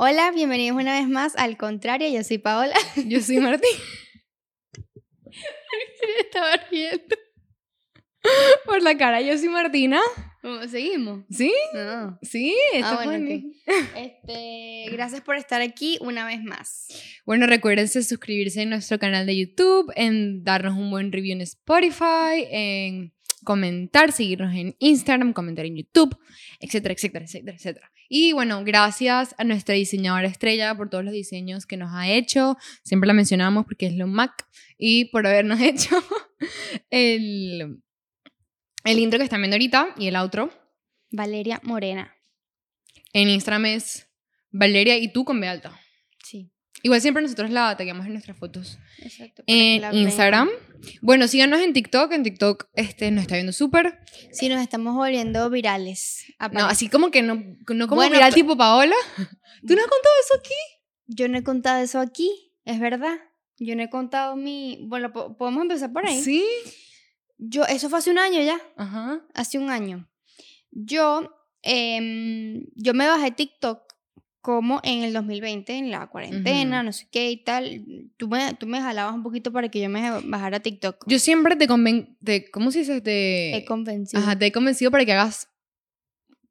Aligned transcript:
Hola, 0.00 0.30
bienvenidos 0.30 0.80
una 0.80 0.96
vez 0.96 1.08
más 1.08 1.34
al 1.34 1.56
contrario. 1.56 2.08
Yo 2.08 2.22
soy 2.22 2.38
Paola. 2.38 2.76
Yo 3.08 3.20
soy 3.20 3.38
Martín. 3.38 3.68
Estaba 6.20 6.56
riendo. 6.70 7.16
Por 8.64 8.80
la 8.84 8.96
cara, 8.96 9.20
yo 9.20 9.36
soy 9.36 9.48
Martina. 9.48 10.00
¿Cómo 10.40 10.62
seguimos? 10.68 11.24
¿Sí? 11.30 11.52
No. 11.74 12.16
Sí, 12.22 12.56
esto 12.74 12.86
Ah, 12.90 13.04
bueno, 13.04 13.28
Este, 13.96 14.84
gracias 14.92 15.20
por 15.22 15.34
estar 15.34 15.62
aquí 15.62 15.98
una 16.00 16.24
vez 16.24 16.44
más. 16.44 16.86
Bueno, 17.26 17.48
recuérdense 17.48 18.04
suscribirse 18.04 18.62
en 18.62 18.70
nuestro 18.70 19.00
canal 19.00 19.26
de 19.26 19.36
YouTube, 19.36 19.92
en 19.96 20.44
darnos 20.44 20.78
un 20.78 20.92
buen 20.92 21.10
review 21.10 21.32
en 21.32 21.40
Spotify, 21.40 22.46
en 22.52 23.14
comentar, 23.42 24.12
seguirnos 24.12 24.54
en 24.54 24.76
Instagram, 24.78 25.32
comentar 25.32 25.66
en 25.66 25.74
YouTube, 25.74 26.16
etcétera, 26.60 26.94
etcétera, 26.94 27.24
etcétera, 27.24 27.56
etcétera. 27.56 27.92
Y 28.08 28.32
bueno, 28.32 28.64
gracias 28.64 29.34
a 29.36 29.44
nuestra 29.44 29.74
diseñadora 29.74 30.26
estrella 30.26 30.74
por 30.74 30.88
todos 30.88 31.04
los 31.04 31.12
diseños 31.12 31.66
que 31.66 31.76
nos 31.76 31.92
ha 31.92 32.08
hecho. 32.08 32.56
Siempre 32.82 33.06
la 33.06 33.12
mencionamos 33.12 33.66
porque 33.66 33.86
es 33.86 33.94
lo 33.94 34.06
Mac 34.06 34.46
y 34.78 35.06
por 35.06 35.26
habernos 35.26 35.60
hecho 35.60 36.02
el, 36.90 37.82
el 38.84 38.98
intro 38.98 39.18
que 39.18 39.24
están 39.24 39.40
viendo 39.40 39.56
ahorita 39.56 39.94
y 39.98 40.06
el 40.06 40.16
outro. 40.16 40.50
Valeria 41.10 41.60
Morena. 41.62 42.14
En 43.12 43.28
Instagram 43.28 43.66
es 43.66 44.08
Valeria 44.50 44.96
y 44.96 45.12
tú 45.12 45.24
con 45.24 45.40
B 45.40 45.48
alta. 45.48 45.78
Igual 46.82 47.00
siempre 47.00 47.22
nosotros 47.22 47.50
la 47.50 47.76
tagueamos 47.76 48.06
en 48.06 48.12
nuestras 48.12 48.36
fotos. 48.38 48.78
exacto. 48.98 49.42
En. 49.46 49.82
Instagram. 49.94 50.48
Bueno, 51.02 51.26
síganos 51.26 51.60
en 51.60 51.72
TikTok. 51.72 52.12
En 52.12 52.22
TikTok 52.22 52.68
este, 52.74 53.10
nos 53.10 53.22
está 53.22 53.34
viendo 53.34 53.52
súper. 53.52 53.98
Sí, 54.32 54.48
nos 54.48 54.62
estamos 54.62 54.94
volviendo 54.94 55.50
virales. 55.50 56.24
No, 56.52 56.66
así 56.66 56.88
como 56.88 57.10
que 57.10 57.22
no, 57.22 57.34
no 57.34 57.88
como 57.88 57.96
Bueno, 58.00 58.12
viral 58.14 58.32
tipo 58.32 58.56
Paola. 58.56 58.94
¿Tú 59.66 59.74
no 59.74 59.80
has 59.80 59.88
contado 59.88 60.14
eso 60.24 60.34
aquí? 60.38 60.54
Yo 61.08 61.26
no 61.28 61.38
he 61.38 61.42
contado 61.42 61.82
eso 61.82 61.98
aquí, 61.98 62.52
es 62.64 62.78
verdad. 62.78 63.18
Yo 63.58 63.74
no 63.74 63.82
he 63.82 63.90
contado 63.90 64.36
mi. 64.36 64.78
Bueno, 64.86 65.12
po- 65.12 65.36
podemos 65.36 65.62
empezar 65.62 65.92
por 65.92 66.06
ahí. 66.06 66.22
Sí. 66.22 66.44
Yo, 67.38 67.64
eso 67.64 67.88
fue 67.90 67.98
hace 67.98 68.10
un 68.10 68.18
año 68.18 68.40
ya. 68.42 68.60
Ajá. 68.76 69.20
hace 69.34 69.58
un 69.58 69.70
año. 69.70 70.08
Yo, 70.70 71.28
em, 71.62 72.66
yo 72.76 72.94
me 72.94 73.06
bajé 73.08 73.30
TikTok 73.32 73.82
como 74.48 74.80
en 74.82 75.02
el 75.02 75.12
2020, 75.12 75.74
en 75.74 75.90
la 75.90 76.06
cuarentena, 76.06 76.82
no 76.82 76.90
sé 76.90 77.06
qué 77.10 77.30
y 77.30 77.36
tal. 77.36 77.84
Tú 78.16 78.28
me, 78.28 78.54
tú 78.54 78.66
me 78.66 78.80
jalabas 78.80 79.14
un 79.14 79.22
poquito 79.22 79.52
para 79.52 79.68
que 79.68 79.78
yo 79.78 79.90
me 79.90 80.22
bajara 80.24 80.60
TikTok. 80.60 81.04
Yo 81.06 81.18
siempre 81.18 81.54
te 81.54 81.66
conven... 81.66 82.16
Te, 82.24 82.50
¿Cómo 82.50 82.70
se 82.70 82.78
dice? 82.78 83.02
Te, 83.02 83.54
he 83.54 83.66
convencido. 83.66 84.22
ajá, 84.22 84.38
te 84.38 84.46
he 84.46 84.50
convencido 84.50 84.90
para 84.90 85.04
que 85.04 85.12
hagas 85.12 85.50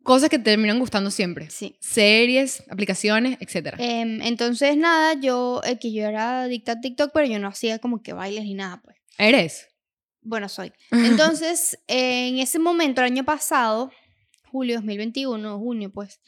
cosas 0.03 0.29
que 0.29 0.37
te 0.37 0.43
terminan 0.43 0.77
gustando 0.77 1.09
siempre. 1.09 1.49
Sí. 1.49 1.75
Series, 1.79 2.63
aplicaciones, 2.69 3.39
etc. 3.41 3.73
Em, 3.79 4.21
entonces, 4.21 4.77
nada, 4.77 5.19
yo, 5.19 5.61
eh, 5.65 5.79
que 5.79 5.91
yo 5.91 6.05
era 6.05 6.43
adicta 6.43 6.73
a 6.73 6.79
TikTok, 6.79 7.09
pero 7.11 7.25
yo 7.25 7.39
no 7.39 7.47
hacía 7.47 7.79
como 7.79 8.03
que 8.03 8.13
bailes 8.13 8.43
ni 8.43 8.53
nada, 8.53 8.79
pues. 8.83 8.95
¿Eres? 9.17 9.69
Bueno, 10.21 10.49
soy. 10.49 10.71
Entonces, 10.91 11.79
en 11.87 12.37
ese 12.37 12.59
momento, 12.59 13.01
el 13.01 13.07
año 13.07 13.25
pasado, 13.25 13.89
julio 14.51 14.75
2021, 14.75 15.57
junio, 15.57 15.91
pues, 15.91 16.19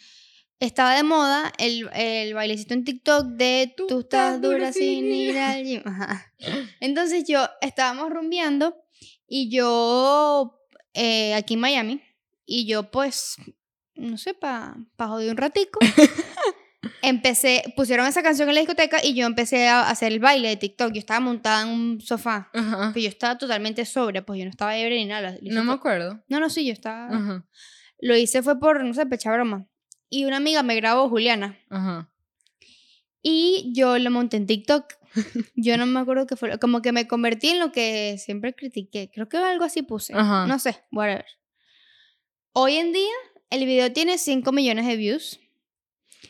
estaba 0.59 0.95
de 0.95 1.03
moda 1.03 1.53
el, 1.57 1.89
el 1.93 2.33
bailecito 2.33 2.73
en 2.73 2.83
TikTok 2.83 3.27
de 3.27 3.73
tú, 3.75 3.99
estás 3.99 4.41
dura 4.41 4.73
sin 4.73 5.05
ir 5.05 5.37
al 5.37 5.63
gym. 5.63 5.81
Ajá. 5.85 6.33
Entonces 6.79 7.25
yo 7.27 7.47
estábamos 7.61 8.09
rumbeando 8.09 8.75
y 9.27 9.49
yo 9.49 10.59
eh, 10.93 11.33
aquí 11.35 11.53
en 11.53 11.59
Miami 11.61 12.01
y 12.45 12.65
yo 12.65 12.91
pues, 12.91 13.35
no 13.95 14.17
sé, 14.17 14.33
para 14.33 14.75
pa 14.95 15.07
joder 15.07 15.31
un 15.31 15.37
ratico, 15.37 15.79
empecé, 17.01 17.73
pusieron 17.75 18.07
esa 18.07 18.23
canción 18.23 18.49
en 18.49 18.55
la 18.55 18.61
discoteca 18.61 18.99
y 19.03 19.13
yo 19.13 19.25
empecé 19.25 19.67
a 19.67 19.89
hacer 19.89 20.11
el 20.11 20.19
baile 20.19 20.49
de 20.49 20.57
TikTok. 20.57 20.91
Yo 20.91 20.99
estaba 20.99 21.19
montada 21.19 21.61
en 21.61 21.69
un 21.69 22.01
sofá. 22.01 22.49
Ajá. 22.53 22.91
Pero 22.93 23.03
yo 23.03 23.09
estaba 23.09 23.37
totalmente 23.37 23.85
sobria, 23.85 24.25
pues 24.25 24.39
yo 24.39 24.45
no 24.45 24.51
estaba 24.51 24.75
ebria 24.77 24.97
ni 24.97 25.05
nada. 25.05 25.37
No 25.41 25.63
me 25.63 25.73
acuerdo. 25.73 26.23
no, 26.27 26.39
no, 26.39 26.49
sí, 26.49 26.65
yo 26.65 26.73
estaba... 26.73 27.07
Ajá. 27.07 27.45
Lo 28.01 28.15
hice 28.15 28.41
fue 28.41 28.57
por, 28.59 28.83
no 28.83 28.93
sé, 28.93 29.05
pecha 29.05 29.31
broma. 29.31 29.67
Y 30.09 30.25
una 30.25 30.37
amiga 30.37 30.63
me 30.63 30.75
grabó, 30.75 31.09
Juliana. 31.09 31.57
Ajá. 31.69 32.09
Y 33.21 33.71
yo 33.75 33.97
lo 33.99 34.11
monté 34.11 34.37
en 34.37 34.47
TikTok. 34.47 34.85
Yo 35.55 35.77
no 35.77 35.85
me 35.85 35.99
acuerdo 35.99 36.25
qué 36.25 36.35
fue. 36.35 36.57
Como 36.59 36.81
que 36.81 36.91
me 36.91 37.07
convertí 37.07 37.49
en 37.49 37.59
lo 37.59 37.71
que 37.71 38.17
siempre 38.17 38.53
critiqué. 38.53 39.09
Creo 39.13 39.27
que 39.27 39.37
algo 39.37 39.65
así 39.65 39.81
puse. 39.81 40.13
Ajá. 40.15 40.47
No 40.47 40.59
sé, 40.59 40.77
whatever. 40.91 41.25
Hoy 42.53 42.75
en 42.75 42.93
día, 42.93 43.13
el 43.49 43.65
video 43.65 43.91
tiene 43.91 44.17
5 44.17 44.51
millones 44.51 44.87
de 44.87 44.95
views. 44.97 45.39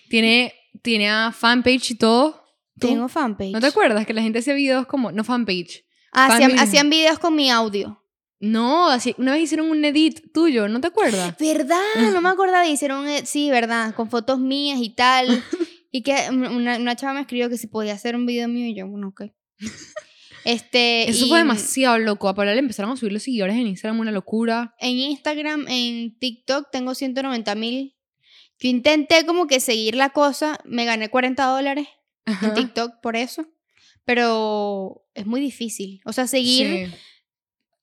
Tiene, 0.10 0.54
tiene 0.82 1.10
a 1.10 1.32
fanpage 1.32 1.92
y 1.92 1.96
todo. 1.96 2.44
¿Tú? 2.80 2.88
Tengo 2.88 3.08
fanpage. 3.08 3.52
¿No 3.52 3.60
te 3.60 3.68
acuerdas 3.68 4.06
que 4.06 4.14
la 4.14 4.22
gente 4.22 4.40
hacía 4.40 4.54
videos 4.54 4.88
como, 4.88 5.12
no 5.12 5.24
fanpage? 5.24 5.86
Ah, 6.12 6.28
hacían, 6.28 6.58
hacían 6.60 6.90
videos 6.90 7.20
con 7.20 7.36
mi 7.36 7.50
audio. 7.50 7.99
No, 8.40 8.90
así, 8.90 9.16
una 9.18 9.34
vez 9.34 9.44
hicieron 9.44 9.70
un 9.70 9.84
edit 9.84 10.32
tuyo, 10.34 10.68
¿no 10.70 10.80
te 10.80 10.88
acuerdas? 10.88 11.36
¿Verdad? 11.38 12.12
No 12.14 12.22
me 12.22 12.30
acordaba. 12.30 12.66
Hicieron, 12.66 13.08
eh, 13.08 13.26
sí, 13.26 13.50
¿verdad? 13.50 13.94
Con 13.96 14.10
fotos 14.10 14.40
mías 14.40 14.80
y 14.82 14.90
tal. 14.90 15.44
Y 15.92 16.04
que 16.04 16.16
una, 16.30 16.78
una 16.78 16.96
chava 16.96 17.16
me 17.16 17.22
escribió 17.22 17.50
que 17.50 17.58
si 17.58 17.66
podía 17.66 17.94
hacer 17.94 18.16
un 18.16 18.28
video 18.28 18.48
mío 18.48 18.68
y 18.68 18.76
yo, 18.76 18.88
bueno, 18.88 19.08
ok. 19.08 19.24
Este, 20.46 21.10
Eso 21.10 21.26
y 21.26 21.30
fue 21.30 21.40
demasiado 21.40 21.98
loco. 22.00 22.30
A 22.30 22.46
le 22.46 22.58
empezaron 22.58 22.92
a 22.92 22.96
subir 22.96 23.12
los 23.12 23.24
seguidores 23.24 23.56
en 23.56 23.68
Instagram, 23.68 24.00
una 24.00 24.12
locura. 24.12 24.76
En 24.80 24.98
Instagram, 24.98 25.68
en 25.68 26.18
TikTok 26.18 26.70
tengo 26.72 26.96
190 26.96 27.56
mil. 27.56 27.96
Yo 28.60 28.70
intenté 28.70 29.26
como 29.26 29.48
que 29.48 29.60
seguir 29.60 29.96
la 29.96 30.12
cosa. 30.12 30.60
Me 30.64 30.86
gané 30.86 31.10
40 31.10 31.44
dólares 31.46 31.88
en. 32.26 32.54
TikTok 32.54 33.02
por 33.02 33.16
eso. 33.16 33.48
Pero 34.06 35.06
es 35.14 35.26
muy 35.26 35.42
difícil. 35.42 36.02
O 36.06 36.14
sea, 36.14 36.28
seguir... 36.28 36.88
Sí. 36.88 36.96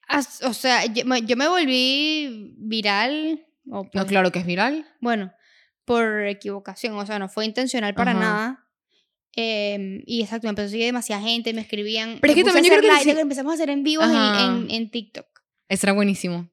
As- 0.06 0.42
o 0.42 0.52
sea, 0.54 0.84
yo, 0.86 1.04
yo 1.24 1.36
me 1.36 1.48
volví 1.48 2.54
viral. 2.58 3.44
o 3.70 3.84
No, 3.84 3.90
pues, 3.90 4.04
claro 4.06 4.30
que 4.32 4.38
es 4.40 4.46
viral. 4.46 4.86
Bueno, 5.00 5.32
por 5.84 6.22
equivocación, 6.26 6.94
o 6.96 7.06
sea, 7.06 7.18
no 7.18 7.28
fue 7.28 7.44
intencional 7.44 7.94
para 7.94 8.12
Ajá. 8.12 8.20
nada. 8.20 8.62
Em, 9.38 10.02
y 10.06 10.22
exacto, 10.22 10.46
me 10.46 10.50
empezó 10.50 10.66
a 10.66 10.70
seguir 10.70 10.86
demasiada 10.86 11.20
gente, 11.22 11.52
me 11.52 11.60
escribían. 11.60 12.18
Pero 12.20 12.32
es 12.32 12.36
que 12.38 12.44
también 12.44 12.64
yo 12.64 12.70
creo 12.70 12.80
que 12.82 12.88
live, 13.04 13.14
sí- 13.14 13.20
empezamos 13.20 13.50
a 13.52 13.54
hacer 13.54 13.68
en 13.70 13.82
vivos 13.82 14.06
en, 14.06 14.14
en, 14.16 14.70
en 14.70 14.90
TikTok. 14.90 15.26
Eso 15.68 15.86
era 15.86 15.92
buenísimo. 15.92 16.48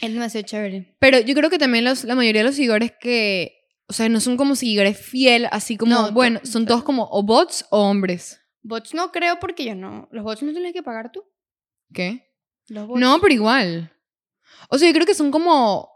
Es 0.00 0.12
demasiado 0.12 0.46
chévere. 0.46 0.96
Pero 0.98 1.18
yo 1.20 1.34
creo 1.34 1.50
que 1.50 1.58
también 1.58 1.84
los, 1.84 2.04
la 2.04 2.14
mayoría 2.14 2.40
de 2.42 2.46
los 2.46 2.54
seguidores 2.56 2.92
que, 2.98 3.66
o 3.86 3.92
sea, 3.92 4.08
no 4.08 4.20
son 4.20 4.36
como 4.36 4.54
seguidores 4.54 4.96
fiel, 4.98 5.46
así 5.50 5.76
como, 5.76 5.94
No, 5.94 6.12
bueno, 6.12 6.40
son 6.44 6.64
todos 6.64 6.82
como 6.84 7.08
o 7.10 7.22
bots 7.22 7.66
o 7.70 7.82
hombres. 7.90 8.40
Bots 8.62 8.94
no 8.94 9.10
creo 9.12 9.38
porque 9.40 9.64
yo 9.64 9.74
no. 9.74 10.08
Los 10.12 10.22
bots 10.24 10.42
no 10.42 10.52
tienes 10.52 10.72
que 10.72 10.82
pagar 10.84 11.10
tú. 11.12 11.24
¿Qué? 11.92 12.31
Los 12.72 12.86
bots. 12.86 13.00
No, 13.00 13.20
pero 13.20 13.34
igual. 13.34 13.92
O 14.70 14.78
sea, 14.78 14.88
yo 14.88 14.94
creo 14.94 15.06
que 15.06 15.14
son 15.14 15.30
como 15.30 15.90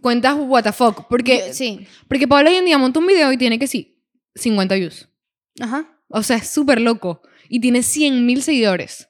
cuentas 0.00 0.36
what 0.36 0.64
the 0.64 0.72
fuck. 0.72 1.06
Porque, 1.08 1.54
sí. 1.54 1.86
porque 2.08 2.26
Paola 2.26 2.50
hoy 2.50 2.56
en 2.56 2.64
día 2.64 2.78
monta 2.78 2.98
un 2.98 3.06
video 3.06 3.32
y 3.32 3.38
tiene 3.38 3.58
que 3.58 3.68
sí, 3.68 4.02
50 4.34 4.74
views. 4.74 5.08
Ajá. 5.60 5.88
O 6.08 6.24
sea, 6.24 6.36
es 6.36 6.48
súper 6.48 6.80
loco. 6.80 7.22
Y 7.48 7.60
tiene 7.60 7.82
100 7.84 8.26
mil 8.26 8.42
seguidores. 8.42 9.08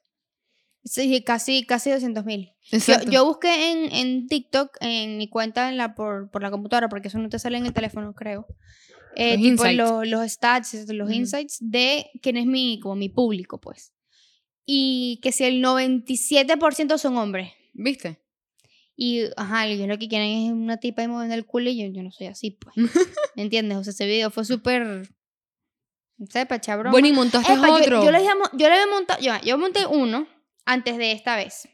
Sí, 0.84 1.22
casi, 1.22 1.64
casi 1.64 1.90
200 1.90 2.24
mil. 2.26 2.52
Yo, 2.70 3.00
yo 3.10 3.24
busqué 3.24 3.70
en, 3.70 3.92
en 3.94 4.26
TikTok, 4.28 4.76
en 4.80 5.16
mi 5.16 5.28
cuenta 5.28 5.70
en 5.70 5.78
la, 5.78 5.94
por, 5.94 6.30
por 6.30 6.42
la 6.42 6.50
computadora, 6.50 6.88
porque 6.88 7.08
eso 7.08 7.18
no 7.18 7.30
te 7.30 7.38
sale 7.38 7.56
en 7.56 7.66
el 7.66 7.72
teléfono, 7.72 8.14
creo. 8.14 8.46
Eh, 9.16 9.36
Los 9.38 9.42
tipo. 9.42 9.64
Los, 9.72 10.06
los 10.06 10.30
stats, 10.30 10.86
los 10.88 11.10
insights 11.10 11.56
de 11.60 12.10
quién 12.22 12.36
es 12.36 12.46
mi, 12.46 12.78
como 12.80 12.96
mi 12.96 13.08
público, 13.08 13.58
pues. 13.58 13.92
Y 14.72 15.18
que 15.20 15.32
si 15.32 15.42
el 15.42 15.60
97% 15.64 16.96
son 16.96 17.16
hombres. 17.16 17.50
¿Viste? 17.72 18.20
Y, 18.94 19.22
ajá, 19.36 19.66
ellos 19.66 19.88
lo 19.88 19.98
que 19.98 20.06
quieren 20.08 20.28
es 20.46 20.52
una 20.52 20.76
tipa 20.76 21.02
y 21.02 21.08
moviendo 21.08 21.34
el 21.34 21.44
culo 21.44 21.70
y 21.70 21.76
yo, 21.82 21.92
yo 21.92 22.04
no 22.04 22.12
soy 22.12 22.28
así, 22.28 22.52
pues. 22.52 22.76
¿Me 23.34 23.42
entiendes? 23.42 23.78
O 23.78 23.82
sea, 23.82 23.90
ese 23.92 24.06
video 24.06 24.30
fue 24.30 24.44
súper... 24.44 25.08
Pecha 26.48 26.76
broma. 26.76 26.92
Bueno, 26.92 27.08
y 27.08 27.12
montaste 27.12 27.52
Epa, 27.52 27.66
yo- 27.66 27.74
otro. 27.74 28.04
Yo, 28.04 28.10
le 28.12 28.18
había 28.18 28.36
mo- 28.36 28.50
yo 28.52 28.68
le 28.68 28.74
había 28.74 28.86
montado, 28.86 29.20
yo, 29.20 29.32
yo 29.44 29.58
monté 29.58 29.86
uno 29.86 30.28
antes 30.66 30.98
de 30.98 31.10
esta 31.12 31.34
vez. 31.34 31.68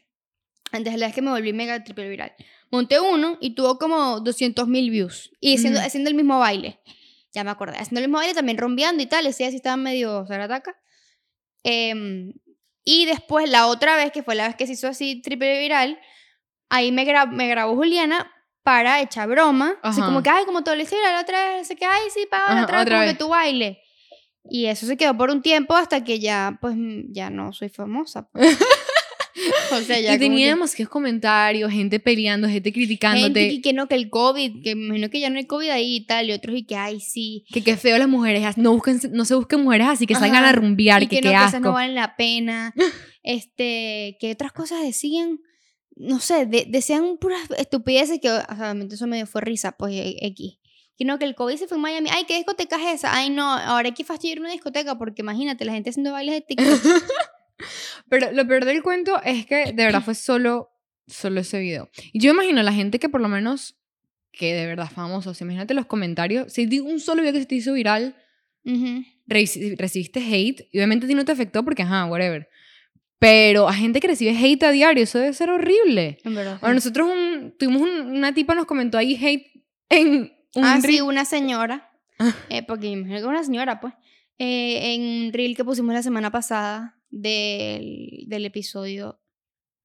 Antes 0.71 0.93
de 0.93 0.99
la 0.99 1.05
vez 1.07 1.13
que 1.15 1.21
me 1.21 1.29
volví 1.29 1.53
mega 1.53 1.83
triple 1.83 2.09
viral. 2.09 2.33
Monté 2.71 2.99
uno 2.99 3.37
y 3.41 3.51
tuvo 3.55 3.77
como 3.77 4.21
200 4.21 4.67
mil 4.67 4.89
views. 4.89 5.31
Y 5.39 5.55
haciendo, 5.57 5.79
haciendo 5.81 6.09
el 6.09 6.15
mismo 6.15 6.39
baile. 6.39 6.79
Ya 7.33 7.43
me 7.43 7.51
acordé. 7.51 7.77
Haciendo 7.77 7.99
el 7.99 8.07
mismo 8.07 8.17
baile, 8.17 8.33
también 8.33 8.57
rompeando 8.57 9.03
y 9.03 9.05
tal. 9.05 9.27
Ese 9.27 9.43
día 9.43 9.51
sí 9.51 9.57
estaba 9.57 9.77
medio 9.77 10.25
zarataca. 10.27 10.75
Em, 11.63 12.33
y 12.89 13.05
después, 13.05 13.49
la 13.49 13.67
otra 13.67 13.97
vez, 13.97 14.11
que 14.13 14.23
fue 14.23 14.33
la 14.35 14.47
vez 14.47 14.55
que 14.55 14.65
se 14.65 14.73
hizo 14.73 14.87
así 14.87 15.21
triple 15.21 15.59
viral, 15.59 15.99
ahí 16.69 16.91
me, 16.93 17.05
gra- 17.05 17.29
me 17.29 17.47
grabó 17.49 17.75
Juliana 17.75 18.31
para 18.63 19.01
echar 19.01 19.27
broma. 19.27 19.75
Así 19.83 20.01
como 20.01 20.23
que, 20.23 20.29
ay, 20.29 20.45
como 20.45 20.63
todo 20.63 20.75
lo 20.75 20.81
hice 20.83 20.95
viral 20.95 21.21
otra 21.21 21.49
vez. 21.49 21.61
Así 21.63 21.75
que, 21.75 21.85
ay, 21.85 22.03
sí, 22.13 22.25
Paola, 22.31 22.53
Ajá, 22.53 22.63
otra 22.63 22.77
vez, 22.77 22.81
otra 22.87 22.97
como 22.99 23.11
que 23.11 23.17
tu 23.17 23.27
baile. 23.29 23.81
Y 24.49 24.67
eso 24.67 24.85
se 24.85 24.95
quedó 24.95 25.17
por 25.17 25.29
un 25.29 25.41
tiempo 25.41 25.75
hasta 25.75 26.03
que 26.05 26.19
ya, 26.19 26.57
pues, 26.61 26.75
ya 27.09 27.29
no 27.29 27.51
soy 27.51 27.67
famosa. 27.69 28.29
pues. 28.29 28.57
O 29.71 29.81
sea, 29.81 29.99
ya 29.99 30.15
y 30.15 30.19
tenía 30.19 30.47
demasiados 30.47 30.89
comentarios, 30.91 31.71
gente 31.71 31.99
peleando, 31.99 32.47
gente 32.47 32.71
que, 32.71 32.79
criticándote. 32.79 33.39
gente 33.41 33.55
que, 33.55 33.61
que 33.61 33.73
no, 33.73 33.87
que 33.87 33.95
el 33.95 34.09
COVID, 34.09 34.63
que 34.63 34.75
me 34.75 34.85
imagino 34.85 35.09
que 35.09 35.19
ya 35.19 35.29
no 35.29 35.37
hay 35.37 35.45
COVID 35.45 35.69
ahí 35.69 35.95
y 35.97 36.05
tal, 36.05 36.29
y 36.29 36.33
otros 36.33 36.55
y 36.57 36.63
que, 36.63 36.75
ay, 36.75 36.99
sí. 36.99 37.45
Que 37.51 37.63
qué 37.63 37.77
feo 37.77 37.97
las 37.97 38.07
mujeres, 38.07 38.57
no, 38.57 38.73
busquen, 38.73 38.99
no 39.11 39.25
se 39.25 39.35
busquen 39.35 39.61
mujeres 39.63 39.87
así, 39.87 40.07
que 40.07 40.15
salgan 40.15 40.43
Ajá, 40.43 40.49
a 40.49 40.53
rumbear, 40.53 41.03
y 41.03 41.07
que, 41.07 41.17
que, 41.17 41.21
qué 41.21 41.27
no, 41.27 41.31
que 41.31 41.35
asco. 41.37 41.49
esas 41.49 41.61
no 41.61 41.73
valen 41.73 41.95
la 41.95 42.15
pena. 42.15 42.73
este, 43.23 44.17
que 44.19 44.31
otras 44.31 44.51
cosas 44.51 44.81
decían, 44.83 45.39
no 45.95 46.19
sé, 46.19 46.45
de- 46.45 46.65
decían 46.69 47.17
puras 47.19 47.41
estupideces 47.57 48.19
que, 48.21 48.29
o 48.29 48.35
sea, 48.39 48.55
obviamente 48.55 48.95
eso 48.95 49.07
me 49.07 49.25
fue 49.25 49.41
risa, 49.41 49.73
pues, 49.73 49.93
e- 49.93 50.17
X. 50.27 50.57
Que 50.97 51.05
no, 51.05 51.19
que 51.19 51.25
el 51.25 51.35
COVID 51.35 51.57
se 51.57 51.67
fue 51.67 51.77
en 51.77 51.81
Miami. 51.83 52.09
Ay, 52.11 52.23
¿qué 52.27 52.35
discoteca 52.37 52.77
es 52.77 52.95
esa? 52.99 53.15
Ay, 53.15 53.29
no, 53.29 53.43
ahora 53.47 53.89
hay 53.89 53.93
que 53.93 54.03
fastidiar 54.03 54.39
una 54.39 54.51
discoteca 54.51 54.97
porque 54.97 55.21
imagínate, 55.21 55.63
la 55.63 55.73
gente 55.73 55.91
haciendo 55.91 56.11
bailes 56.11 56.33
de 56.35 56.41
TikTok. 56.41 56.81
Pero 58.09 58.31
lo 58.31 58.47
peor 58.47 58.65
del 58.65 58.81
cuento 58.83 59.21
es 59.23 59.45
que 59.45 59.73
de 59.73 59.85
verdad 59.85 60.03
fue 60.03 60.15
solo, 60.15 60.69
solo 61.07 61.41
ese 61.41 61.59
video. 61.59 61.89
Y 62.13 62.19
yo 62.19 62.31
imagino 62.31 62.61
la 62.63 62.73
gente 62.73 62.99
que 62.99 63.09
por 63.09 63.21
lo 63.21 63.27
menos, 63.29 63.75
que 64.31 64.53
de 64.53 64.65
verdad 64.67 64.89
famosos, 64.89 65.41
imagínate 65.41 65.73
los 65.73 65.85
comentarios, 65.87 66.53
si 66.53 66.79
un 66.79 66.99
solo 66.99 67.21
video 67.21 67.33
que 67.33 67.39
se 67.39 67.45
te 67.47 67.55
hizo 67.55 67.73
viral, 67.73 68.15
Ujú. 68.65 69.03
reci- 69.27 69.75
recibiste 69.77 70.19
hate, 70.19 70.67
y 70.71 70.77
obviamente 70.77 71.05
a 71.05 71.09
ti 71.09 71.15
no 71.15 71.25
te 71.25 71.31
afectó 71.31 71.63
porque, 71.63 71.83
ajá, 71.83 72.05
whatever. 72.05 72.47
Pero 73.19 73.67
a 73.67 73.73
gente 73.73 73.99
que 73.99 74.07
recibe 74.07 74.37
hate 74.37 74.63
a 74.63 74.71
diario, 74.71 75.03
eso 75.03 75.17
debe 75.17 75.33
ser 75.33 75.49
horrible. 75.49 76.19
En 76.23 76.35
verdad. 76.35 76.59
Ahora, 76.61 76.75
nosotros 76.75 77.09
un- 77.11 77.55
tuvimos 77.57 77.81
un- 77.81 78.11
una 78.15 78.33
tipa 78.33 78.53
nos 78.53 78.65
comentó 78.67 78.97
ahí 78.99 79.15
hate 79.15 79.47
en 79.89 80.31
un 80.55 80.63
ah, 80.65 80.79
sí, 80.81 81.01
una 81.01 81.25
señora. 81.25 81.89
Ah. 82.19 82.35
eh, 82.49 82.63
porque 82.63 82.87
imagino 82.87 83.19
que 83.19 83.25
una 83.25 83.43
señora, 83.43 83.79
pues. 83.79 83.93
eh, 84.39 84.93
en 84.93 85.01
un 85.27 85.33
reel 85.33 85.55
que 85.55 85.63
pusimos 85.65 85.93
la 85.95 86.03
semana 86.03 86.31
pasada 86.31 86.96
del, 87.09 88.23
del 88.27 88.45
episodio 88.45 89.19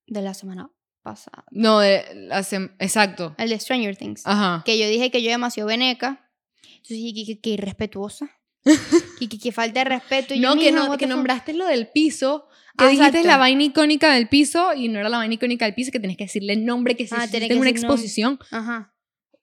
de 0.07 0.23
la 0.23 0.35
semana 0.35 0.71
pasada. 1.03 1.45
No, 1.51 1.81
de, 1.81 2.05
la 2.15 2.41
sem- 2.41 2.75
exacto. 2.79 3.35
El 3.39 3.49
de 3.51 3.59
Stranger 3.59 3.97
Things. 3.97 4.23
Ajá. 4.27 4.63
Que 4.65 4.79
yo 4.79 4.87
dije 4.89 5.11
que 5.11 5.23
yo 5.23 5.31
demasiado 5.31 5.69
veneca. 5.69 6.31
Entonces 6.65 6.97
dije 6.99 7.15
que, 7.15 7.35
que, 7.35 7.41
que 7.41 7.51
irrespetuosa. 7.51 8.31
que, 9.19 9.29
que, 9.29 9.39
que 9.39 9.53
falta 9.53 9.81
de 9.81 9.85
respeto. 9.85 10.35
Y 10.35 10.41
yo, 10.41 10.49
No, 10.49 10.55
que, 10.61 10.71
"Mija, 10.71 10.85
no, 10.85 10.91
what 10.91 10.99
que 10.99 11.07
the 11.07 11.11
fuck". 11.11 11.17
nombraste 11.17 11.53
lo 11.55 11.67
del 11.67 11.89
piso. 11.89 12.47
Que 12.79 12.85
Ah, 12.85 12.89
dijiste 12.89 13.09
exacto. 13.09 13.29
la 13.29 13.37
vaina 13.37 13.63
icónica 13.65 14.13
del 14.15 14.29
piso 14.29 14.73
y 14.75 14.89
no 14.89 14.99
era 15.01 15.09
la 15.11 15.19
vaina 15.19 15.35
icónica 15.35 15.67
del 15.67 15.75
piso, 15.75 15.91
que 15.93 16.01
tenés 16.01 16.17
que 16.17 16.25
decirle 16.25 16.55
el 16.55 16.65
nombre 16.65 16.97
que 16.97 17.07
se 17.07 17.15
Ah, 17.15 17.29
tenés 17.29 17.49
que 17.51 17.57
una 17.57 17.65
decir 17.67 17.83
nombre. 17.83 17.95
exposición. 17.97 18.39
Ajá. 18.51 18.95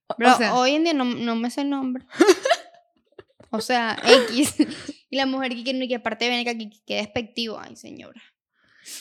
O- 0.08 0.16
Pero 0.18 0.34
o 0.34 0.38
sea, 0.38 0.56
hoy 0.56 0.72
en 0.72 0.84
día 0.84 0.94
no, 0.94 1.06
no 1.06 1.36
me 1.36 1.52
sé 1.52 1.62
el 1.62 1.70
nombre. 1.70 2.06
o 3.52 3.62
sea, 3.62 3.98
X. 4.30 4.56
y 5.10 5.16
la 5.16 5.26
mujer 5.26 5.56
que, 5.56 5.64
que, 5.64 5.88
que 5.88 5.96
aparte 5.96 6.26
de 6.26 6.32
veneca, 6.32 6.58
que, 6.58 6.70
que, 6.86 6.96
despectivo. 6.96 7.60
Ay, 7.60 7.76
señora. 7.76 8.22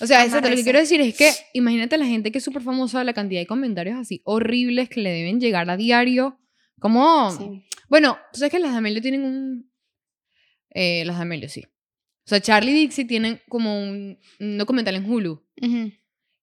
o 0.00 0.06
sea, 0.06 0.24
exacto, 0.24 0.48
lo 0.50 0.56
que 0.56 0.62
quiero 0.64 0.78
decir 0.78 1.00
es 1.00 1.16
que 1.16 1.30
imagínate 1.54 1.96
la 1.98 2.06
gente 2.06 2.30
que 2.32 2.38
es 2.38 2.44
súper 2.44 2.62
famosa, 2.62 3.04
la 3.04 3.12
cantidad 3.14 3.40
de 3.40 3.46
comentarios 3.46 3.98
así 3.98 4.20
horribles 4.24 4.88
que 4.88 5.00
le 5.00 5.10
deben 5.10 5.40
llegar 5.40 5.68
a 5.70 5.76
diario. 5.76 6.38
Como, 6.80 7.30
Sí. 7.32 7.64
bueno, 7.88 8.18
tú 8.32 8.38
sabes 8.38 8.52
que 8.52 8.58
las 8.60 8.72
de 8.72 8.78
Amelio 8.78 9.02
tienen 9.02 9.24
un... 9.24 9.70
Eh, 10.70 11.04
las 11.04 11.16
de 11.16 11.22
Amelio, 11.22 11.48
sí. 11.48 11.64
O 11.64 12.28
sea, 12.28 12.40
Charlie 12.40 12.72
y 12.72 12.74
Dixie 12.74 13.04
tienen 13.06 13.40
como 13.48 13.80
un, 13.82 14.18
un 14.38 14.58
documental 14.58 14.94
en 14.96 15.10
Hulu. 15.10 15.44
Ujú. 15.62 15.92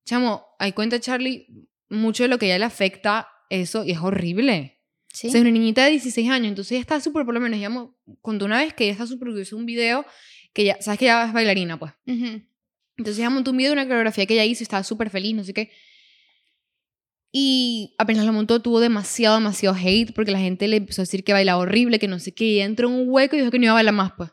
Chamo, 0.06 0.46
ahí 0.60 0.72
cuenta 0.74 1.00
Charlie 1.00 1.48
mucho 1.90 2.24
de 2.24 2.30
lo 2.30 2.38
que 2.40 2.48
a 2.48 2.50
ella 2.50 2.60
le 2.60 2.66
afecta 2.66 3.30
eso 3.50 3.84
y 3.86 3.92
es 3.92 4.00
horrible. 4.00 4.75
Sí. 5.16 5.28
O 5.28 5.32
sea, 5.32 5.40
es 5.40 5.42
una 5.44 5.52
niñita 5.52 5.86
de 5.86 5.92
16 5.92 6.30
años, 6.30 6.50
entonces 6.50 6.74
ella 6.74 6.82
está 6.82 7.00
súper, 7.00 7.24
por 7.24 7.34
lo 7.34 7.40
menos, 7.40 7.58
mo- 7.72 7.96
contó 8.22 8.44
una 8.44 8.58
vez 8.60 8.74
que 8.74 8.84
ella 8.84 8.92
está 8.94 9.08
súper 9.08 9.30
de 9.30 9.56
un 9.56 9.66
video 9.66 10.06
que 10.54 10.64
ella, 10.64 10.78
sabes 10.82 11.00
que 11.00 11.06
ella 11.06 11.26
es 11.26 11.32
bailarina, 11.34 11.80
pues. 11.80 11.94
Ujú. 12.06 12.42
Entonces 12.98 13.20
ella 13.20 13.30
montó 13.30 13.52
un 13.52 13.58
video 13.58 13.70
de 13.72 13.74
una 13.74 13.86
coreografía 13.88 14.26
que 14.26 14.34
ella 14.34 14.44
hizo 14.44 14.62
estaba 14.64 14.84
súper 14.84 15.10
feliz, 15.10 15.34
no 15.36 15.44
sé 15.46 15.54
qué. 15.54 15.72
Y 17.32 17.94
apenas 17.98 18.26
lo 18.26 18.32
montó, 18.34 18.62
tuvo 18.62 18.80
demasiado, 18.80 19.36
demasiado 19.36 19.76
hate 19.76 20.14
porque 20.14 20.32
la 20.32 20.40
gente 20.40 20.68
le 20.68 20.78
empezó 20.78 21.02
a 21.02 21.04
decir 21.04 21.24
que 21.24 21.34
bailaba 21.34 21.60
horrible, 21.62 22.00
que 22.00 22.08
no 22.08 22.20
sé 22.20 22.34
qué. 22.34 22.46
Y 22.46 22.56
ella 22.56 22.66
entró 22.66 22.88
en 22.88 22.96
un 22.96 23.10
hueco 23.10 23.36
y 23.36 23.40
dijo 23.40 23.52
que 23.52 23.60
no 23.60 23.66
iba 23.66 23.72
a 23.72 23.76
bailar 23.76 23.94
más, 23.94 24.14
pues. 24.16 24.30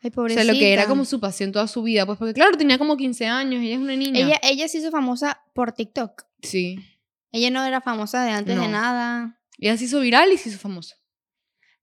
Ay, 0.00 0.10
O 0.10 0.12
pobrecita. 0.14 0.44
sea, 0.44 0.52
lo 0.52 0.58
que 0.58 0.72
era 0.72 0.86
como 0.86 1.04
su 1.04 1.18
pasión 1.20 1.50
toda 1.52 1.66
su 1.66 1.82
vida, 1.82 2.06
pues. 2.06 2.18
Porque 2.18 2.34
claro, 2.34 2.56
tenía 2.56 2.78
como 2.78 2.96
15 2.96 3.26
años, 3.26 3.62
ella 3.62 3.74
es 3.74 3.80
una 3.80 3.96
niña. 3.96 4.20
Ella, 4.20 4.40
ella 4.42 4.68
se 4.68 4.78
hizo 4.78 4.90
famosa 4.92 5.40
por 5.54 5.72
TikTok. 5.72 6.24
Sí. 6.42 6.78
Ella 7.32 7.50
no 7.50 7.64
era 7.64 7.80
famosa 7.80 8.24
de 8.24 8.30
antes 8.30 8.54
de 8.54 8.62
No. 8.62 8.68
nada. 8.68 9.40
Ella 9.58 9.76
se 9.76 9.84
hizo 9.84 10.00
viral 10.00 10.32
y 10.32 10.38
se 10.38 10.48
hizo 10.48 10.58
famosa. 10.58 10.96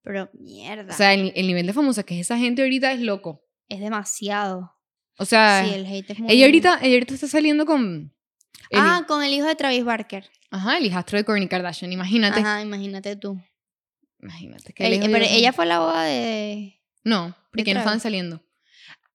Pero 0.04 0.30
mierda. 0.34 0.94
O 0.94 0.98
sea, 0.98 1.14
el, 1.14 1.32
el 1.36 1.48
nivel 1.48 1.66
de 1.68 1.74
famosa 1.74 2.04
que 2.04 2.16
es 2.16 2.22
esa 2.22 2.38
gente 2.38 2.62
ahorita 2.62 2.92
es 2.94 3.00
loco. 3.02 3.44
es 3.68 3.80
demasiado. 3.80 4.74
O 5.18 5.26
sea, 5.26 5.66
sí, 5.66 5.74
el 5.74 5.86
hate 5.86 6.12
es 6.12 6.20
muy... 6.20 6.32
ella, 6.32 6.46
ahorita, 6.46 6.80
ella 6.82 6.94
ahorita 6.94 7.14
está 7.14 7.28
saliendo 7.28 7.66
con... 7.66 8.14
el- 8.70 8.80
Ah, 8.80 9.04
con 9.08 9.22
el 9.24 9.34
hijo 9.34 9.46
de 9.48 9.56
Travis 9.56 9.84
Barker. 9.84 10.30
Ajá, 10.50 10.78
el 10.78 10.86
hijastro 10.86 11.18
de 11.18 11.26
Kourtney 11.26 11.48
Kardashian, 11.50 11.92
imagínate. 11.92 12.40
Ajá, 12.40 12.62
imagínate 12.62 13.16
tú. 13.18 13.38
Imagínate. 14.22 14.74
que 14.74 14.86
el 14.88 14.94
hijo 14.94 15.06
pero 15.12 15.20
de- 15.26 15.36
ella 15.36 15.52
fue 15.54 15.66
a 15.66 15.68
la 15.68 15.80
boda 15.80 16.04
de... 16.04 16.82
No, 17.04 17.36
porque 17.52 17.74
no 17.74 17.80
estaban 17.80 18.00
saliendo. 18.00 18.42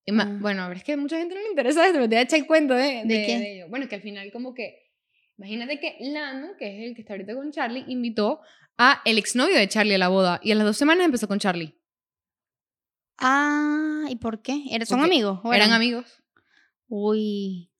Ah. 0.08 0.36
Bueno, 0.40 0.62
a 0.62 0.68
ver, 0.68 0.76
es 0.78 0.84
que 0.84 0.92
a 0.92 0.96
mucha 0.98 1.16
gente 1.16 1.34
no 1.34 1.40
le 1.40 1.48
interesa 1.48 1.80
esto, 1.86 1.94
pero 1.94 2.08
te 2.08 2.14
voy 2.16 2.20
a 2.20 2.22
echar 2.24 2.38
el 2.38 2.46
cuento 2.46 2.74
de, 2.74 2.82
¿De 2.82 3.04
de- 3.04 3.26
qué? 3.26 3.38
de 3.38 3.54
ello. 3.56 3.68
Bueno, 3.70 3.88
que 3.88 3.94
al 3.94 4.02
final 4.02 4.30
como 4.30 4.52
que... 4.54 4.83
Imagínate 5.38 5.80
que 5.80 5.96
Lano, 6.00 6.56
que 6.58 6.66
es 6.84 6.88
el 6.88 6.94
que 6.94 7.02
está 7.02 7.14
ahorita 7.14 7.34
con 7.34 7.50
Charlie, 7.50 7.84
invitó 7.88 8.40
a 8.78 9.02
el 9.04 9.18
exnovio 9.18 9.56
de 9.56 9.68
Charlie 9.68 9.94
a 9.94 9.98
la 9.98 10.08
boda. 10.08 10.40
Y 10.42 10.52
a 10.52 10.54
las 10.54 10.64
dos 10.64 10.76
semanas 10.76 11.04
empezó 11.06 11.26
con 11.28 11.38
Charlie. 11.38 11.78
Ah, 13.18 14.04
¿y 14.08 14.16
por 14.16 14.42
qué? 14.42 14.62
¿Era- 14.70 14.86
¿Son 14.86 14.98
Porque 14.98 15.12
amigos? 15.14 15.40
o 15.44 15.52
Eran 15.52 15.72
amigos. 15.72 16.22
Uy, 16.88 17.70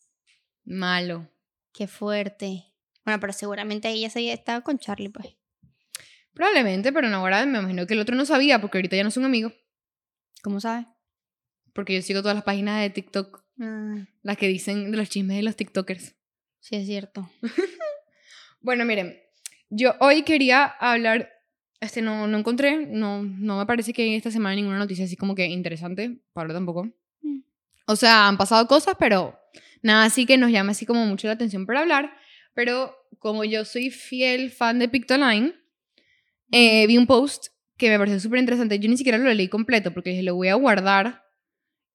Malo. 0.64 1.28
qué 1.72 1.86
fuerte. 1.86 2.64
Bueno, 3.04 3.20
pero 3.20 3.32
seguramente 3.32 3.88
ella 3.90 4.08
se 4.10 4.32
estaba 4.32 4.62
con 4.62 4.78
Charlie, 4.78 5.10
pues. 5.10 5.36
Probablemente, 6.32 6.92
pero 6.92 7.08
no, 7.08 7.16
ahora 7.18 7.44
me 7.46 7.58
imagino 7.58 7.86
que 7.86 7.94
el 7.94 8.00
otro 8.00 8.16
no 8.16 8.24
sabía, 8.24 8.60
porque 8.60 8.78
ahorita 8.78 8.96
ya 8.96 9.04
no 9.04 9.10
son 9.10 9.24
amigos. 9.24 9.52
¿Cómo 10.42 10.60
sabes? 10.60 10.86
Porque 11.74 11.94
yo 11.94 12.02
sigo 12.02 12.22
todas 12.22 12.34
las 12.36 12.44
páginas 12.44 12.80
de 12.80 12.90
TikTok, 12.90 13.44
Ah, 13.60 14.04
las 14.22 14.36
que 14.36 14.48
dicen 14.48 14.90
de 14.90 14.96
los 14.96 15.08
chismes 15.08 15.36
de 15.36 15.42
los 15.44 15.54
TikTokers. 15.56 16.16
Sí, 16.64 16.76
es 16.76 16.86
cierto. 16.86 17.28
Bueno, 18.64 18.86
miren, 18.86 19.20
yo 19.68 19.94
hoy 20.00 20.22
quería 20.22 20.64
hablar, 20.64 21.30
este 21.80 22.00
no, 22.00 22.26
no 22.26 22.38
encontré, 22.38 22.86
no, 22.86 23.22
no 23.22 23.58
me 23.58 23.66
parece 23.66 23.92
que 23.92 24.16
esta 24.16 24.30
semana 24.30 24.54
ninguna 24.54 24.78
noticia 24.78 25.04
así 25.04 25.16
como 25.16 25.34
que 25.34 25.44
interesante, 25.44 26.16
Pablo 26.32 26.54
tampoco. 26.54 26.84
Mm. 27.20 27.40
O 27.86 27.94
sea, 27.94 28.26
han 28.26 28.38
pasado 28.38 28.66
cosas, 28.66 28.94
pero 28.98 29.38
nada 29.82 30.06
así 30.06 30.24
que 30.24 30.38
nos 30.38 30.50
llama 30.50 30.72
así 30.72 30.86
como 30.86 31.04
mucho 31.04 31.26
la 31.26 31.34
atención 31.34 31.66
para 31.66 31.80
hablar. 31.80 32.16
Pero 32.54 32.96
como 33.18 33.44
yo 33.44 33.66
soy 33.66 33.90
fiel 33.90 34.50
fan 34.50 34.78
de 34.78 34.88
Pictoline, 34.88 35.52
eh, 36.50 36.86
vi 36.86 36.96
un 36.96 37.06
post 37.06 37.48
que 37.76 37.90
me 37.90 37.98
pareció 37.98 38.18
súper 38.18 38.38
interesante. 38.38 38.78
Yo 38.78 38.88
ni 38.88 38.96
siquiera 38.96 39.18
lo 39.18 39.30
leí 39.34 39.48
completo 39.48 39.92
porque 39.92 40.08
dije, 40.08 40.22
lo 40.22 40.36
voy 40.36 40.48
a 40.48 40.54
guardar 40.54 41.26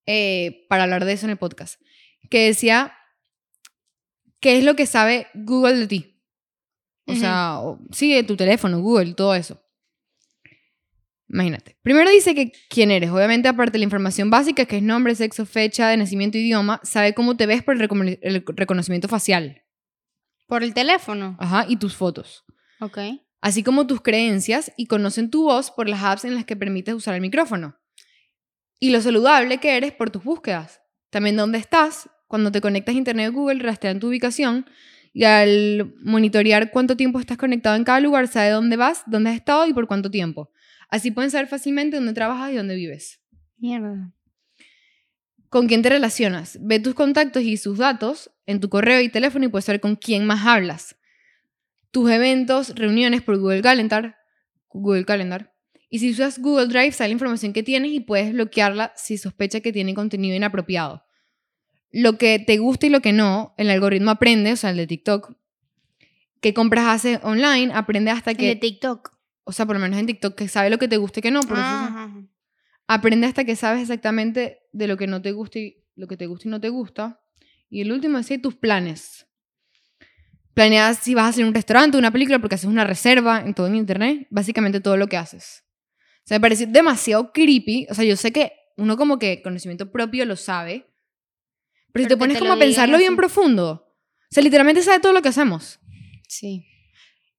eh, 0.06 0.66
para 0.68 0.84
hablar 0.84 1.04
de 1.04 1.14
eso 1.14 1.26
en 1.26 1.30
el 1.30 1.36
podcast. 1.36 1.80
Que 2.30 2.46
decía, 2.46 2.92
¿qué 4.40 4.58
es 4.58 4.64
lo 4.64 4.74
que 4.76 4.86
sabe 4.86 5.26
Google 5.34 5.74
de 5.78 5.86
ti? 5.86 6.22
O 7.06 7.14
sea, 7.14 7.58
o- 7.60 7.78
sí, 7.92 8.12
de 8.14 8.22
tu 8.22 8.36
teléfono, 8.36 8.80
Google, 8.80 9.14
todo 9.14 9.34
eso. 9.34 9.60
Imagínate. 11.28 11.76
Primero 11.82 12.10
dice 12.10 12.34
que 12.34 12.50
quién 12.68 12.90
eres. 12.90 13.10
Obviamente, 13.10 13.48
aparte 13.48 13.72
de 13.72 13.78
la 13.78 13.84
información 13.84 14.30
básica, 14.30 14.64
que 14.64 14.78
es 14.78 14.82
nombre, 14.82 15.14
sexo, 15.14 15.46
fecha 15.46 15.88
de 15.88 15.96
nacimiento, 15.96 16.38
idioma, 16.38 16.80
sabe 16.82 17.14
cómo 17.14 17.36
te 17.36 17.46
ves 17.46 17.62
por 17.62 17.74
el, 17.80 17.88
recono- 17.88 18.18
el 18.20 18.44
reconocimiento 18.56 19.06
facial. 19.08 19.62
¿Por 20.48 20.64
el 20.64 20.74
teléfono? 20.74 21.36
Ajá, 21.38 21.66
y 21.68 21.76
tus 21.76 21.94
fotos. 21.94 22.44
Ok. 22.80 22.98
Así 23.40 23.62
como 23.62 23.86
tus 23.86 24.00
creencias 24.00 24.72
y 24.76 24.86
conocen 24.86 25.30
tu 25.30 25.44
voz 25.44 25.70
por 25.70 25.88
las 25.88 26.02
apps 26.02 26.24
en 26.24 26.34
las 26.34 26.44
que 26.44 26.56
permites 26.56 26.94
usar 26.94 27.14
el 27.14 27.20
micrófono. 27.20 27.78
Y 28.80 28.90
lo 28.90 29.00
saludable 29.00 29.58
que 29.58 29.76
eres 29.76 29.92
por 29.92 30.10
tus 30.10 30.24
búsquedas. 30.24 30.80
También 31.10 31.36
dónde 31.36 31.58
estás. 31.58 32.10
Cuando 32.30 32.52
te 32.52 32.60
conectas 32.60 32.94
a 32.94 32.98
Internet 32.98 33.30
o 33.30 33.32
Google, 33.32 33.60
rastrean 33.60 33.98
tu 33.98 34.06
ubicación 34.06 34.64
y 35.12 35.24
al 35.24 35.96
monitorear 36.04 36.70
cuánto 36.70 36.96
tiempo 36.96 37.18
estás 37.18 37.36
conectado 37.36 37.74
en 37.74 37.82
cada 37.82 37.98
lugar, 37.98 38.28
sabe 38.28 38.50
dónde 38.50 38.76
vas, 38.76 39.02
dónde 39.06 39.30
has 39.30 39.36
estado 39.36 39.66
y 39.66 39.74
por 39.74 39.88
cuánto 39.88 40.12
tiempo. 40.12 40.52
Así 40.90 41.10
pueden 41.10 41.32
saber 41.32 41.48
fácilmente 41.48 41.96
dónde 41.96 42.12
trabajas 42.12 42.52
y 42.52 42.54
dónde 42.54 42.76
vives. 42.76 43.20
Mierda. 43.58 44.12
¿Con 45.48 45.66
quién 45.66 45.82
te 45.82 45.88
relacionas? 45.88 46.56
Ve 46.62 46.78
tus 46.78 46.94
contactos 46.94 47.42
y 47.42 47.56
sus 47.56 47.78
datos 47.78 48.30
en 48.46 48.60
tu 48.60 48.68
correo 48.68 49.00
y 49.00 49.08
teléfono 49.08 49.46
y 49.46 49.48
puedes 49.48 49.64
saber 49.64 49.80
con 49.80 49.96
quién 49.96 50.24
más 50.24 50.46
hablas. 50.46 50.94
Tus 51.90 52.12
eventos, 52.12 52.76
reuniones 52.76 53.22
por 53.22 53.38
Google 53.38 53.60
Calendar. 53.60 54.18
Google 54.68 55.04
Calendar. 55.04 55.52
Y 55.88 55.98
si 55.98 56.12
usas 56.12 56.38
Google 56.38 56.68
Drive, 56.68 56.92
sale 56.92 57.08
la 57.08 57.14
información 57.14 57.52
que 57.52 57.64
tienes 57.64 57.90
y 57.90 57.98
puedes 57.98 58.32
bloquearla 58.32 58.92
si 58.94 59.18
sospecha 59.18 59.58
que 59.58 59.72
tiene 59.72 59.94
contenido 59.94 60.36
inapropiado. 60.36 61.09
Lo 61.92 62.18
que 62.18 62.38
te 62.38 62.58
gusta 62.58 62.86
y 62.86 62.90
lo 62.90 63.00
que 63.00 63.12
no, 63.12 63.54
el 63.56 63.68
algoritmo 63.70 64.10
aprende, 64.12 64.52
o 64.52 64.56
sea, 64.56 64.70
el 64.70 64.76
de 64.76 64.86
TikTok, 64.86 65.34
qué 66.40 66.54
compras 66.54 66.86
haces 66.86 67.18
online, 67.22 67.72
aprende 67.74 68.10
hasta 68.10 68.30
El 68.30 68.36
que, 68.36 68.46
de 68.46 68.56
TikTok. 68.56 69.10
o 69.44 69.52
sea, 69.52 69.66
por 69.66 69.74
lo 69.76 69.80
menos 69.82 69.98
en 69.98 70.06
TikTok, 70.06 70.34
que 70.36 70.48
sabe 70.48 70.70
lo 70.70 70.78
que 70.78 70.88
te 70.88 70.96
gusta 70.98 71.18
y 71.20 71.22
que 71.22 71.30
no. 71.30 71.40
Por 71.40 71.52
eso- 71.58 71.60
ajá, 71.66 72.04
ajá. 72.04 72.22
aprende 72.86 73.26
hasta 73.26 73.44
que 73.44 73.56
sabes 73.56 73.82
exactamente 73.82 74.60
de 74.72 74.86
lo 74.86 74.96
que 74.96 75.06
no 75.06 75.20
te 75.22 75.32
gusta 75.32 75.58
y 75.58 75.84
lo 75.96 76.06
que 76.06 76.16
te 76.16 76.26
gusta 76.26 76.48
y 76.48 76.50
no 76.50 76.60
te 76.60 76.68
gusta 76.70 77.20
Y 77.68 77.80
el 77.82 77.92
último 77.92 78.18
decía 78.18 78.40
tus 78.40 78.54
planes. 78.56 79.26
Planeas 80.54 80.98
si 80.98 81.14
vas 81.14 81.24
a 81.26 81.28
hacer 81.28 81.44
un 81.44 81.54
restaurante, 81.54 81.96
una 81.96 82.10
película, 82.10 82.40
porque 82.40 82.56
haces 82.56 82.68
una 82.68 82.84
reserva 82.84 83.40
en 83.40 83.54
todo 83.54 83.68
en 83.68 83.76
internet. 83.76 84.26
Básicamente 84.30 84.80
todo 84.80 84.96
lo 84.96 85.06
que 85.06 85.16
haces. 85.16 85.64
O 86.18 86.22
sea, 86.26 86.38
me 86.38 86.40
parece 86.40 86.66
demasiado 86.66 87.32
creepy. 87.32 87.86
O 87.88 87.94
sea, 87.94 88.04
yo 88.04 88.16
sé 88.16 88.32
que 88.32 88.52
uno 88.76 88.96
como 88.96 89.18
que 89.20 89.40
conocimiento 89.42 89.92
propio 89.92 90.24
lo 90.24 90.34
sabe. 90.36 90.89
Pero, 91.92 92.04
si 92.04 92.08
te 92.08 92.16
pones 92.16 92.36
te 92.36 92.40
como 92.40 92.52
a 92.52 92.58
pensarlo 92.58 92.98
bien 92.98 93.12
así. 93.12 93.16
profundo. 93.16 93.86
O 94.30 94.32
sea, 94.34 94.42
literalmente 94.42 94.82
sabe 94.82 95.00
todo 95.00 95.12
lo 95.12 95.22
que 95.22 95.28
hacemos. 95.28 95.80
Sí. 96.28 96.66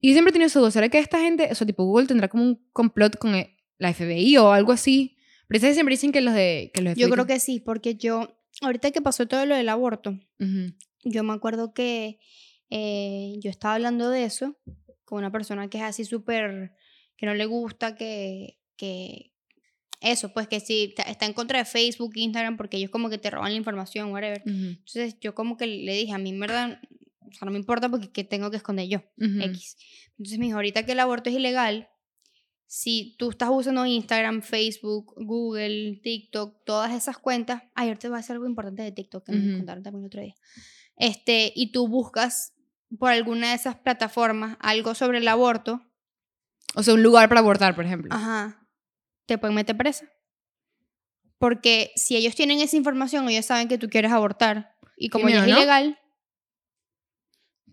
Y 0.00 0.08
yo 0.08 0.14
siempre 0.14 0.30
he 0.30 0.32
tenido 0.32 0.48
esa 0.48 0.60
duda. 0.60 0.70
¿Será 0.70 0.88
que 0.88 0.98
esta 0.98 1.20
gente, 1.20 1.48
o 1.50 1.54
sea, 1.54 1.66
tipo 1.66 1.84
Google 1.84 2.06
tendrá 2.06 2.28
como 2.28 2.42
un 2.42 2.68
complot 2.72 3.16
con 3.18 3.32
la 3.32 3.94
FBI 3.94 4.36
o 4.36 4.52
algo 4.52 4.72
así? 4.72 5.16
Pero 5.48 5.58
ustedes 5.58 5.74
siempre 5.74 5.94
dicen 5.94 6.12
que 6.12 6.20
los 6.20 6.34
de... 6.34 6.70
Que 6.74 6.82
los 6.82 6.96
Yo 6.96 7.08
creo 7.08 7.26
que 7.26 7.38
sí, 7.40 7.60
porque 7.60 7.94
yo, 7.94 8.36
ahorita 8.60 8.90
que 8.90 9.00
pasó 9.00 9.26
todo 9.26 9.46
lo 9.46 9.54
del 9.54 9.68
aborto, 9.68 10.18
yo 11.04 11.22
me 11.22 11.32
acuerdo 11.32 11.72
que 11.72 12.18
eh, 12.70 13.34
yo 13.40 13.50
estaba 13.50 13.74
hablando 13.74 14.10
de 14.10 14.24
eso 14.24 14.58
con 15.04 15.18
una 15.18 15.30
persona 15.30 15.68
que 15.68 15.78
es 15.78 15.84
así 15.84 16.04
súper, 16.04 16.72
que 17.16 17.26
no 17.26 17.34
le 17.34 17.44
gusta 17.44 17.94
que, 17.96 18.58
que, 18.76 19.31
eso, 20.02 20.32
pues 20.32 20.48
que 20.48 20.60
sí, 20.60 20.94
está, 21.06 21.26
en 21.26 21.32
contra 21.32 21.58
de 21.58 21.64
Facebook, 21.64 22.12
Instagram, 22.14 22.56
porque 22.56 22.76
ellos 22.76 22.90
como 22.90 23.08
que 23.08 23.18
te 23.18 23.30
roban 23.30 23.52
la 23.52 23.58
información, 23.58 24.12
whatever. 24.12 24.42
Entonces 24.44 25.16
yo 25.20 25.34
como 25.34 25.56
que 25.56 25.66
le 25.66 25.94
dije, 25.94 26.12
a 26.12 26.18
mí 26.18 26.30
en 26.30 26.40
verdad, 26.40 26.80
o 27.20 27.32
sea, 27.32 27.46
no 27.46 27.52
me 27.52 27.58
importa 27.58 27.88
porque 27.88 28.10
¿qué 28.10 28.24
tengo 28.24 28.50
que 28.50 28.56
esconder 28.56 28.88
yo? 28.88 28.98
Ujú. 29.18 29.40
X. 29.42 29.76
Entonces 30.18 30.38
me 30.38 30.46
dijo, 30.46 30.56
ahorita 30.56 30.84
que 30.84 30.92
el 30.92 31.00
aborto 31.00 31.30
es 31.30 31.36
ilegal, 31.36 31.88
si 32.66 33.16
tú 33.18 33.30
estás 33.30 33.50
usando 33.52 33.84
Instagram, 33.84 34.40
Facebook, 34.40 35.12
Google, 35.16 36.00
TikTok, 36.02 36.64
todas 36.64 36.92
esas 36.92 37.18
cuentas, 37.18 37.62
ay, 37.74 37.88
ahorita 37.88 38.08
voy 38.08 38.16
a 38.16 38.20
hacer 38.20 38.34
algo 38.34 38.46
importante 38.46 38.82
de 38.82 38.92
TikTok 38.92 39.26
que 39.26 39.32
me 39.32 39.58
contaron 39.58 39.82
también 39.82 40.04
el 40.04 40.06
otro 40.06 40.22
día. 40.22 40.34
Este, 40.96 41.52
y 41.54 41.70
tú 41.70 41.86
buscas 41.86 42.54
por 42.98 43.10
alguna 43.10 43.50
de 43.50 43.56
esas 43.56 43.76
plataformas 43.76 44.56
algo 44.60 44.94
sobre 44.94 45.18
el 45.18 45.28
aborto, 45.28 45.82
O 46.74 46.82
sea, 46.82 46.94
un 46.94 47.02
lugar 47.02 47.28
para 47.28 47.40
abortar, 47.40 47.74
por 47.74 47.84
ejemplo. 47.84 48.14
ajá, 48.14 48.61
te 49.26 49.38
pueden 49.38 49.54
meter 49.54 49.76
presa. 49.76 50.06
Porque 51.38 51.92
si 51.96 52.16
ellos 52.16 52.34
tienen 52.34 52.60
esa 52.60 52.76
información, 52.76 53.28
ellos 53.28 53.46
saben 53.46 53.68
que 53.68 53.78
tú 53.78 53.88
quieres 53.88 54.12
abortar. 54.12 54.76
Y 54.96 55.08
como 55.08 55.28
ya 55.28 55.42
miedo, 55.42 55.44
es 55.44 55.50
¿no? 55.50 55.56
ilegal, 55.58 55.98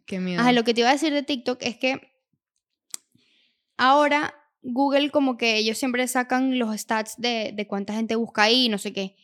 Qué 0.06 0.20
miedo. 0.20 0.42
Ajá, 0.42 0.52
lo 0.54 0.64
que 0.64 0.74
te 0.74 0.82
iba 0.82 0.90
a 0.90 0.94
decir 0.94 1.14
de 1.14 1.22
TikTok 1.22 1.60
es 1.62 1.78
que 1.78 2.12
ahora 3.78 4.34
Google 4.64 5.12
como 5.12 5.38
que 5.38 5.58
ellos 5.58 5.78
siempre 5.78 6.08
sacan 6.08 6.58
los 6.58 6.76
stats 6.76 7.16
de, 7.18 7.52
de 7.54 7.68
cuánta 7.68 7.94
gente 7.94 8.16
busca 8.16 8.42
ahí, 8.42 8.70
no 8.70 8.80
sé 8.80 8.92
qué. 8.92 9.16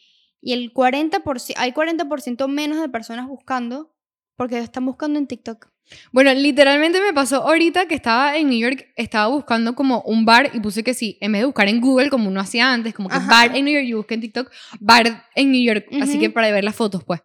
Y 0.41 0.53
el 0.53 0.71
40%, 0.71 1.55
hay 1.57 1.71
40% 1.71 2.47
menos 2.47 2.79
de 2.79 2.87
personas 2.87 3.27
buscando 3.27 3.95
porque 4.35 4.59
están 4.59 4.85
buscando 4.85 5.17
en 5.17 5.25
TikTok. 5.25 5.71
Bueno, 6.11 6.33
literalmente 6.33 6.99
me 6.99 7.13
pasó 7.13 7.47
ahorita 7.47 7.87
que 7.87 7.95
estaba 7.95 8.37
en 8.37 8.49
New 8.49 8.59
York, 8.59 8.87
estaba 8.95 9.27
buscando 9.27 9.75
como 9.75 10.01
un 10.01 10.25
bar 10.25 10.51
y 10.53 10.59
puse 10.59 10.83
que 10.83 10.93
sí, 10.93 11.17
en 11.21 11.31
vez 11.31 11.41
de 11.41 11.45
buscar 11.45 11.67
en 11.67 11.79
Google 11.79 12.09
como 12.09 12.27
uno 12.27 12.39
hacía 12.39 12.73
antes, 12.73 12.93
como 12.93 13.09
que 13.09 13.15
Ajá. 13.15 13.29
bar 13.29 13.55
en 13.55 13.65
New 13.65 13.73
York, 13.73 13.85
yo 13.85 13.97
busqué 13.97 14.15
en 14.15 14.21
TikTok, 14.21 14.51
bar 14.79 15.25
en 15.35 15.51
New 15.51 15.61
York, 15.61 15.87
así 16.01 16.19
que 16.19 16.29
para 16.29 16.51
ver 16.51 16.63
las 16.63 16.75
fotos, 16.75 17.03
pues. 17.03 17.21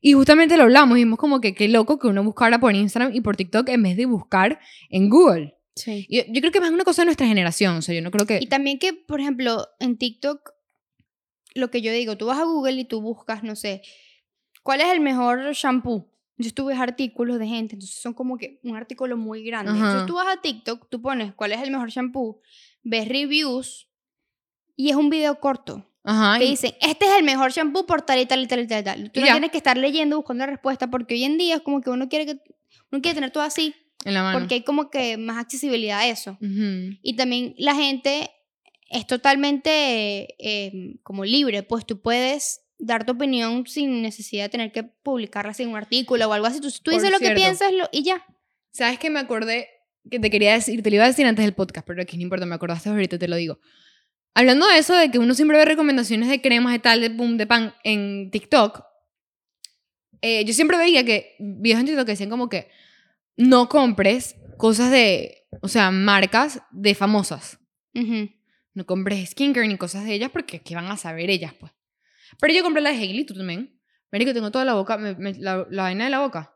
Y 0.00 0.12
justamente 0.12 0.56
lo 0.56 0.62
hablamos, 0.62 0.96
vimos 0.96 1.18
como 1.18 1.40
que 1.40 1.54
qué 1.54 1.68
loco 1.68 1.98
que 1.98 2.06
uno 2.06 2.22
buscara 2.22 2.60
por 2.60 2.74
Instagram 2.74 3.14
y 3.14 3.20
por 3.20 3.36
TikTok 3.36 3.68
en 3.68 3.82
vez 3.82 3.96
de 3.96 4.06
buscar 4.06 4.60
en 4.90 5.10
Google. 5.10 5.56
Sí. 5.74 6.06
Yo, 6.08 6.22
yo 6.28 6.40
creo 6.40 6.52
que 6.52 6.60
más 6.60 6.70
una 6.70 6.84
cosa 6.84 7.02
de 7.02 7.06
nuestra 7.06 7.26
generación, 7.26 7.76
o 7.76 7.82
sea, 7.82 7.94
yo 7.94 8.02
no 8.02 8.10
creo 8.10 8.26
que... 8.26 8.38
Y 8.40 8.46
también 8.46 8.78
que, 8.78 8.92
por 8.92 9.20
ejemplo, 9.20 9.66
en 9.80 9.98
TikTok, 9.98 10.52
lo 11.54 11.70
que 11.70 11.82
yo 11.82 11.92
digo, 11.92 12.16
tú 12.16 12.26
vas 12.26 12.38
a 12.38 12.44
Google 12.44 12.80
y 12.80 12.84
tú 12.84 13.00
buscas, 13.00 13.42
no 13.42 13.56
sé, 13.56 13.82
¿cuál 14.62 14.80
es 14.80 14.88
el 14.88 15.00
mejor 15.00 15.52
shampoo? 15.52 16.08
Yo 16.38 16.46
estuve 16.48 16.74
artículos 16.74 17.38
de 17.38 17.46
gente, 17.48 17.74
entonces 17.74 18.00
son 18.00 18.14
como 18.14 18.38
que 18.38 18.60
un 18.62 18.76
artículo 18.76 19.16
muy 19.16 19.42
grande. 19.44 19.72
Ajá. 19.72 19.78
Entonces 19.80 20.06
tú 20.06 20.14
vas 20.14 20.28
a 20.28 20.40
TikTok, 20.40 20.88
tú 20.88 21.02
pones 21.02 21.34
cuál 21.34 21.52
es 21.52 21.60
el 21.60 21.70
mejor 21.70 21.90
shampoo, 21.90 22.40
ves 22.82 23.08
reviews 23.08 23.88
y 24.76 24.90
es 24.90 24.96
un 24.96 25.10
video 25.10 25.40
corto. 25.40 25.84
Ajá, 26.04 26.38
Te 26.38 26.44
y- 26.46 26.50
dicen, 26.50 26.72
este 26.80 27.04
es 27.06 27.12
el 27.18 27.24
mejor 27.24 27.50
shampoo 27.50 27.84
por 27.86 28.02
tal 28.02 28.20
y 28.20 28.26
tal 28.26 28.40
y 28.42 28.46
tal 28.46 28.60
y 28.60 28.66
tal 28.68 28.80
y 28.80 28.84
tal. 28.84 29.10
Tú 29.12 29.18
Y 29.18 29.22
no 29.22 29.26
ya. 29.26 29.32
tienes 29.34 29.50
que 29.50 29.58
estar 29.58 29.76
leyendo, 29.76 30.16
buscando 30.16 30.46
la 30.46 30.52
respuesta, 30.52 30.88
porque 30.88 31.14
hoy 31.14 31.24
en 31.24 31.36
día 31.38 31.56
es 31.56 31.60
como 31.62 31.80
que 31.80 31.90
uno 31.90 32.08
quiere 32.08 32.24
que 32.24 32.40
uno 32.90 33.02
quiere 33.02 33.14
tener 33.16 33.30
todo 33.32 33.42
así, 33.42 33.74
en 34.04 34.14
la 34.14 34.22
mano. 34.22 34.38
porque 34.38 34.54
hay 34.54 34.62
como 34.62 34.88
que 34.90 35.16
más 35.18 35.36
accesibilidad 35.38 35.98
a 35.98 36.06
eso. 36.06 36.38
Ujú. 36.40 36.96
Y 37.02 37.14
también 37.16 37.54
la 37.58 37.74
gente 37.74 38.30
es 38.90 39.06
totalmente 39.06 40.34
eh, 40.38 40.96
como 41.02 41.24
libre, 41.24 41.62
pues 41.64 41.84
tú 41.84 42.00
puedes 42.00 42.62
dar 42.78 43.04
tu 43.04 43.12
opinión 43.12 43.66
sin 43.66 44.02
necesidad 44.02 44.44
de 44.44 44.48
tener 44.50 44.72
que 44.72 44.82
publicarla 44.84 45.52
sin 45.54 45.68
un 45.68 45.76
artículo 45.76 46.28
o 46.28 46.32
algo 46.32 46.46
así. 46.46 46.60
Tú, 46.60 46.70
tú 46.82 46.90
dices 46.90 47.10
lo 47.10 47.18
que 47.18 47.26
piensas 47.42 47.72
lo- 47.72 47.88
y 47.92 48.02
ya. 48.04 48.24
¿Sabes 48.70 48.98
qué 48.98 49.10
me 49.10 49.18
acordé? 49.18 49.68
Que 50.10 50.20
te 50.20 50.30
quería 50.30 50.52
decir, 50.54 50.82
te 50.82 50.90
lo 50.90 50.96
iba 50.96 51.04
a 51.04 51.08
decir 51.08 51.26
antes 51.26 51.44
del 51.44 51.54
podcast, 51.54 51.86
pero 51.86 52.00
aquí 52.02 52.16
no 52.16 52.22
importa, 52.22 52.46
me 52.46 52.54
acordaste 52.54 52.88
ahorita, 52.88 53.18
te 53.18 53.28
lo 53.28 53.36
digo. 53.36 53.58
Hablando 54.34 54.66
de 54.68 54.78
eso, 54.78 54.94
de 54.94 55.10
que 55.10 55.18
uno 55.18 55.34
siempre 55.34 55.58
ve 55.58 55.64
recomendaciones 55.64 56.28
de 56.28 56.40
cremas 56.40 56.72
de 56.72 56.78
tal, 56.78 57.00
de 57.00 57.08
boom, 57.08 57.36
de 57.36 57.46
pan 57.46 57.74
en 57.82 58.30
TikTok, 58.30 58.82
eh, 60.20 60.44
yo 60.44 60.52
siempre 60.54 60.76
veía 60.78 61.04
que 61.04 61.34
videos 61.38 61.80
en 61.80 61.86
TikTok 61.86 62.06
que 62.06 62.12
decían 62.12 62.30
como 62.30 62.48
que 62.48 62.68
no 63.36 63.68
compres 63.68 64.36
cosas 64.56 64.90
de, 64.90 65.46
o 65.62 65.68
sea, 65.68 65.90
marcas 65.90 66.60
de 66.70 66.94
famosas. 66.94 67.58
No 68.74 68.86
compres 68.86 69.30
skincare 69.30 69.66
ni 69.66 69.76
cosas 69.76 70.04
de 70.04 70.14
ellas 70.14 70.30
porque 70.32 70.60
¿qué 70.60 70.74
van 70.76 70.86
a 70.86 70.96
saber 70.96 71.30
ellas, 71.30 71.52
pues? 71.58 71.72
Pero 72.40 72.52
yo 72.54 72.62
compré 72.62 72.82
la 72.82 72.90
de 72.90 72.96
Hailey, 72.96 73.24
tú 73.24 73.34
también. 73.34 73.78
que 74.10 74.34
tengo 74.34 74.50
toda 74.50 74.64
la 74.64 74.74
boca, 74.74 74.96
me- 74.98 75.14
me- 75.14 75.34
la, 75.34 75.66
la 75.70 75.82
vaina 75.84 76.04
de 76.04 76.10
la 76.10 76.20
boca. 76.20 76.54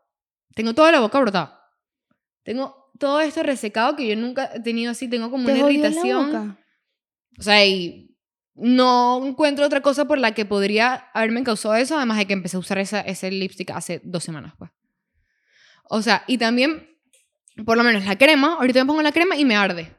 Tengo 0.55 0.73
toda 0.73 0.91
la 0.91 0.99
boca 0.99 1.19
brotada. 1.19 1.59
Tengo 2.43 2.91
todo 2.99 3.21
esto 3.21 3.41
resecado 3.43 3.95
que 3.95 4.07
yo 4.07 4.15
nunca 4.15 4.51
he 4.53 4.59
tenido 4.59 4.91
así. 4.91 5.07
Tengo 5.07 5.29
como 5.31 5.45
¿Te 5.47 5.53
una 5.53 5.71
irritación. 5.71 6.27
boca? 6.27 6.57
O 7.39 7.41
sea, 7.43 7.65
y 7.65 8.15
no 8.55 9.25
encuentro 9.25 9.65
otra 9.65 9.81
cosa 9.81 10.05
por 10.05 10.17
la 10.19 10.33
que 10.33 10.45
podría 10.45 11.09
haberme 11.13 11.43
causado 11.43 11.75
eso, 11.75 11.97
además 11.97 12.17
de 12.19 12.27
que 12.27 12.33
empecé 12.33 12.57
a 12.57 12.59
usar 12.59 12.77
esa, 12.77 13.01
ese 13.01 13.31
lipstick 13.31 13.71
hace 13.71 14.01
dos 14.03 14.23
semanas, 14.23 14.53
pues. 14.59 14.69
O 15.89 16.01
sea, 16.01 16.23
y 16.27 16.37
también, 16.37 16.87
por 17.65 17.77
lo 17.77 17.83
menos 17.83 18.05
la 18.05 18.17
crema, 18.17 18.53
ahorita 18.55 18.79
me 18.79 18.85
pongo 18.85 19.01
la 19.01 19.11
crema 19.11 19.35
y 19.35 19.45
me 19.45 19.55
arde. 19.55 19.95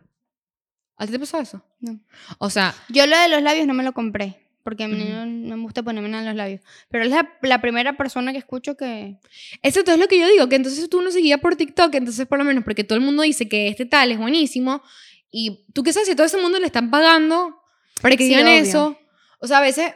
¿A 0.97 1.07
ti 1.07 1.12
te 1.12 1.19
pasó 1.19 1.38
eso? 1.40 1.64
No. 1.81 1.99
O 2.38 2.49
sea, 2.50 2.75
Yo 2.88 3.07
lo 3.07 3.19
de 3.19 3.28
los 3.28 3.43
labios 3.43 3.66
no 3.66 3.75
me 3.75 3.83
lo 3.83 3.93
compré. 3.93 4.43
Porque 4.64 4.85
a 4.85 4.88
mí 4.88 5.04
no, 5.04 5.26
no 5.26 5.56
me 5.59 5.62
gusta 5.62 5.83
ponerme 5.83 6.09
nada 6.09 6.23
en 6.23 6.28
los 6.28 6.37
labios. 6.37 6.62
Pero 6.88 7.04
es 7.04 7.11
la, 7.11 7.30
la 7.42 7.61
primera 7.61 7.99
persona 7.99 8.33
que 8.33 8.38
escucho 8.38 8.76
que... 8.76 9.18
Eso 9.62 9.80
es 9.87 9.99
lo 9.99 10.09
que 10.09 10.18
yo 10.18 10.26
digo, 10.26 10.49
que 10.49 10.56
entonces 10.56 10.88
tú 10.88 11.02
no 11.02 11.11
seguías 11.11 11.38
por 11.38 11.54
TikTok, 11.54 11.94
entonces 11.94 12.26
por 12.26 12.38
lo 12.38 12.44
menos 12.47 12.64
porque 12.64 12.83
todo 12.83 12.99
el 12.99 13.04
mundo 13.04 13.23
dice 13.23 13.47
que 13.47 13.68
este 13.68 13.85
tal 13.85 14.11
es 14.11 14.18
buenísimo, 14.18 14.83
y 15.30 15.66
tú 15.75 15.83
qué 15.83 15.92
sabes 15.92 16.09
si 16.09 16.14
todo 16.14 16.26
ese 16.26 16.40
mundo 16.40 16.59
le 16.59 16.66
están 16.66 16.90
pagando 16.90 17.61
para 18.00 18.16
que 18.16 18.25
digan 18.25 18.49
eso. 18.49 18.99
O 19.38 19.47
sea, 19.47 19.59
a 19.59 19.61
veces, 19.61 19.92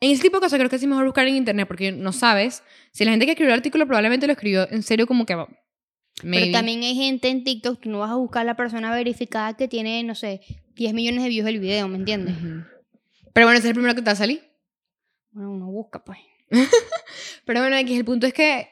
en 0.00 0.12
ese 0.12 0.22
tipo 0.22 0.36
de 0.36 0.42
cosas 0.42 0.58
creo 0.58 0.70
que 0.70 0.76
es 0.76 0.86
mejor 0.86 1.04
buscar 1.04 1.26
en 1.26 1.34
internet, 1.34 1.66
porque 1.66 1.90
no 1.90 2.12
sabes, 2.12 2.62
si 2.92 3.04
la 3.04 3.10
gente 3.10 3.26
que 3.26 3.32
escribió 3.32 3.52
el 3.52 3.58
artículo 3.58 3.86
probablemente 3.86 4.28
lo 4.28 4.32
escribió 4.34 4.70
en 4.70 4.84
serio 4.84 5.08
como 5.08 5.26
que... 5.26 5.34
Maybe. 6.22 6.46
Pero 6.46 6.52
también 6.52 6.82
hay 6.82 6.94
gente 6.94 7.28
en 7.28 7.42
TikTok, 7.42 7.80
tú 7.80 7.90
no 7.90 7.98
vas 7.98 8.12
a 8.12 8.16
buscar 8.16 8.42
a 8.42 8.44
la 8.44 8.54
persona 8.54 8.94
verificada 8.94 9.56
que 9.56 9.66
tiene, 9.66 10.04
no 10.04 10.14
sé, 10.14 10.40
10 10.76 10.94
millones 10.94 11.24
de 11.24 11.30
views 11.30 11.48
el 11.48 11.58
video, 11.58 11.88
¿me 11.88 11.96
entiendes? 11.96 12.36
Ujú. 12.36 12.71
Pero 13.32 13.46
bueno, 13.46 13.58
ese 13.58 13.68
es 13.68 13.70
el 13.70 13.74
primero 13.74 13.94
que 13.94 14.02
te 14.02 14.06
va 14.06 14.12
a 14.12 14.16
salir. 14.16 14.42
Bueno, 15.30 15.50
uno 15.52 15.66
busca, 15.66 16.04
pues. 16.04 16.18
Pero 17.46 17.60
bueno, 17.60 17.76
aquí 17.76 17.96
el 17.96 18.04
punto 18.04 18.26
es 18.26 18.34
que 18.34 18.68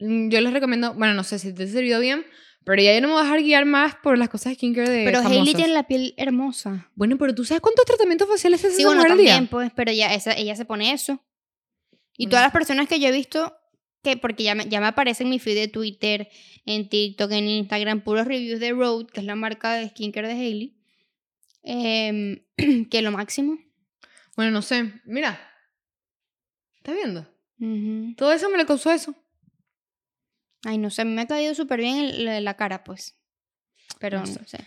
mm, 0.00 0.28
yo 0.28 0.40
les 0.40 0.52
recomiendo, 0.52 0.94
bueno, 0.94 1.14
no 1.14 1.24
sé 1.24 1.38
si 1.38 1.52
te 1.54 1.64
ha 1.64 1.66
servido 1.66 2.00
bien, 2.00 2.24
pero 2.64 2.80
ya 2.80 2.94
yo 2.94 3.00
no 3.00 3.08
me 3.08 3.14
voy 3.14 3.20
a 3.22 3.24
dejar 3.24 3.42
guiar 3.42 3.64
más 3.64 3.96
por 3.96 4.16
las 4.18 4.28
cosas 4.28 4.50
de 4.52 4.54
skincare 4.54 4.88
de 4.88 5.04
Pero 5.04 5.18
Hailey 5.20 5.52
tiene 5.54 5.72
la 5.72 5.86
piel 5.88 6.14
hermosa. 6.16 6.88
Bueno, 6.94 7.18
pero 7.18 7.34
tú 7.34 7.44
sabes 7.44 7.60
cuántos 7.60 7.84
tratamientos 7.84 8.28
faciales 8.28 8.60
se 8.60 8.68
hace 8.68 8.76
Sí, 8.76 8.84
bueno, 8.84 9.02
al 9.02 9.18
día? 9.18 9.32
también, 9.32 9.48
pues, 9.48 9.72
pero 9.74 9.90
ya, 9.90 10.14
esa, 10.14 10.32
ella 10.32 10.54
se 10.54 10.64
pone 10.64 10.92
eso. 10.92 11.24
Y 12.16 12.24
Bueno. 12.26 12.30
todas 12.30 12.44
las 12.44 12.52
personas 12.52 12.86
que 12.88 13.00
yo 13.00 13.08
he 13.08 13.12
visto, 13.12 13.56
que 14.04 14.16
porque 14.16 14.44
ya 14.44 14.54
me, 14.54 14.68
ya 14.68 14.80
me 14.80 14.86
aparece 14.86 15.24
en 15.24 15.30
mi 15.30 15.40
feed 15.40 15.56
de 15.56 15.66
Twitter, 15.68 16.28
en 16.64 16.88
TikTok, 16.88 17.32
en 17.32 17.48
Instagram, 17.48 18.02
puros 18.02 18.26
reviews 18.28 18.60
de 18.60 18.70
Road, 18.70 19.06
que 19.06 19.20
es 19.20 19.26
la 19.26 19.34
marca 19.34 19.72
de 19.74 19.88
skincare 19.88 20.28
de 20.28 20.34
Hailey, 20.34 20.76
em, 21.64 22.44
que 22.90 23.02
lo 23.02 23.10
máximo. 23.10 23.58
Bueno, 24.36 24.50
no 24.50 24.62
sé. 24.62 24.92
Mira. 25.04 25.38
¿Estás 26.76 26.94
viendo? 26.96 27.28
Todo 28.16 28.32
eso 28.32 28.50
me 28.50 28.58
le 28.58 28.66
causó 28.66 28.90
eso. 28.90 29.14
Ay, 30.64 30.78
no 30.78 30.90
sé, 30.90 31.04
me 31.04 31.20
ha 31.22 31.26
caído 31.26 31.54
súper 31.54 31.80
bien 31.80 31.98
el- 31.98 32.44
la, 32.44 32.54
cara, 32.56 32.84
pues. 32.84 33.16
Pero 33.98 34.20
No 34.20 34.26
no 34.26 34.44
sé. 34.46 34.58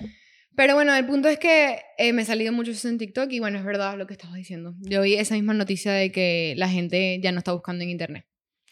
Pero 0.56 0.74
bueno, 0.76 0.96
el 0.96 1.06
punto 1.06 1.28
es 1.28 1.38
que 1.38 1.82
eh, 1.98 2.14
me 2.14 2.22
ha 2.22 2.26
salido 2.26 2.54
mucho 2.54 2.72
eso 2.72 2.88
en 2.88 2.98
TikTok 2.98 3.30
y 3.32 3.40
bueno, 3.40 3.58
es 3.60 3.66
verdad 3.66 3.98
lo 3.98 4.08
que 4.08 4.14
estabas 4.14 4.36
diciendo. 4.38 4.74
Yo 4.80 5.02
vi 5.02 5.16
esa 5.16 5.36
misma 5.36 5.54
noticia 5.54 5.92
de 5.92 6.12
que 6.12 6.54
la 6.58 6.70
gente 6.70 7.20
ya 7.22 7.34
no 7.34 7.40
está 7.40 7.52
buscando 7.52 7.84
en 7.84 7.90
internet. 7.90 8.26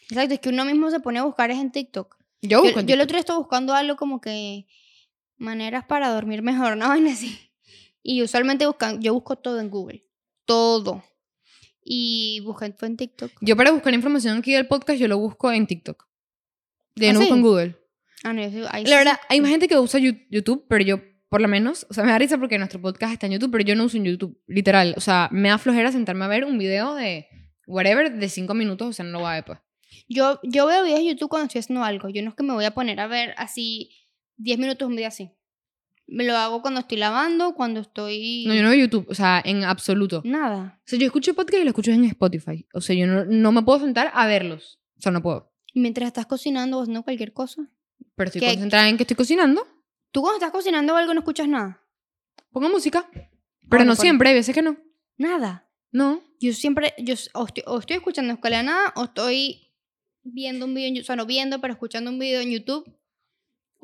Exacto, 0.08 0.34
es 0.34 0.40
que 0.40 0.48
uno 0.48 0.64
mismo 0.64 0.90
se 0.90 1.00
pone 1.00 1.18
a 1.18 1.24
buscar 1.24 1.50
es 1.50 1.58
en 1.58 1.70
TikTok. 1.72 2.16
Yo 2.40 2.48
Yo, 2.48 2.62
busco 2.62 2.80
en 2.80 2.86
yo 2.86 2.94
el 2.94 3.00
otro 3.02 3.14
día 3.14 3.20
estaba 3.20 3.38
buscando 3.38 3.74
algo 3.74 3.96
como 3.96 4.20
que 4.22 4.66
maneras 5.36 5.84
para 5.84 6.08
dormir 6.08 6.40
mejor, 6.42 6.76
¿no? 6.78 6.86
así. 7.10 7.38
Y 8.02 8.22
usualmente 8.22 8.66
buscan, 8.66 9.02
yo 9.02 9.12
busco 9.12 9.36
todo 9.36 9.60
en 9.60 9.68
Google. 9.68 10.03
Todo. 10.46 11.02
y 11.86 12.40
busqué 12.44 12.72
fue 12.72 12.88
en 12.88 12.96
TikTok. 12.96 13.30
Yo 13.42 13.56
para 13.56 13.70
buscar 13.70 13.92
información 13.92 14.38
aquí 14.38 14.52
del 14.54 14.66
podcast, 14.66 14.98
yo 14.98 15.06
lo 15.08 15.18
busco 15.18 15.52
en 15.52 15.66
TikTok. 15.66 16.06
De 16.96 17.10
¿Ah, 17.10 17.12
no 17.12 17.18
sí? 17.20 17.24
busco 17.26 17.36
en 17.36 17.42
Google. 17.42 17.76
Ah, 18.22 18.32
no, 18.32 18.42
sí- 18.50 18.62
ahí 18.70 18.84
La 18.84 18.88
sí- 18.90 18.94
verdad, 18.96 19.20
hay 19.28 19.40
más 19.42 19.50
gente 19.50 19.68
que 19.68 19.76
usa 19.78 20.00
YouTube, 20.00 20.64
pero 20.68 20.82
yo, 20.82 21.00
por 21.28 21.42
lo 21.42 21.48
menos, 21.48 21.86
o 21.90 21.94
sea, 21.94 22.04
me 22.04 22.10
da 22.12 22.18
risa 22.18 22.38
porque 22.38 22.56
nuestro 22.58 22.80
podcast 22.80 23.12
está 23.12 23.26
en 23.26 23.32
YouTube, 23.32 23.50
pero 23.50 23.64
yo 23.64 23.74
no 23.76 23.84
uso 23.84 23.98
en 23.98 24.04
YouTube, 24.04 24.40
literal. 24.46 24.94
O 24.96 25.00
sea, 25.00 25.28
me 25.30 25.50
da 25.50 25.58
flojera 25.58 25.92
sentarme 25.92 26.24
a 26.24 26.28
ver 26.28 26.44
un 26.46 26.56
video 26.56 26.94
de 26.94 27.26
whatever, 27.66 28.12
de 28.12 28.28
cinco 28.30 28.54
minutos, 28.54 28.88
o 28.88 28.92
sea, 28.94 29.04
no 29.04 29.12
lo 29.12 29.18
voy 29.20 29.28
a 29.28 29.34
ver, 29.34 29.44
pues. 29.44 29.58
Yo, 30.08 30.40
yo 30.42 30.66
veo 30.66 30.84
videos 30.84 31.00
de 31.00 31.06
YouTube 31.06 31.28
cuando 31.28 31.46
estoy 31.46 31.58
haciendo 31.60 31.84
algo. 31.84 32.08
Yo 32.08 32.22
no 32.22 32.30
es 32.30 32.34
que 32.34 32.42
me 32.44 32.54
voy 32.54 32.64
a 32.64 32.70
poner 32.72 32.98
a 33.00 33.06
ver 33.06 33.34
así 33.36 33.90
10 34.38 34.58
minutos 34.58 34.88
un 34.88 34.96
video 34.96 35.08
así. 35.08 35.30
Me 36.06 36.24
lo 36.24 36.36
hago 36.36 36.60
cuando 36.60 36.80
estoy 36.80 36.98
lavando, 36.98 37.54
cuando 37.54 37.80
estoy... 37.80 38.44
No, 38.46 38.54
yo 38.54 38.62
no 38.62 38.68
veo 38.70 38.78
YouTube, 38.80 39.06
o 39.08 39.14
sea, 39.14 39.40
en 39.44 39.64
absoluto. 39.64 40.20
Nada. 40.24 40.78
O 40.80 40.82
sea, 40.84 40.98
yo 40.98 41.06
escucho 41.06 41.32
podcast 41.34 41.60
y 41.60 41.64
lo 41.64 41.70
escucho 41.70 41.92
en 41.92 42.04
Spotify. 42.04 42.66
O 42.74 42.80
sea, 42.80 42.94
yo 42.94 43.06
no, 43.06 43.24
no 43.24 43.52
me 43.52 43.62
puedo 43.62 43.80
sentar 43.80 44.10
a 44.12 44.26
verlos. 44.26 44.78
O 44.98 45.00
sea, 45.00 45.12
no 45.12 45.22
puedo. 45.22 45.50
Mientras 45.74 46.06
estás 46.08 46.26
cocinando 46.26 46.78
o 46.78 46.82
haciendo 46.82 47.02
cualquier 47.02 47.32
cosa. 47.32 47.68
Pero 48.16 48.28
estoy 48.28 48.40
¿Qué? 48.40 48.48
concentrada 48.48 48.88
en 48.88 48.96
que 48.98 49.04
estoy 49.04 49.16
cocinando. 49.16 49.66
¿Tú 50.12 50.20
cuando 50.20 50.36
estás 50.36 50.52
cocinando 50.52 50.94
algo 50.94 51.14
no 51.14 51.20
escuchas 51.20 51.48
nada? 51.48 51.82
Pongo 52.52 52.68
música. 52.68 53.08
Pero 53.12 53.28
Bueno, 53.62 53.84
no 53.86 53.96
siempre, 53.96 54.28
hay 54.28 54.34
veces 54.34 54.54
que 54.54 54.62
no. 54.62 54.76
Nada. 55.16 55.68
No. 55.90 56.22
Yo 56.38 56.52
siempre, 56.52 56.92
yo 56.98 57.14
s- 57.14 57.30
o 57.32 57.46
estoy, 57.46 57.64
o 57.66 57.78
estoy 57.78 57.96
escuchando 57.96 58.32
escuela 58.34 58.58
de 58.58 58.64
nada 58.64 58.92
o 58.96 59.04
estoy 59.04 59.72
viendo 60.22 60.66
un 60.66 60.74
video 60.74 60.88
en 60.88 61.00
o 61.00 61.04
sea, 61.04 61.16
no 61.16 61.24
viendo, 61.26 61.60
pero 61.60 61.72
escuchando 61.72 62.10
un 62.10 62.18
video 62.18 62.40
en 62.42 62.50
YouTube 62.50 62.84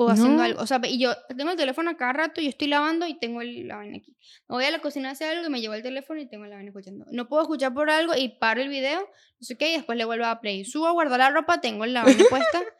o 0.04 0.08
haciendo 0.10 0.36
No. 0.38 0.42
algo. 0.42 0.60
O 0.62 0.66
sea, 0.66 0.80
y 0.84 0.98
yo 0.98 1.12
tengo 1.36 1.50
el 1.50 1.56
teléfono 1.56 1.90
a 1.90 1.96
cada 1.96 2.12
rato, 2.12 2.40
yo 2.40 2.48
estoy 2.48 2.68
lavando 2.68 3.06
y 3.06 3.18
tengo 3.18 3.40
el, 3.42 3.68
la 3.68 3.76
vaina 3.76 3.98
aquí. 3.98 4.16
Me 4.48 4.54
voy 4.56 4.64
a 4.64 4.70
la 4.70 4.78
cocina 4.80 5.08
a 5.10 5.12
hacer 5.12 5.36
algo 5.36 5.46
y 5.46 5.50
me 5.50 5.60
llevo 5.60 5.74
el 5.74 5.82
teléfono 5.82 6.20
y 6.20 6.26
tengo 6.28 6.44
la 6.46 6.56
vaina 6.56 6.70
escuchando. 6.70 7.04
No 7.10 7.28
puedo 7.28 7.42
escuchar 7.42 7.74
por 7.74 7.90
algo 7.90 8.14
y 8.16 8.28
paro 8.38 8.62
el 8.62 8.68
video, 8.68 9.00
no 9.00 9.42
sé 9.42 9.56
qué, 9.56 9.70
y 9.70 9.76
después 9.76 9.98
le 9.98 10.04
vuelvo 10.04 10.24
a 10.26 10.40
play. 10.40 10.64
Subo 10.64 10.86
a 10.86 10.92
guardar 10.92 11.18
la 11.20 11.30
ropa, 11.30 11.60
tengo 11.60 11.84
la 11.86 12.04
vaina 12.04 12.24
puesta. 12.30 12.60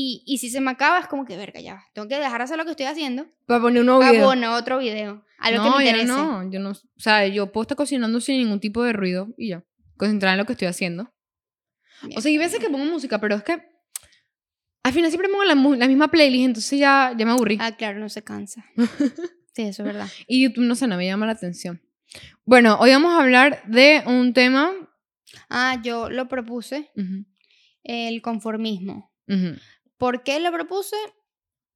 Y, 0.00 0.22
y 0.26 0.38
si 0.38 0.50
se 0.50 0.60
me 0.60 0.70
acaba, 0.70 1.00
es 1.00 1.08
como 1.08 1.24
que, 1.24 1.36
verga, 1.36 1.60
ya, 1.60 1.80
tengo 1.92 2.06
que 2.06 2.16
dejar 2.18 2.38
de 2.38 2.44
hacer 2.44 2.56
lo 2.58 2.64
que 2.64 2.70
estoy 2.72 2.86
haciendo. 2.86 3.26
Para 3.46 3.60
poner 3.62 3.80
un 3.80 3.86
nuevo 3.86 4.00
video. 4.02 4.26
bueno, 4.26 4.54
otro 4.54 4.78
video. 4.78 5.24
Algo 5.38 5.64
no, 5.64 5.72
que 5.72 5.78
me 5.78 5.84
yo 5.86 5.90
interese. 5.90 6.06
no, 6.12 6.50
yo 6.52 6.60
no. 6.60 6.70
O 6.70 7.00
sea, 7.00 7.26
yo 7.26 7.50
puedo 7.50 7.62
estar 7.62 7.76
cocinando 7.76 8.20
sin 8.20 8.36
ningún 8.38 8.60
tipo 8.60 8.82
de 8.84 8.92
ruido 8.92 9.28
y 9.36 9.48
ya. 9.48 9.64
Concentrada 9.96 10.34
en 10.34 10.38
lo 10.38 10.44
que 10.44 10.52
estoy 10.52 10.68
haciendo. 10.68 11.12
O 12.16 12.20
sea, 12.20 12.28
hay 12.30 12.38
veces 12.38 12.60
que 12.60 12.68
pongo 12.70 12.84
música, 12.84 13.18
pero 13.18 13.34
es 13.36 13.42
que 13.42 13.60
al 14.88 14.94
final 14.94 15.10
siempre 15.10 15.28
pongo 15.28 15.44
la, 15.44 15.54
la 15.54 15.86
misma 15.88 16.08
playlist, 16.08 16.44
entonces 16.46 16.78
ya, 16.78 17.14
ya 17.16 17.24
me 17.24 17.32
aburrí. 17.32 17.58
Ah, 17.60 17.76
claro, 17.76 17.98
no 17.98 18.08
se 18.08 18.22
cansa. 18.22 18.64
Sí, 19.54 19.62
eso 19.64 19.82
es 19.82 19.86
verdad. 19.86 20.06
Y 20.28 20.44
YouTube, 20.44 20.62
no 20.66 20.76
sé, 20.76 20.86
no 20.86 20.96
me 20.96 21.04
llama 21.04 21.26
la 21.26 21.32
atención. 21.32 21.82
Bueno, 22.44 22.78
hoy 22.78 22.90
vamos 22.92 23.10
a 23.12 23.22
hablar 23.24 23.60
de 23.66 24.04
un 24.06 24.32
tema. 24.32 24.70
Ah, 25.50 25.80
yo 25.82 26.08
lo 26.10 26.28
propuse, 26.28 26.90
Ujú, 26.94 27.24
el 27.82 28.22
conformismo. 28.22 29.12
ujú. 29.26 29.56
¿Por 29.96 30.22
qué 30.22 30.38
lo 30.38 30.52
propuse? 30.52 30.94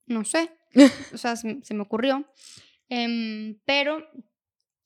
No 0.07 0.25
sé. 0.25 0.50
O 1.12 1.19
sea, 1.19 1.35
se, 1.35 1.59
se 1.64 1.75
me 1.75 1.83
ocurrió. 1.83 2.25
Em, 2.88 3.59
pero 3.64 4.07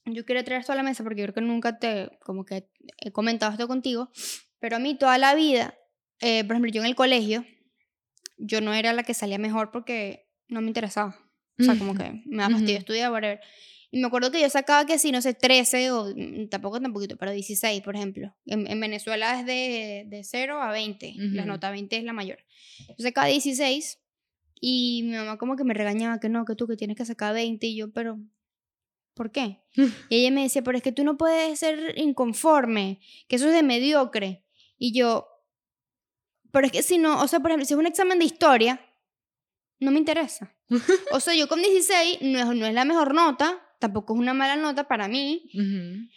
yo 0.06 0.24
quiero 0.24 0.42
traer 0.42 0.60
esto 0.62 0.72
a 0.72 0.76
la 0.76 0.82
mesa 0.82 1.02
porque 1.04 1.20
creo 1.22 1.34
que 1.34 1.42
nunca 1.42 1.78
te, 1.78 2.08
como 2.24 2.46
que 2.46 2.70
he 2.98 3.12
comentado 3.12 3.52
esto 3.52 3.68
contigo. 3.68 4.10
Pero 4.58 4.76
a 4.76 4.78
mí 4.78 4.96
toda 4.96 5.18
la 5.18 5.34
vida, 5.34 5.74
eh, 6.20 6.44
por 6.44 6.52
ejemplo, 6.52 6.70
yo 6.72 6.80
en 6.80 6.86
el 6.86 6.94
colegio, 6.96 7.44
yo 8.36 8.60
no 8.60 8.74
era 8.74 8.92
la 8.92 9.02
que 9.02 9.14
salía 9.14 9.38
mejor 9.38 9.70
porque 9.70 10.28
no 10.48 10.60
me 10.60 10.68
interesaba. 10.68 11.16
O 11.58 11.64
sea, 11.64 11.78
como 11.78 11.94
que 11.94 12.22
me 12.26 12.42
da 12.42 12.50
fastidio 12.50 12.74
Ujú. 12.74 12.80
estudiar, 12.80 13.10
whatever. 13.10 13.40
Y 13.90 13.98
me 13.98 14.08
acuerdo 14.08 14.30
que 14.30 14.40
yo 14.40 14.50
sacaba 14.50 14.84
que 14.84 14.98
sí, 14.98 15.10
no 15.10 15.22
sé, 15.22 15.32
13 15.32 15.90
o 15.90 16.12
mm, 16.14 16.48
tampoco 16.48 16.80
tan 16.80 16.92
poquito, 16.92 17.16
pero 17.16 17.32
16, 17.32 17.80
por 17.82 17.96
ejemplo. 17.96 18.34
En, 18.44 18.66
en 18.70 18.78
Venezuela 18.78 19.40
es 19.40 19.46
de, 19.46 20.04
de 20.06 20.22
0 20.22 20.60
a 20.60 20.70
20. 20.70 21.14
La 21.16 21.42
Ujú. 21.42 21.52
nota 21.52 21.70
20 21.70 21.96
es 21.96 22.04
la 22.04 22.12
mayor. 22.12 22.38
Yo 22.88 22.94
sacaba 22.98 23.28
16 23.28 24.00
y 24.60 25.02
mi 25.04 25.12
mamá 25.16 25.38
como 25.38 25.56
que 25.56 25.64
me 25.64 25.72
regañaba 25.72 26.20
que 26.20 26.28
no, 26.28 26.44
que 26.44 26.54
tú 26.56 26.66
que 26.66 26.76
tienes 26.76 26.96
que 26.96 27.04
sacar 27.06 27.32
20 27.32 27.66
y 27.66 27.76
yo, 27.76 27.90
pero 27.90 28.18
¿por 29.14 29.30
qué? 29.32 29.60
Y 30.10 30.16
ella 30.16 30.30
me 30.30 30.42
decía, 30.42 30.62
pero 30.62 30.76
es 30.76 30.82
que 30.84 30.92
tú 30.92 31.02
no 31.04 31.16
puedes 31.16 31.58
ser 31.58 31.94
inconforme, 31.98 33.00
que 33.28 33.36
eso 33.36 33.48
es 33.48 33.54
de 33.54 33.62
mediocre. 33.62 34.44
Y 34.78 34.92
yo, 34.92 35.26
pero 36.56 36.68
es 36.68 36.72
que 36.72 36.82
si 36.82 36.96
no, 36.96 37.20
o 37.20 37.28
sea, 37.28 37.40
por 37.40 37.50
ejemplo, 37.50 37.66
si 37.66 37.74
es 37.74 37.78
un 37.78 37.84
examen 37.84 38.18
de 38.18 38.24
historia, 38.24 38.80
no 39.78 39.90
me 39.90 39.98
interesa. 39.98 40.56
O 41.12 41.20
sea, 41.20 41.34
yo 41.34 41.48
con 41.48 41.60
16 41.60 42.22
no 42.22 42.38
es, 42.38 42.46
no 42.46 42.64
es 42.64 42.72
la 42.72 42.86
mejor 42.86 43.12
nota, 43.12 43.60
tampoco 43.78 44.14
es 44.14 44.20
una 44.20 44.32
mala 44.32 44.56
nota 44.56 44.88
para 44.88 45.06
mí. 45.06 45.50
Ujú. 45.52 46.08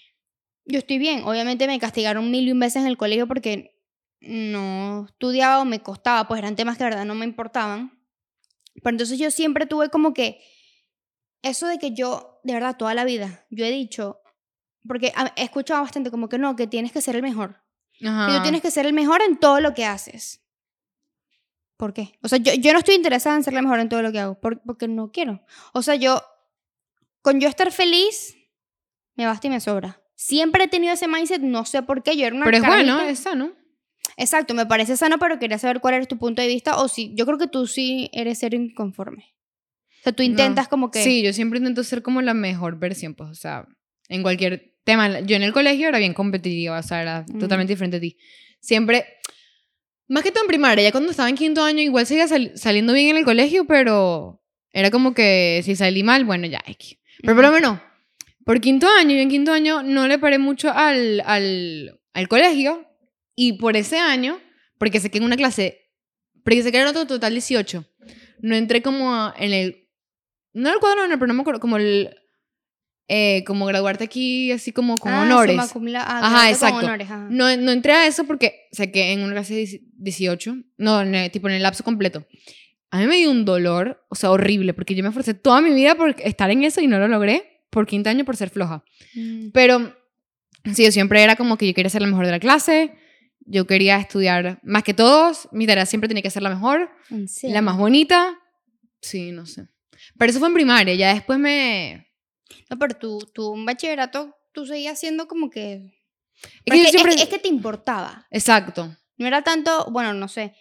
Yo 0.64 0.80
estoy 0.80 0.98
bien. 0.98 1.24
Obviamente 1.26 1.68
me 1.68 1.78
castigaron 1.78 2.32
mil 2.32 2.48
y 2.48 2.54
un 2.54 2.60
veces 2.62 2.84
en 2.84 2.88
el 2.88 2.96
colegio 2.96 3.28
porque 3.28 3.84
no 4.22 5.08
estudiaba 5.10 5.60
o 5.60 5.66
me 5.66 5.82
costaba, 5.82 6.26
pues 6.26 6.40
eran 6.40 6.56
temas 6.56 6.78
que 6.78 6.86
verdad 6.86 7.04
no 7.04 7.16
me 7.16 7.26
importaban. 7.26 8.02
Pero 8.76 8.92
entonces 8.92 9.20
yo 9.20 9.32
siempre 9.32 9.66
tuve 9.66 9.90
como 9.90 10.14
que 10.14 10.40
eso 11.42 11.68
de 11.68 11.80
que 11.80 11.94
yo, 11.94 12.40
de 12.46 12.54
verdad, 12.54 12.78
toda 12.78 12.94
la 12.94 13.04
vida, 13.04 13.46
yo 13.50 13.66
he 13.66 13.72
dicho, 13.72 14.22
porque 14.88 15.12
he 15.36 15.44
escuchado 15.44 15.82
bastante 15.82 16.10
como 16.10 16.30
que 16.30 16.38
no, 16.38 16.56
que 16.56 16.66
tienes 16.66 16.94
que 16.94 17.02
ser 17.02 17.18
el 17.18 17.24
mejor. 17.24 17.62
Que 18.00 18.08
Ajá. 18.08 18.36
tú 18.38 18.42
tienes 18.44 18.62
que 18.62 18.72
ser 18.72 18.86
el 18.86 18.94
mejor 18.94 19.22
en 19.22 19.38
todo 19.38 19.60
lo 19.60 19.74
que 19.74 19.86
haces. 19.86 20.42
¿Por 21.78 21.94
qué? 21.94 22.14
O 22.22 22.28
sea, 22.28 22.38
yo, 22.40 22.54
yo 22.56 22.74
no 22.74 22.80
estoy 22.80 22.96
interesada 22.96 23.36
en 23.38 23.44
ser 23.44 23.54
la 23.54 23.62
mejor 23.62 23.80
en 23.80 23.90
todo 23.90 24.02
lo 24.02 24.12
que 24.12 24.20
hago, 24.20 24.40
por- 24.40 24.62
porque 24.64 24.88
no 24.88 25.12
quiero. 25.12 25.42
O 25.74 25.82
sea, 25.82 25.96
yo, 25.96 26.22
con 27.22 27.40
yo 27.40 27.48
estar 27.48 27.72
feliz, 27.72 28.36
me 29.16 29.26
basta 29.26 29.48
y 29.48 29.50
me 29.50 29.60
sobra. 29.62 30.02
Siempre 30.16 30.66
he 30.66 30.68
tenido 30.68 30.94
ese 30.94 31.08
mindset, 31.08 31.42
no 31.42 31.64
sé 31.66 31.82
por 31.84 32.04
qué, 32.04 32.18
yo 32.18 32.26
era 32.28 32.36
una 32.36 32.44
Pero 32.46 32.58
es 32.58 32.64
bueno, 32.64 32.94
carajita. 32.98 33.10
es 33.10 33.20
sano. 33.20 33.52
Exacto, 34.18 34.54
me 34.54 34.66
parece 34.66 34.98
sano, 34.98 35.18
pero 35.20 35.40
quería 35.40 35.58
saber 35.58 35.80
cuál 35.80 35.94
es 35.96 36.08
tu 36.10 36.18
punto 36.18 36.42
de 36.42 36.50
vista, 36.50 36.78
o 36.82 36.90
si, 36.90 37.14
yo 37.16 37.26
creo 37.26 37.38
que 37.38 37.48
tú 37.48 37.66
sí 37.68 38.10
eres 38.12 38.40
ser 38.40 38.54
inconforme. 38.54 39.34
O 40.00 40.04
sea, 40.04 40.12
tú 40.12 40.24
No. 40.24 40.30
intentas 40.30 40.68
como 40.68 40.92
que... 40.92 41.02
Sí, 41.02 41.24
yo 41.24 41.32
siempre 41.32 41.60
intento 41.60 41.84
ser 41.86 42.02
como 42.02 42.22
la 42.22 42.34
mejor 42.34 42.78
versión, 42.78 43.16
pues, 43.16 43.30
o 43.30 43.36
sea, 43.36 43.66
en 44.10 44.22
cualquier 44.22 44.76
tema. 44.90 45.20
Yo 45.22 45.36
en 45.36 45.44
el 45.44 45.54
colegio 45.54 45.88
era 45.88 46.00
bien 46.00 46.14
competitiva, 46.14 46.80
o 46.80 46.84
sea, 46.84 47.02
era 47.02 47.26
Mm. 47.28 47.40
totalmente 47.40 47.74
diferente 47.74 47.98
a 47.98 48.00
ti. 48.00 48.18
Siempre, 48.60 49.06
más 50.08 50.24
que 50.24 50.32
todo 50.32 50.44
en 50.44 50.48
primaria, 50.48 50.84
ya 50.84 50.92
cuando 50.92 51.12
estaba 51.12 51.30
en 51.30 51.36
quinto 51.36 51.64
año, 51.64 51.82
igual 51.82 52.06
seguía 52.06 52.28
sal- 52.28 52.52
saliendo 52.56 52.94
bien 52.94 53.10
en 53.10 53.18
el 53.18 53.26
colegio, 53.26 53.66
pero 53.66 54.42
era 54.72 54.90
como 54.92 55.14
que 55.14 55.62
si 55.64 55.76
salí 55.76 56.04
mal, 56.04 56.26
bueno, 56.26 56.48
ya, 56.48 56.62
X. 56.66 56.98
Pero 57.22 57.36
por 57.36 57.44
lo 57.46 57.52
menos, 57.52 57.80
por 58.46 58.60
quinto 58.62 58.88
año, 58.88 59.16
yo 59.16 59.22
en 59.22 59.30
quinto 59.30 59.52
año 59.52 59.84
no 59.84 60.08
le 60.08 60.18
paré 60.20 60.40
mucho 60.40 60.72
al, 60.72 61.22
al, 61.26 62.00
al 62.14 62.28
colegio, 62.28 62.86
y 63.36 63.54
por 63.54 63.78
ese 63.78 63.98
año, 63.98 64.40
porque 64.78 65.00
sé 65.00 65.10
que 65.12 65.18
en 65.20 65.24
una 65.24 65.38
clase, 65.38 65.90
porque 66.44 66.64
sé 66.64 66.72
que 66.72 66.78
era 66.80 66.90
otro 66.90 67.06
total 67.06 67.34
18, 67.34 67.86
no 68.42 68.56
entré 68.56 68.82
como 68.82 69.14
a- 69.14 69.34
en 69.38 69.54
el 69.54 69.86
no 70.54 70.74
el 70.74 70.80
cuadro 70.80 71.04
honor, 71.04 71.20
pero 71.20 71.28
no 71.28 71.34
me 71.36 71.42
acuerdo, 71.42 71.60
como 71.60 71.78
el. 71.78 72.10
Eh, 73.10 73.44
como 73.46 73.66
graduarte 73.66 74.04
aquí, 74.04 74.52
así 74.52 74.72
como 74.72 74.96
con 74.96 75.12
Ah, 75.12 75.24
honores. 75.24 75.56
summa 75.56 75.68
cum 75.68 75.86
la- 75.88 76.04
ah, 76.04 76.20
Ajá, 76.26 76.50
exacto. 76.52 76.78
honores, 76.86 77.10
ajá. 77.10 77.28
No, 77.30 77.56
no 77.58 77.72
entré 77.72 77.94
a 77.94 78.06
eso 78.08 78.24
porque 78.26 78.68
sé 78.72 78.92
que 78.92 79.12
en 79.12 79.22
una 79.22 79.34
clase 79.34 79.56
de 79.56 79.82
18, 79.98 80.56
no, 80.78 81.02
en 81.02 81.16
el- 81.16 81.32
tipo 81.32 81.50
en 81.50 81.56
el 81.56 81.64
lapso 81.64 81.84
completo, 81.84 82.26
a 82.92 83.00
mí 83.00 83.08
me 83.08 83.18
dio 83.18 83.32
un 83.32 83.46
dolor, 83.46 84.06
o 84.10 84.16
sea, 84.16 84.32
horrible, 84.32 84.74
porque 84.74 84.96
yo 84.96 85.04
me 85.04 85.10
esforcé 85.10 85.34
toda 85.34 85.60
mi 85.62 85.74
vida 85.74 85.96
por 85.96 86.16
estar 86.20 86.50
en 86.52 86.64
eso 86.64 86.82
y 86.82 86.88
no 86.88 87.00
lo 87.00 87.08
logré 87.08 87.64
por 87.72 87.86
quinto 87.88 88.10
año 88.10 88.26
por 88.26 88.36
ser 88.38 88.50
floja. 88.50 88.84
Mm. 89.16 89.50
Pero 89.54 89.96
sí, 90.74 90.84
yo 90.86 90.92
siempre 90.92 91.22
era 91.24 91.36
como 91.36 91.58
que 91.58 91.68
yo 91.68 91.74
quería 91.74 91.90
ser 91.90 92.02
la 92.04 92.08
mejor 92.08 92.26
de 92.26 92.32
la 92.32 92.40
clase, 92.40 92.94
yo 93.46 93.66
quería 93.66 93.98
estudiar 93.98 94.60
más 94.64 94.84
que 94.84 94.94
todos, 94.94 95.50
mi 95.52 95.66
tarea 95.66 95.86
siempre 95.88 96.08
tenía 96.08 96.22
que 96.24 96.30
ser 96.30 96.44
la 96.44 96.50
mejor, 96.52 96.92
¿En 97.10 97.28
serio? 97.28 97.56
la 97.56 97.62
más 97.64 97.78
bonita. 97.78 98.38
Sí, 99.02 99.32
no 99.32 99.46
sé. 99.48 99.68
Pero 100.18 100.30
eso 100.30 100.40
fue 100.40 100.48
en 100.50 100.54
primaria, 100.54 100.94
ya 100.96 101.14
después 101.14 101.40
me... 101.40 102.08
No, 102.70 102.78
pero 102.78 102.96
tú, 102.96 103.20
tú 103.34 103.56
en 103.56 103.66
bachillerato, 103.66 104.36
tú 104.52 104.66
seguías 104.66 105.00
siendo 105.00 105.28
como 105.28 105.50
que... 105.50 105.96
Es 106.66 106.74
que 106.92 106.98
es 106.98 107.22
es 107.22 107.42
te 107.42 107.48
importaba. 107.48 108.28
Exacto. 108.32 108.96
No 109.18 109.28
era 109.28 109.42
tanto, 109.42 109.88
bueno, 109.92 110.14
no 110.14 110.30
sé, 110.30 110.56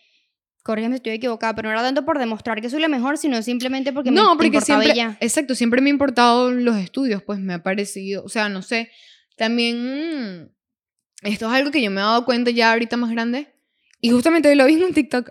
corrígeme 0.69 0.97
si 0.97 0.99
estoy 0.99 1.13
equivocada, 1.13 1.55
pero 1.55 1.69
no 1.69 1.73
era 1.73 1.83
tanto 1.83 2.05
por 2.05 2.19
demostrar 2.19 2.61
que 2.61 2.69
soy 2.69 2.81
la 2.81 2.89
mejor, 2.89 3.17
sino 3.17 3.41
simplemente 3.41 3.93
porque 3.93 4.11
me 4.11 4.17
no, 4.17 4.33
te 4.33 4.37
porque 4.37 4.47
importaba 4.49 4.83
siempre, 4.83 4.95
ya. 4.95 5.17
exacto, 5.21 5.55
siempre 5.55 5.81
me 5.81 5.89
han 5.89 5.95
importado 5.95 6.51
los 6.51 6.77
estudios, 6.77 7.23
pues 7.23 7.39
me 7.39 7.55
ha 7.55 7.63
parecido, 7.63 8.23
o 8.25 8.29
sea, 8.29 8.51
no 8.51 8.61
sé, 8.61 8.91
también 9.37 10.53
esto 11.23 11.47
es 11.47 11.53
algo 11.53 11.71
que 11.71 11.81
yo 11.81 11.91
me 11.91 12.01
he 12.01 12.05
dado 12.05 12.27
cuenta 12.27 12.51
ya 12.51 12.73
ahorita 12.73 12.99
más 12.99 13.11
grande, 13.11 13.55
y 14.03 14.11
justamente 14.11 14.51
hoy 14.51 14.57
lo 14.57 14.67
vi 14.67 14.75
en 14.75 14.85
un 14.85 14.93
TikTok, 14.93 15.31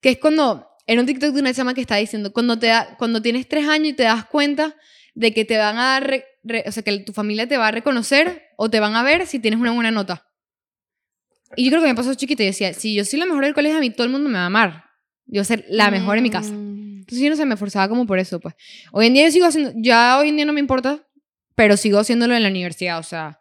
que 0.00 0.10
es 0.10 0.18
cuando, 0.18 0.68
era 0.86 1.00
un 1.00 1.06
TikTok 1.06 1.32
de 1.32 1.40
una 1.40 1.52
chama 1.52 1.74
que 1.74 1.80
está 1.80 1.96
diciendo, 1.96 2.32
cuando, 2.32 2.56
te 2.56 2.68
da, 2.68 2.96
cuando 2.98 3.20
tienes 3.20 3.48
tres 3.48 3.66
años 3.66 3.88
y 3.88 3.92
te 3.94 4.04
das 4.04 4.26
cuenta 4.26 4.76
de 5.14 5.34
que 5.34 5.44
te 5.44 5.58
van 5.58 5.76
a 5.78 5.84
dar, 5.92 6.06
re- 6.06 6.24
re- 6.42 6.64
o 6.66 6.72
sea, 6.72 6.82
que 6.82 6.98
tu 7.00 7.12
familia 7.12 7.46
te 7.46 7.56
va 7.56 7.68
a 7.68 7.70
reconocer 7.70 8.42
o 8.56 8.70
te 8.70 8.80
van 8.80 8.94
a 8.96 9.02
ver 9.02 9.26
si 9.26 9.38
tienes 9.38 9.60
una 9.60 9.72
buena 9.72 9.90
nota. 9.90 10.26
Y 11.56 11.64
yo 11.64 11.70
creo 11.70 11.82
que 11.82 11.88
me 11.88 11.94
pasó 11.94 12.14
chiquita 12.14 12.42
y 12.42 12.46
decía, 12.46 12.72
si 12.72 12.94
yo 12.94 13.04
soy 13.04 13.18
la 13.18 13.26
mejor 13.26 13.44
del 13.44 13.52
colegio, 13.54 13.76
a 13.76 13.80
mí 13.80 13.90
todo 13.90 14.04
el 14.04 14.12
mundo 14.12 14.28
me 14.30 14.36
va 14.38 14.44
a 14.44 14.46
amar. 14.46 14.84
Yo 15.26 15.34
voy 15.34 15.40
a 15.40 15.44
ser 15.44 15.64
la 15.68 15.90
mejor 15.90 16.16
en 16.16 16.22
mi 16.22 16.30
casa. 16.30 16.50
Mm. 16.52 17.00
Entonces 17.00 17.18
yo 17.20 17.28
no 17.30 17.36
sé, 17.36 17.44
me 17.44 17.54
esforzaba 17.54 17.88
como 17.88 18.06
por 18.06 18.18
eso, 18.18 18.40
pues. 18.40 18.54
Hoy 18.92 19.06
en 19.06 19.14
día 19.14 19.26
yo 19.26 19.32
sigo 19.32 19.46
haciendo, 19.46 19.72
ya 19.76 20.18
hoy 20.18 20.30
en 20.30 20.36
día 20.36 20.44
no 20.46 20.52
me 20.54 20.60
importa, 20.60 21.06
pero 21.54 21.76
sigo 21.76 21.98
haciéndolo 21.98 22.34
en 22.34 22.42
la 22.42 22.48
universidad, 22.48 22.98
o 22.98 23.02
sea. 23.02 23.40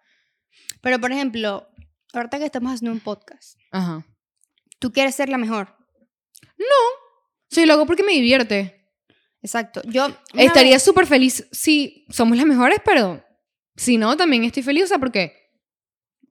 Pero, 0.81 0.99
por 0.99 1.11
ejemplo, 1.11 1.69
ahorita 2.13 2.39
que 2.39 2.45
estamos 2.45 2.73
haciendo 2.73 2.91
un 2.91 2.99
podcast, 2.99 3.57
Ajá. 3.71 4.05
tú 4.79 4.91
quieres 4.91 5.15
ser 5.15 5.29
la 5.29 5.37
mejor. 5.37 5.77
Sí, 7.49 7.65
lo 7.65 7.73
hago 7.73 7.85
porque 7.85 8.03
me 8.03 8.13
divierte. 8.13 8.80
Exacto. 9.41 9.81
Yo 9.85 10.07
Estaría 10.33 10.73
vez- 10.75 10.83
súper 10.83 11.07
feliz 11.07 11.47
si 11.51 12.05
somos 12.09 12.37
las 12.37 12.45
mejores, 12.45 12.79
pero 12.85 13.23
si 13.75 13.97
no, 13.97 14.15
también 14.17 14.43
estoy 14.43 14.63
feliz, 14.63 14.83
o 14.83 14.87
sea, 14.87 14.99
porque... 14.99 15.33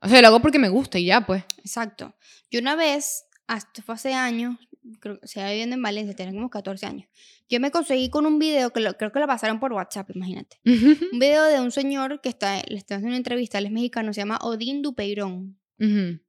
O 0.03 0.09
sea, 0.09 0.21
lo 0.23 0.29
hago 0.29 0.41
porque 0.41 0.59
me 0.59 0.69
gusta 0.71 0.99
y 0.99 1.05
ya, 1.07 1.27
pues. 1.27 1.45
Exacto. 1.59 2.15
Yo 2.51 2.61
una 2.61 2.75
vez, 2.75 3.25
hasta 3.47 3.83
fue 3.83 3.95
hace 3.97 4.15
años, 4.15 4.57
creo 5.01 5.21
que 5.21 5.27
se 5.29 5.45
viviendo 5.47 5.75
en 5.77 5.83
Valencia, 5.83 6.15
tenía 6.17 6.33
como 6.33 6.49
14 6.49 6.87
años. 6.87 7.07
Yo 7.51 7.61
me 7.61 7.71
conseguí 7.71 8.09
con 8.09 8.25
un 8.25 8.39
video 8.39 8.73
que 8.73 8.81
lo- 8.81 8.95
creo 8.97 9.13
que 9.13 9.19
lo 9.21 9.27
pasaron 9.27 9.61
por 9.61 9.73
WhatsApp, 9.75 10.09
imagínate. 10.15 10.59
Un 10.65 11.19
video 11.19 11.45
de 11.45 11.61
un 11.61 11.71
señor 11.71 12.21
que 12.23 12.31
está, 12.31 12.63
le 12.67 12.77
está 12.79 12.95
haciendo 12.95 13.09
una 13.09 13.17
entrevista, 13.19 13.59
él 13.59 13.67
es 13.67 13.73
mexicano, 13.73 14.15
se 14.15 14.21
llama 14.23 14.39
Odín 14.43 14.81
Dupeirón. 14.83 15.59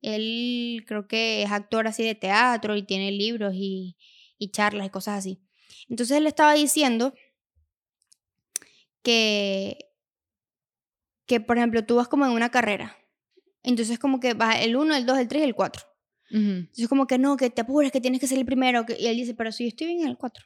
Él 0.02 0.84
creo 0.88 1.08
que 1.08 1.44
es 1.44 1.52
actor 1.52 1.88
así 1.88 2.04
de 2.04 2.16
teatro 2.16 2.76
y 2.76 2.84
tiene 2.84 3.12
libros 3.12 3.54
y, 3.56 3.96
y 4.38 4.52
charlas 4.52 4.88
y 4.88 4.90
cosas 4.90 5.20
así. 5.20 5.40
Entonces 5.90 6.18
él 6.18 6.28
estaba 6.28 6.54
diciendo 6.54 7.14
que, 9.04 9.78
que, 11.26 11.40
por 11.40 11.58
ejemplo, 11.58 11.86
tú 11.86 11.96
vas 11.96 12.08
como 12.08 12.26
en 12.26 12.32
una 12.32 12.50
carrera. 12.50 12.98
Entonces 13.64 14.00
como 14.00 14.20
que 14.20 14.34
vas 14.34 14.58
el 14.62 14.76
1, 14.76 14.96
el 14.96 15.06
2, 15.06 15.18
el 15.20 15.28
3 15.28 15.42
y 15.42 15.46
el 15.46 15.56
4. 15.56 15.84
Ujú. 16.32 16.40
Entonces 16.40 16.88
como 16.88 17.08
que 17.08 17.18
no, 17.18 17.38
que 17.38 17.50
te 17.50 17.62
apures, 17.62 17.92
que 17.92 18.02
tienes 18.02 18.20
que 18.20 18.28
ser 18.28 18.38
el 18.38 18.46
primero. 18.46 18.86
que- 18.86 18.98
Y 19.00 19.08
él 19.08 19.18
dice, 19.18 19.34
pero 19.36 19.52
si 19.52 19.66
yo 19.66 19.70
estoy 19.70 19.88
bien 19.88 20.02
en 20.02 20.08
el 20.08 20.18
4. 20.18 20.46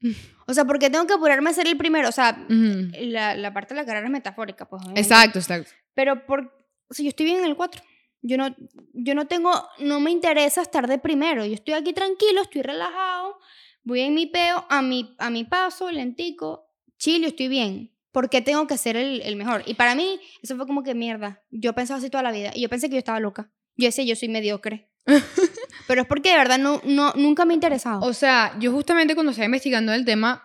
O 0.46 0.54
sea, 0.54 0.64
porque 0.64 0.88
tengo 0.88 1.06
que 1.06 1.12
apurarme 1.12 1.50
a 1.50 1.52
ser 1.52 1.66
el 1.66 1.76
primero. 1.76 2.08
O 2.08 2.12
sea, 2.12 2.46
Ujú. 2.48 2.90
la, 3.00 3.34
la 3.36 3.52
parte 3.52 3.74
de 3.74 3.80
la 3.82 3.86
carrera 3.86 4.06
es 4.06 4.12
metafórica, 4.12 4.66
pues. 4.68 4.80
obviamente. 4.82 5.00
Exacto, 5.02 5.38
exacto. 5.38 5.70
Pero 5.94 6.24
por, 6.24 6.66
si 6.90 7.02
yo 7.04 7.10
estoy 7.10 7.26
bien 7.26 7.38
en 7.40 7.44
el 7.44 7.54
4. 7.56 7.82
Yo 8.22 8.36
no, 8.36 8.56
yo 8.94 9.14
no 9.14 9.26
tengo, 9.28 9.52
no 9.78 10.00
me 10.00 10.10
interesa 10.10 10.62
estar 10.62 10.88
de 10.88 10.98
primero. 10.98 11.44
Yo 11.44 11.52
estoy 11.54 11.74
aquí 11.74 11.92
tranquilo, 11.92 12.40
estoy 12.42 12.62
relajado, 12.62 13.38
voy 13.88 14.00
en 14.00 14.14
mi 14.14 14.26
peo, 14.26 14.66
a 14.68 14.82
mi, 14.82 15.16
a 15.18 15.30
mi 15.30 15.44
paso, 15.44 15.90
lentico, 15.90 16.68
chill, 16.98 17.22
yo 17.22 17.28
estoy 17.28 17.48
bien. 17.48 17.94
¿Por 18.12 18.28
qué 18.28 18.42
tengo 18.42 18.66
que 18.66 18.76
ser 18.76 18.96
el, 18.96 19.22
el 19.22 19.36
mejor? 19.36 19.62
Y 19.66 19.74
para 19.74 19.94
mí, 19.94 20.20
eso 20.42 20.56
fue 20.56 20.66
como 20.66 20.82
que 20.82 20.94
mierda. 20.94 21.42
Yo 21.50 21.72
pensaba 21.74 21.98
así 21.98 22.10
toda 22.10 22.22
la 22.22 22.32
vida. 22.32 22.52
Y 22.54 22.60
yo 22.60 22.68
pensé 22.68 22.88
que 22.88 22.94
yo 22.94 22.98
estaba 22.98 23.18
loca. 23.18 23.50
Yo 23.76 23.86
decía, 23.86 24.04
yo 24.04 24.14
soy 24.14 24.28
mediocre. 24.28 24.90
Pero 25.86 26.02
es 26.02 26.06
porque 26.06 26.30
de 26.30 26.36
verdad 26.36 26.58
no, 26.58 26.82
no, 26.84 27.12
nunca 27.14 27.44
me 27.44 27.54
ha 27.54 27.54
interesado. 27.54 28.00
O 28.02 28.12
sea, 28.12 28.54
yo 28.60 28.72
justamente 28.72 29.14
cuando 29.14 29.30
estaba 29.30 29.46
investigando 29.46 29.92
el 29.92 30.04
tema, 30.04 30.42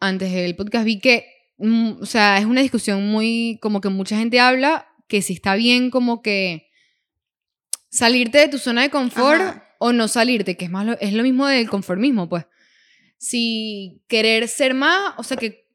antes 0.00 0.32
del 0.32 0.54
podcast, 0.54 0.84
vi 0.84 1.00
que, 1.00 1.26
mm, 1.58 2.02
o 2.02 2.06
sea, 2.06 2.38
es 2.38 2.44
una 2.44 2.60
discusión 2.60 3.06
muy, 3.06 3.58
como 3.62 3.80
que 3.80 3.88
mucha 3.88 4.18
gente 4.18 4.38
habla, 4.38 4.86
que 5.08 5.22
si 5.22 5.32
está 5.32 5.54
bien 5.54 5.90
como 5.90 6.20
que 6.20 6.68
salirte 7.88 8.38
de 8.38 8.48
tu 8.48 8.58
zona 8.58 8.82
de 8.82 8.90
confort 8.90 9.40
Ajá. 9.40 9.76
o 9.78 9.92
no 9.92 10.08
salirte, 10.08 10.56
que 10.56 10.66
es, 10.66 10.70
más 10.70 10.84
lo, 10.84 10.98
es 11.00 11.14
lo 11.14 11.22
mismo 11.22 11.46
del 11.46 11.70
conformismo, 11.70 12.28
pues. 12.28 12.44
Si 13.24 14.02
querer 14.08 14.48
ser 14.48 14.74
más, 14.74 15.14
o 15.16 15.22
sea, 15.22 15.36
que, 15.36 15.68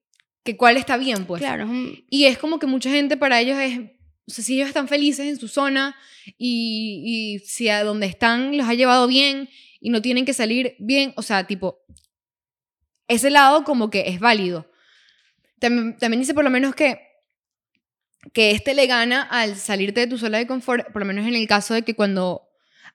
que 0.44 0.58
cuál 0.58 0.76
está 0.76 0.98
bien, 0.98 1.26
pues. 1.26 1.40
claro, 1.42 1.64
es 1.64 1.70
un- 1.70 2.04
Y 2.10 2.26
es 2.26 2.38
como 2.38 2.60
que 2.60 2.68
mucha 2.68 2.90
gente 2.90 3.16
para 3.16 3.40
ellos 3.40 3.58
es, 3.58 3.80
o 3.80 4.32
sea, 4.32 4.44
si 4.44 4.56
ellos 4.56 4.68
están 4.68 4.90
felices 4.90 5.26
en 5.28 5.40
su 5.40 5.48
zona 5.48 5.96
y, 6.38 7.04
y 7.06 7.40
si 7.48 7.70
a 7.70 7.86
donde 7.86 8.06
están 8.08 8.58
los 8.58 8.68
ha 8.68 8.74
llevado 8.74 9.08
bien 9.08 9.48
y 9.80 9.92
no 9.92 10.02
tienen 10.02 10.26
que 10.26 10.34
salir 10.34 10.76
bien, 10.80 11.14
o 11.16 11.22
sea, 11.22 11.46
tipo, 11.48 11.80
ese 13.08 13.30
lado 13.30 13.64
como 13.64 13.90
que 13.90 14.10
es 14.10 14.20
válido. 14.20 14.70
También, 15.60 15.96
también 15.98 16.20
dice 16.20 16.34
por 16.34 16.44
lo 16.44 16.50
menos 16.50 16.76
que, 16.76 17.00
que 18.34 18.52
este 18.52 18.74
le 18.74 18.88
gana 18.88 19.22
al 19.22 19.56
salirte 19.56 20.02
de 20.02 20.08
tu 20.08 20.18
zona 20.18 20.38
de 20.38 20.48
confort, 20.48 20.92
por 20.92 21.02
lo 21.02 21.06
menos 21.06 21.26
en 21.26 21.36
el 21.36 21.48
caso 21.48 21.74
de 21.74 21.84
que 21.84 21.96
cuando 21.96 22.47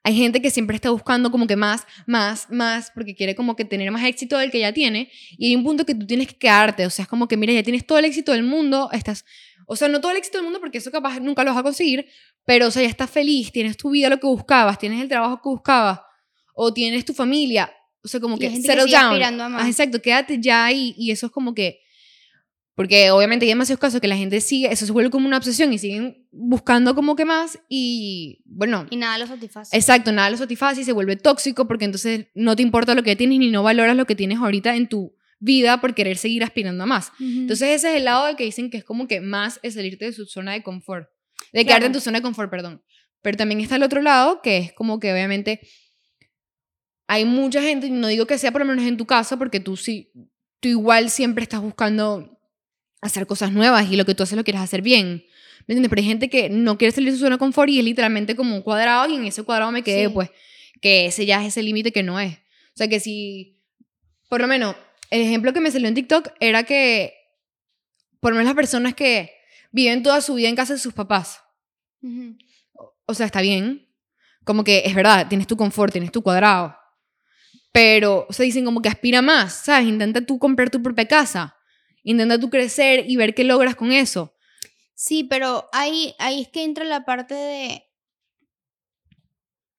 hay 0.03 0.15
gente 0.15 0.41
que 0.41 0.49
siempre 0.49 0.75
está 0.75 0.89
buscando 0.89 1.31
como 1.31 1.47
que 1.47 1.55
más, 1.55 1.87
más, 2.05 2.49
más, 2.49 2.91
porque 2.93 3.15
quiere 3.15 3.35
como 3.35 3.55
que 3.55 3.63
tener 3.63 3.89
más 3.89 4.03
éxito 4.03 4.37
del 4.37 4.51
que 4.51 4.59
ya 4.59 4.73
tiene, 4.73 5.09
y 5.37 5.47
hay 5.47 5.55
un 5.55 5.63
punto 5.63 5.85
que 5.85 5.95
tú 5.95 6.05
tienes 6.05 6.27
que 6.27 6.37
quedarte, 6.37 6.85
o 6.85 6.89
sea, 6.89 7.03
es 7.03 7.09
como 7.09 7.27
que, 7.27 7.37
mira, 7.37 7.53
ya 7.53 7.63
tienes 7.63 7.85
todo 7.87 7.97
el 7.97 8.05
éxito 8.05 8.33
del 8.33 8.43
mundo, 8.43 8.89
estás, 8.91 9.23
o 9.65 9.77
sea, 9.77 9.87
no 9.87 10.01
todo 10.01 10.11
el 10.11 10.17
éxito 10.17 10.37
del 10.37 10.43
mundo 10.43 10.59
porque 10.59 10.79
eso 10.79 10.91
capaz 10.91 11.19
nunca 11.21 11.43
lo 11.43 11.51
vas 11.51 11.59
a 11.61 11.63
conseguir, 11.63 12.05
pero, 12.45 12.67
o 12.67 12.71
sea, 12.71 12.81
ya 12.81 12.89
estás 12.89 13.09
feliz, 13.09 13.51
tienes 13.53 13.77
tu 13.77 13.91
vida, 13.91 14.09
lo 14.09 14.19
que 14.19 14.27
buscabas, 14.27 14.77
tienes 14.77 15.01
el 15.01 15.07
trabajo 15.07 15.37
que 15.41 15.49
buscabas, 15.49 16.01
o 16.53 16.73
tienes 16.73 17.05
tu 17.05 17.13
familia, 17.13 17.71
o 18.03 18.07
sea, 18.09 18.19
como 18.19 18.35
Y 18.35 18.39
que 18.39 18.49
settle 18.61 18.91
down. 18.91 19.41
a 19.41 19.49
más. 19.49 19.63
Ah, 19.63 19.67
exacto, 19.67 20.01
quédate 20.01 20.37
ya 20.41 20.65
ahí, 20.65 20.93
y 20.97 21.11
eso 21.11 21.27
es 21.27 21.31
como 21.31 21.53
que, 21.53 21.79
porque 22.75 23.11
obviamente 23.11 23.45
hay 23.45 23.49
demasiados 23.51 23.79
casos 23.79 24.01
que 24.01 24.07
la 24.07 24.17
gente 24.17 24.41
sigue, 24.41 24.71
eso 24.71 24.85
se 24.85 24.91
vuelve 24.91 25.09
como 25.11 25.27
una 25.27 25.37
obsesión 25.37 25.71
y 25.73 25.77
siguen 25.77 26.27
buscando 26.31 26.95
como 26.95 27.15
que 27.15 27.25
más, 27.25 27.59
y 27.69 28.41
bueno, 28.45 28.87
y 28.89 28.97
nada 28.97 29.17
lo 29.17 29.27
satisface. 29.27 29.75
Exacto, 29.77 30.11
nada 30.11 30.29
lo 30.29 30.37
satisface 30.37 30.81
y 30.81 30.83
se 30.83 30.91
vuelve 30.91 31.15
tóxico 31.15 31.67
porque 31.67 31.85
entonces 31.85 32.27
no 32.33 32.55
te 32.55 32.63
importa 32.63 32.95
lo 32.95 33.03
que 33.03 33.15
tienes 33.15 33.37
ni 33.39 33.51
no 33.51 33.61
valoras 33.63 33.95
lo 33.95 34.05
que 34.05 34.15
tienes 34.15 34.39
ahorita 34.39 34.75
en 34.75 34.87
tu 34.87 35.15
vida 35.39 35.81
por 35.81 35.93
querer 35.93 36.17
seguir 36.17 36.43
aspirando 36.43 36.83
a 36.83 36.87
más. 36.87 37.09
Ujú. 37.19 37.23
Entonces 37.41 37.69
ese 37.69 37.91
es 37.91 37.97
el 37.97 38.05
lado 38.05 38.25
de 38.27 38.35
que 38.35 38.45
dicen 38.45 38.69
que 38.69 38.77
es 38.77 38.83
como 38.83 39.07
que 39.07 39.19
más 39.21 39.59
es 39.61 39.73
salirte 39.75 40.05
de 40.05 40.13
su 40.13 40.25
zona 40.25 40.53
de 40.53 40.63
confort, 40.63 41.09
de 41.51 41.63
Claro. 41.63 41.65
quedarte 41.67 41.85
en 41.87 41.91
tu 41.93 41.99
zona 41.99 42.19
de 42.19 42.23
confort, 42.23 42.49
perdón. 42.49 42.81
Pero 43.21 43.37
también 43.37 43.59
está 43.61 43.75
el 43.75 43.83
otro 43.83 44.01
lado 44.01 44.41
que 44.41 44.57
es 44.57 44.73
como 44.73 44.99
que 44.99 45.11
obviamente 45.13 45.59
hay 47.07 47.25
mucha 47.25 47.61
gente, 47.61 47.89
no 47.89 48.07
digo 48.07 48.25
que 48.25 48.37
sea 48.37 48.51
por 48.51 48.61
lo 48.61 48.67
menos 48.67 48.85
en 48.85 48.97
tu 48.97 49.05
caso, 49.05 49.37
porque 49.37 49.59
tú 49.59 49.75
sí, 49.75 50.11
tú 50.59 50.69
igual 50.69 51.09
siempre 51.09 51.43
estás 51.43 51.61
buscando 51.61 52.39
hacer 53.03 53.27
cosas 53.27 53.51
nuevas 53.51 53.91
y 53.91 53.95
lo 53.95 54.05
que 54.05 54.15
tú 54.15 54.23
haces 54.23 54.37
lo 54.37 54.43
quieres 54.43 54.61
hacer 54.61 54.81
bien. 54.81 55.25
¿Me 55.67 55.73
entiendes? 55.73 55.89
Pero 55.89 56.01
hay 56.01 56.07
gente 56.07 56.29
que 56.29 56.49
no 56.49 56.77
quiere 56.77 56.91
salir 56.93 57.11
de 57.11 57.17
su 57.17 57.23
zona 57.23 57.35
de 57.35 57.39
confort 57.39 57.69
y 57.69 57.79
es 57.79 57.85
literalmente 57.85 58.35
como 58.35 58.55
un 58.55 58.61
cuadrado 58.61 59.09
y 59.09 59.15
en 59.15 59.25
ese 59.25 59.43
cuadrado 59.43 59.71
me 59.71 59.81
quedé, 59.83 60.07
Sí. 60.07 60.11
pues, 60.13 60.29
que 60.81 61.05
ese 61.05 61.25
ya 61.25 61.41
es 61.41 61.47
ese 61.49 61.63
límite 61.63 61.91
que 61.91 62.03
no 62.03 62.19
es. 62.19 62.33
O 62.35 62.75
sea, 62.75 62.87
que 62.87 62.99
si, 62.99 63.61
por 64.29 64.41
lo 64.41 64.47
menos, 64.47 64.75
el 65.09 65.21
ejemplo 65.21 65.53
que 65.53 65.61
me 65.61 65.71
salió 65.71 65.87
en 65.87 65.93
TikTok 65.95 66.29
era 66.39 66.63
que, 66.63 67.13
por 68.19 68.31
lo 68.31 68.37
menos 68.37 68.49
las 68.49 68.55
personas 68.55 68.93
que 68.93 69.31
viven 69.71 70.03
toda 70.03 70.19
su 70.21 70.33
vida 70.35 70.49
en 70.49 70.55
casa 70.55 70.73
de 70.73 70.79
sus 70.79 70.93
papás, 70.93 71.39
o 73.05 73.13
sea, 73.13 73.25
está 73.25 73.41
bien. 73.41 73.87
Como 74.43 74.63
que 74.65 74.83
es 74.85 74.93
verdad, 74.93 75.27
tienes 75.29 75.47
tu 75.47 75.55
confort, 75.55 75.91
tienes 75.93 76.11
tu 76.11 76.21
cuadrado. 76.21 76.75
Pero, 77.71 78.25
o 78.29 78.33
sea, 78.33 78.43
dicen 78.43 78.65
como 78.65 78.81
que 78.81 78.89
aspira 78.89 79.21
más, 79.21 79.53
¿sabes? 79.65 79.87
Intenta 79.87 80.25
tú 80.25 80.37
comprar 80.37 80.69
tu 80.69 80.81
propia 80.83 81.05
casa. 81.07 81.55
Intenta 82.03 82.39
tú 82.39 82.49
crecer 82.49 83.05
y 83.09 83.15
ver 83.15 83.33
qué 83.33 83.43
logras 83.43 83.75
con 83.75 83.91
eso. 83.91 84.33
Sí, 84.95 85.23
pero 85.23 85.67
ahí, 85.71 86.15
ahí 86.19 86.41
es 86.41 86.49
que 86.49 86.63
entra 86.63 86.85
la 86.85 87.05
parte 87.05 87.33
de. 87.33 87.83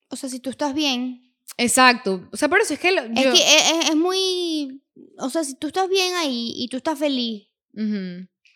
O 0.08 0.16
sea, 0.16 0.28
si 0.28 0.40
tú 0.40 0.50
estás 0.50 0.74
bien. 0.74 1.34
Exacto. 1.56 2.28
O 2.32 2.36
sea, 2.36 2.48
por 2.48 2.60
eso 2.60 2.74
es 2.74 2.80
que... 2.80 2.92
lo- 2.92 3.02
Es 3.02 3.10
que 3.32 3.56
es, 3.56 3.72
es- 3.72 3.90
es 3.90 3.96
muy. 3.96 4.82
O 5.18 5.28
sea, 5.30 5.44
si 5.44 5.54
tú 5.56 5.66
estás 5.68 5.88
bien 5.88 6.14
ahí 6.14 6.52
y 6.56 6.68
tú 6.68 6.76
estás 6.76 6.98
feliz, 6.98 7.48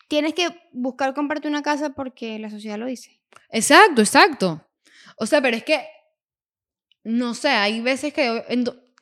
tienes 0.07 0.33
que 0.33 0.47
buscar 0.71 1.13
comprarte 1.13 1.47
una 1.47 1.61
casa 1.61 1.91
porque 1.91 2.39
la 2.39 2.49
sociedad 2.49 2.77
lo 2.77 2.85
dice. 2.87 3.21
Exacto, 3.51 4.01
exacto. 4.01 4.65
O 5.17 5.25
sea, 5.25 5.41
pero 5.41 5.57
es 5.57 5.63
que, 5.63 5.85
no 7.03 7.33
sé, 7.33 7.49
hay 7.49 7.81
veces 7.81 8.13
que 8.13 8.43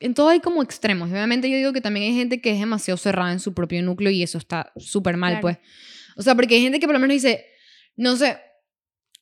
to- 0.00 0.06
en 0.06 0.14
todo 0.14 0.28
hay 0.28 0.40
como 0.40 0.62
extremos. 0.62 1.10
Obviamente 1.10 1.48
yo 1.50 1.56
digo 1.56 1.72
que 1.72 1.80
también 1.80 2.06
hay 2.10 2.14
gente 2.18 2.40
que 2.40 2.50
es 2.52 2.58
demasiado 2.58 2.96
cerrada 2.96 3.32
en 3.32 3.40
su 3.40 3.54
propio 3.54 3.82
núcleo 3.82 4.10
y 4.10 4.22
eso 4.22 4.38
está 4.38 4.72
súper 4.76 5.16
mal, 5.16 5.32
Claro. 5.34 5.42
pues. 5.42 5.58
O 6.16 6.22
sea, 6.22 6.34
porque 6.34 6.54
hay 6.56 6.62
gente 6.62 6.80
que 6.80 6.86
por 6.86 6.94
lo 6.94 7.00
menos 7.00 7.14
dice, 7.14 7.46
no 7.96 8.16
sé, 8.16 8.38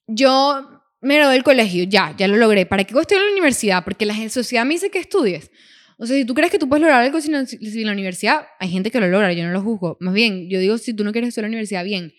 yo 0.06 0.82
me 1.00 1.16
gradué 1.16 1.34
del 1.34 1.42
colegio, 1.44 1.84
ya, 1.84 2.14
ya 2.16 2.28
lo 2.28 2.36
logré. 2.36 2.66
¿Para 2.66 2.84
qué 2.84 2.92
voy 2.94 3.00
a 3.00 3.02
estudiar 3.02 3.22
en 3.22 3.28
la 3.28 3.32
universidad? 3.32 3.84
Porque 3.84 4.06
la 4.06 4.28
sociedad 4.28 4.64
me 4.64 4.74
dice 4.74 4.90
que 4.90 4.98
estudies. 4.98 5.50
O 5.98 6.06
sea, 6.06 6.16
si 6.16 6.24
tú 6.24 6.34
crees 6.34 6.50
que 6.50 6.58
tú 6.58 6.68
puedes 6.68 6.82
lograr 6.82 7.02
algo 7.02 7.20
sin 7.20 7.32
la, 7.32 7.46
sin 7.46 7.86
la 7.86 7.92
universidad, 7.92 8.46
hay 8.58 8.70
gente 8.70 8.90
que 8.90 9.00
lo 9.00 9.08
logra, 9.08 9.32
yo 9.32 9.44
no 9.44 9.52
lo 9.52 9.62
juzgo. 9.62 9.96
Más 10.00 10.14
bien, 10.14 10.48
yo 10.50 10.58
digo, 10.58 10.78
si 10.78 10.94
tú 10.94 11.04
no 11.04 11.12
quieres 11.12 11.28
estudiar 11.28 11.46
en 11.46 11.52
la 11.52 11.56
universidad, 11.56 11.84
bien. 11.84 12.12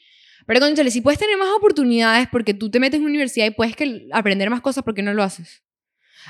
Pero, 0.47 0.59
conchale, 0.61 0.89
si 0.91 1.01
puedes 1.01 1.19
tener 1.19 1.37
más 1.37 1.49
oportunidades 1.55 2.27
porque 2.31 2.53
tú 2.53 2.71
te 2.71 2.79
metes 2.79 2.95
en 2.97 3.01
una 3.03 3.09
universidad 3.11 3.45
y 3.45 3.51
puedes 3.51 3.75
que, 3.75 4.07
aprender 4.13 4.49
más 4.49 4.61
cosas, 4.61 4.83
¿por 4.83 4.93
qué 4.93 5.01
no 5.03 5.13
lo 5.13 5.21
haces? 5.21 5.63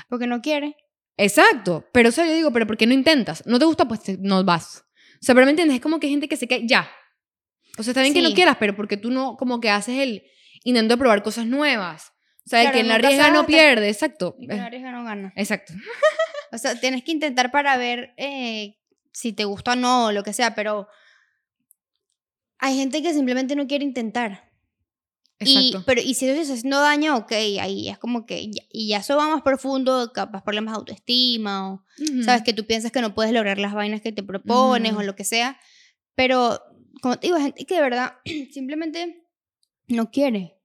Porque 0.08 0.26
no 0.26 0.40
quiere. 0.42 0.74
Exacto. 1.18 1.86
Pero, 1.92 2.08
o 2.08 2.12
sea, 2.12 2.26
yo 2.26 2.32
digo, 2.32 2.52
¿pero 2.52 2.66
por 2.66 2.76
qué 2.76 2.86
no 2.86 2.94
intentas? 2.94 3.44
¿No 3.46 3.58
te 3.58 3.64
gusta? 3.64 3.86
Pues 3.86 4.18
no 4.18 4.42
vas. 4.44 4.84
O 5.20 5.24
sea, 5.24 5.34
pero 5.34 5.44
me 5.44 5.50
entiendes, 5.50 5.76
es 5.76 5.82
como 5.82 6.00
que 6.00 6.06
hay 6.06 6.12
gente 6.12 6.28
que 6.28 6.36
se 6.36 6.46
cae, 6.46 6.66
ya. 6.66 6.88
O 7.76 7.82
sea, 7.82 7.90
está 7.90 8.02
bien 8.02 8.14
que 8.14 8.22
no 8.22 8.32
quieras, 8.32 8.56
pero 8.58 8.74
porque 8.74 8.96
tú 8.96 9.10
no, 9.10 9.36
como 9.36 9.60
que 9.60 9.68
haces 9.68 9.98
el 9.98 10.22
intento 10.64 10.94
de 10.94 10.98
probar 10.98 11.22
cosas 11.22 11.46
nuevas. 11.46 12.12
O 12.46 12.48
sea, 12.48 12.62
el 12.62 12.66
Claro, 12.66 12.74
que 12.74 12.80
en 12.80 12.88
la 12.88 12.94
arriesga 12.94 13.30
no 13.30 13.46
pierde, 13.46 13.88
exacto. 13.88 14.36
Y 14.38 14.46
que 14.46 14.56
no 14.56 14.64
arriesga, 14.64 14.92
no 14.92 15.04
gana. 15.04 15.32
Exacto. 15.36 15.74
O 16.50 16.56
sea, 16.56 16.80
tienes 16.80 17.04
que 17.04 17.12
intentar 17.12 17.50
para 17.50 17.76
ver 17.76 18.14
eh, 18.16 18.78
si 19.12 19.34
te 19.34 19.44
gusta 19.44 19.72
o 19.72 19.76
no, 19.76 20.06
o 20.06 20.12
lo 20.12 20.22
que 20.22 20.32
sea, 20.32 20.54
pero 20.54 20.88
hay 22.58 22.74
gente 22.74 23.02
que 23.02 23.12
simplemente 23.12 23.54
no 23.54 23.66
quiere 23.66 23.84
intentar. 23.84 24.47
Y, 25.40 25.68
Exacto. 25.68 25.84
pero, 25.86 26.00
y 26.00 26.14
si 26.14 26.26
te 26.26 26.40
está 26.40 26.54
haciendo 26.54 26.80
daño, 26.80 27.16
ok, 27.16 27.30
ahí 27.60 27.88
es 27.88 27.96
como 27.98 28.26
que, 28.26 28.50
ya- 28.50 28.62
y 28.72 28.88
ya 28.88 28.98
eso 28.98 29.16
va 29.16 29.28
más 29.28 29.42
profundo, 29.42 30.12
capaz 30.12 30.42
problemas 30.42 30.72
de 30.74 30.78
autoestima, 30.78 31.70
o 31.74 31.84
Ujú. 32.00 32.24
sabes 32.24 32.42
que 32.42 32.52
tú 32.52 32.64
piensas 32.66 32.90
que 32.90 33.00
no 33.00 33.14
puedes 33.14 33.32
lograr 33.32 33.58
las 33.58 33.72
vainas 33.72 34.00
que 34.00 34.10
te 34.10 34.24
propones 34.24 34.92
Ujú. 34.92 35.00
o 35.00 35.04
lo 35.04 35.14
que 35.14 35.22
sea, 35.24 35.56
pero 36.16 36.60
como 37.02 37.16
te 37.18 37.28
digo, 37.28 37.38
gente 37.38 37.64
que 37.64 37.74
de 37.76 37.80
verdad 37.80 38.14
simplemente 38.52 39.24
no 39.86 40.10
quiere. 40.10 40.56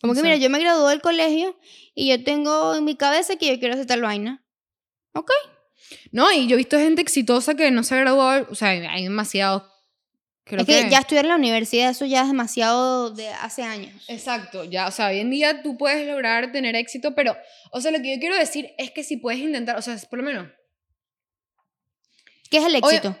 Como 0.00 0.14
que, 0.14 0.22
mira, 0.22 0.36
yo 0.36 0.48
me 0.48 0.60
gradué 0.60 0.90
del 0.90 1.00
colegio 1.02 1.58
y 1.94 2.08
yo 2.08 2.22
tengo 2.24 2.74
en 2.76 2.84
mi 2.84 2.94
cabeza 2.96 3.34
que 3.36 3.48
yo 3.48 3.58
quiero 3.58 3.74
hacer 3.74 3.86
tal 3.86 4.00
vaina. 4.00 4.44
Ok. 5.12 5.30
No, 6.12 6.30
y 6.32 6.46
yo 6.46 6.54
he 6.54 6.56
visto 6.56 6.78
gente 6.78 7.02
exitosa 7.02 7.54
que 7.56 7.70
no 7.72 7.82
se 7.82 7.96
ha 7.96 7.98
graduado, 7.98 8.46
o 8.50 8.54
sea, 8.54 8.68
hay 8.70 9.02
demasiados. 9.02 9.64
Creo 10.50 10.60
es 10.60 10.66
que, 10.84 10.90
ya 10.90 10.98
estudiar 10.98 11.24
en 11.24 11.30
la 11.30 11.36
universidad, 11.36 11.90
eso 11.90 12.04
ya 12.04 12.22
es 12.22 12.26
demasiado 12.28 13.10
de 13.10 13.28
hace 13.28 13.62
años. 13.62 13.92
Exacto, 14.08 14.64
ya, 14.64 14.86
o 14.88 14.90
sea, 14.90 15.08
hoy 15.08 15.20
en 15.20 15.30
día 15.30 15.62
tú 15.62 15.76
puedes 15.78 16.06
lograr 16.06 16.52
tener 16.52 16.74
éxito, 16.76 17.14
pero, 17.14 17.36
o 17.70 17.80
sea, 17.80 17.90
lo 17.90 17.98
que 18.02 18.14
yo 18.14 18.20
quiero 18.20 18.36
decir 18.36 18.70
es 18.78 18.90
que 18.90 19.02
si 19.04 19.16
puedes 19.16 19.40
intentar, 19.40 19.76
o 19.78 19.82
sea, 19.82 19.96
por 20.10 20.18
lo 20.18 20.24
menos, 20.24 20.48
¿Qué 22.50 22.58
es 22.58 22.64
el 22.64 22.74
éxito? 22.74 23.16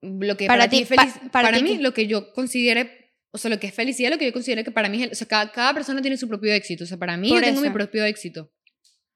lo 0.00 0.36
que 0.36 0.46
Para 0.46 0.62
para, 0.62 0.70
ti, 0.70 0.84
feliz- 0.84 1.14
pa- 1.30 1.42
para 1.42 1.60
mí, 1.60 1.76
lo 1.78 1.94
que 1.94 2.06
yo 2.06 2.32
considere, 2.32 3.12
o 3.30 3.38
sea, 3.38 3.50
lo 3.50 3.60
que 3.60 3.68
es 3.68 3.74
felicidad, 3.74 4.10
lo 4.10 4.18
que 4.18 4.24
yo 4.24 4.32
considero 4.32 4.64
que 4.64 4.72
para 4.72 4.88
mí, 4.88 4.96
es 4.98 5.02
el- 5.04 5.12
o 5.12 5.14
sea, 5.14 5.28
cada, 5.28 5.52
cada 5.52 5.74
persona 5.74 6.00
tiene 6.02 6.16
su 6.16 6.26
propio 6.28 6.52
éxito, 6.54 6.84
o 6.84 6.86
sea, 6.86 6.96
para 6.96 7.16
mí 7.16 7.28
Por 7.28 7.38
yo 7.40 7.46
tengo 7.46 7.60
mi 7.60 7.70
propio 7.70 8.04
éxito. 8.04 8.50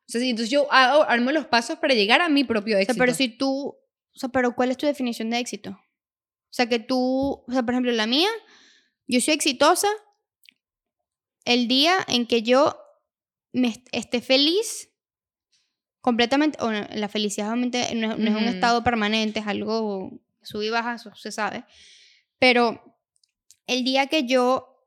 O 0.08 0.12
sea, 0.12 0.20
entonces 0.20 0.50
yo 0.50 0.70
hago, 0.72 1.02
armo 1.02 1.32
los 1.32 1.46
pasos 1.46 1.78
para 1.78 1.94
llegar 1.94 2.20
a 2.20 2.28
mi 2.28 2.44
propio 2.44 2.76
O 2.76 2.78
éxito. 2.78 2.92
sea, 2.94 3.00
pero 3.00 3.14
si 3.14 3.28
tú, 3.28 3.70
o 3.70 4.18
sea, 4.18 4.28
pero 4.28 4.54
¿cuál 4.54 4.70
es 4.70 4.76
tu 4.76 4.86
definición 4.86 5.30
de 5.30 5.38
éxito? 5.40 5.80
O 6.46 6.52
sea, 6.56 6.68
que 6.68 6.78
tú, 6.78 7.44
o 7.46 7.52
sea, 7.52 7.62
por 7.62 7.74
ejemplo, 7.74 7.92
la 7.92 8.06
mía, 8.06 8.28
yo 9.06 9.20
soy 9.20 9.34
exitosa 9.34 9.88
el 11.44 11.68
día 11.68 11.96
en 12.08 12.26
que 12.26 12.42
yo 12.42 12.76
me 13.52 13.68
est- 13.68 13.88
esté 13.92 14.20
feliz 14.20 14.90
completamente, 16.00 16.58
o 16.62 16.70
no, 16.70 16.86
la 16.94 17.08
felicidad 17.08 17.48
obviamente 17.48 17.94
no 17.94 18.12
es, 18.12 18.18
no 18.18 18.30
es 18.30 18.36
un 18.36 18.44
estado 18.48 18.82
permanente, 18.84 19.40
es 19.40 19.46
algo 19.46 20.10
sub 20.42 20.62
y 20.62 20.70
baja, 20.70 20.96
se 20.98 21.32
sabe, 21.32 21.64
pero 22.38 22.96
el 23.66 23.82
día 23.84 24.06
que 24.06 24.24
yo 24.24 24.84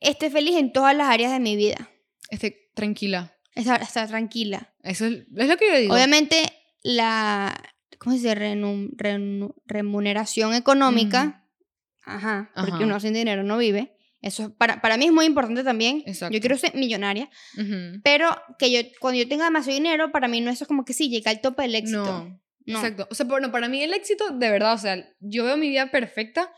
esté 0.00 0.30
feliz 0.30 0.56
en 0.56 0.72
todas 0.72 0.96
las 0.96 1.08
áreas 1.08 1.32
de 1.32 1.40
mi 1.40 1.56
vida, 1.56 1.90
Esté 2.30 2.70
tranquila. 2.74 3.36
estar, 3.54 3.82
estar 3.82 4.08
tranquila, 4.08 4.74
Eso 4.82 5.04
es, 5.06 5.26
es 5.36 5.48
lo 5.48 5.56
que 5.58 5.68
yo 5.70 5.78
digo. 5.78 5.94
Obviamente, 5.94 6.42
la 6.82 7.74
¿cómo 8.00 8.16
se 8.16 8.22
dice? 8.22 8.34
Renu- 8.36 8.90
renu- 8.96 9.54
remuneración 9.66 10.54
económica, 10.54 11.44
ajá, 12.04 12.50
porque 12.56 12.72
Ajá. 12.72 12.84
uno 12.84 12.98
sin 12.98 13.12
dinero 13.14 13.44
no 13.44 13.56
vive. 13.58 13.92
Eso 14.22 14.42
es- 14.42 14.50
para, 14.50 14.80
para 14.82 14.96
mí 14.96 15.06
es 15.06 15.12
muy 15.12 15.24
importante 15.26 15.62
también. 15.62 16.02
Exacto. 16.06 16.34
Yo 16.34 16.40
quiero 16.40 16.58
ser 16.58 16.74
millonaria, 16.74 17.30
Ujú. 17.56 18.00
pero 18.02 18.28
que 18.58 18.70
yo 18.72 18.80
cuando 19.00 19.18
yo 19.22 19.28
tenga 19.28 19.44
demasiado 19.44 19.74
dinero, 19.76 20.10
para 20.12 20.26
mí 20.28 20.40
no 20.40 20.50
eso 20.50 20.64
es 20.64 20.68
como 20.68 20.84
que 20.84 20.92
sí, 20.92 21.08
llega 21.08 21.30
al 21.30 21.40
tope 21.40 21.62
del 21.62 21.74
éxito. 21.76 22.02
No. 22.04 22.40
No. 22.66 22.76
Exacto. 22.78 23.06
O 23.10 23.14
sea, 23.14 23.24
bueno, 23.26 23.50
para 23.50 23.68
mí 23.68 23.82
el 23.82 23.94
éxito, 23.94 24.30
de 24.30 24.50
verdad, 24.50 24.74
o 24.74 24.78
sea, 24.78 25.08
yo 25.20 25.44
veo 25.44 25.56
mi 25.56 25.68
vida 25.68 25.90
perfecta 25.90 26.50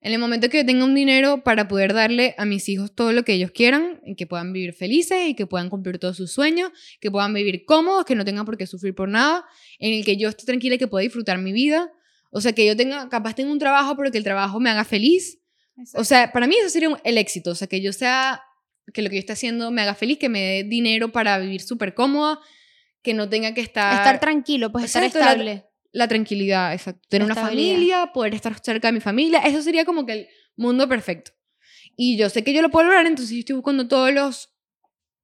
en 0.00 0.12
el 0.12 0.18
momento 0.18 0.48
que 0.48 0.58
yo 0.58 0.66
tenga 0.66 0.84
un 0.84 0.94
dinero 0.94 1.42
para 1.42 1.68
poder 1.68 1.92
darle 1.94 2.34
a 2.38 2.44
mis 2.44 2.68
hijos 2.68 2.94
todo 2.94 3.12
lo 3.12 3.24
que 3.24 3.32
ellos 3.32 3.50
quieran, 3.50 4.00
y 4.04 4.14
que 4.14 4.26
puedan 4.26 4.52
vivir 4.52 4.72
felices 4.72 5.28
y 5.28 5.34
que 5.34 5.46
puedan 5.46 5.68
cumplir 5.70 5.98
todos 5.98 6.16
sus 6.16 6.32
sueños, 6.32 6.70
que 7.00 7.10
puedan 7.10 7.32
vivir 7.34 7.64
cómodos, 7.64 8.04
que 8.04 8.14
no 8.14 8.24
tengan 8.24 8.44
por 8.44 8.56
qué 8.56 8.66
sufrir 8.66 8.94
por 8.94 9.08
nada, 9.08 9.44
en 9.78 9.94
el 9.94 10.04
que 10.04 10.16
yo 10.16 10.28
esté 10.28 10.44
tranquila 10.44 10.76
y 10.76 10.78
que 10.78 10.86
pueda 10.88 11.02
disfrutar 11.02 11.38
mi 11.38 11.52
vida. 11.52 11.90
O 12.30 12.40
sea, 12.40 12.52
que 12.52 12.66
yo 12.66 12.76
tenga, 12.76 13.08
capaz 13.08 13.34
tengo 13.34 13.50
un 13.50 13.58
trabajo, 13.58 13.96
pero 13.96 14.10
que 14.10 14.18
el 14.18 14.24
trabajo 14.24 14.60
me 14.60 14.70
haga 14.70 14.84
feliz. 14.84 15.40
O 15.94 16.04
sea, 16.04 16.32
para 16.32 16.46
mí 16.46 16.54
eso 16.60 16.70
sería 16.70 16.88
un- 16.88 16.98
el 17.04 17.18
éxito. 17.18 17.50
O 17.50 17.54
sea, 17.54 17.66
que 17.68 17.80
yo 17.80 17.92
sea, 17.92 18.42
que 18.92 19.02
lo 19.02 19.08
que 19.10 19.16
yo 19.16 19.20
esté 19.20 19.32
haciendo 19.32 19.70
me 19.70 19.82
haga 19.82 19.94
feliz, 19.94 20.18
que 20.18 20.28
me 20.28 20.40
dé 20.40 20.64
dinero 20.64 21.12
para 21.12 21.38
vivir 21.38 21.60
súper 21.60 21.94
cómoda, 21.94 22.38
que 23.02 23.14
no 23.14 23.28
tenga 23.28 23.54
que 23.54 23.60
estar... 23.60 23.94
estar 23.94 24.20
tranquilo, 24.20 24.72
pues 24.72 24.84
estar 24.86 25.02
estable. 25.04 25.54
La 25.54 25.66
tranquilidad, 26.08 26.72
exacto. 26.72 27.00
Tener 27.08 27.24
una 27.26 27.34
familia, 27.34 28.10
poder 28.12 28.34
estar 28.34 28.58
cerca 28.62 28.88
de 28.88 28.92
mi 28.92 29.00
familia, 29.00 29.40
eso 29.40 29.62
sería 29.62 29.84
como 29.84 30.04
que 30.04 30.12
el 30.12 30.28
mundo 30.56 30.88
perfecto. 30.88 31.32
Y 31.96 32.16
yo 32.18 32.28
sé 32.28 32.44
que 32.44 32.52
yo 32.52 32.60
lo 32.62 32.70
puedo 32.70 32.86
lograr, 32.86 33.06
entonces 33.06 33.34
yo 33.34 33.40
estoy 33.40 33.56
buscando 33.56 33.88
todos 33.88 34.12
los... 34.12 34.52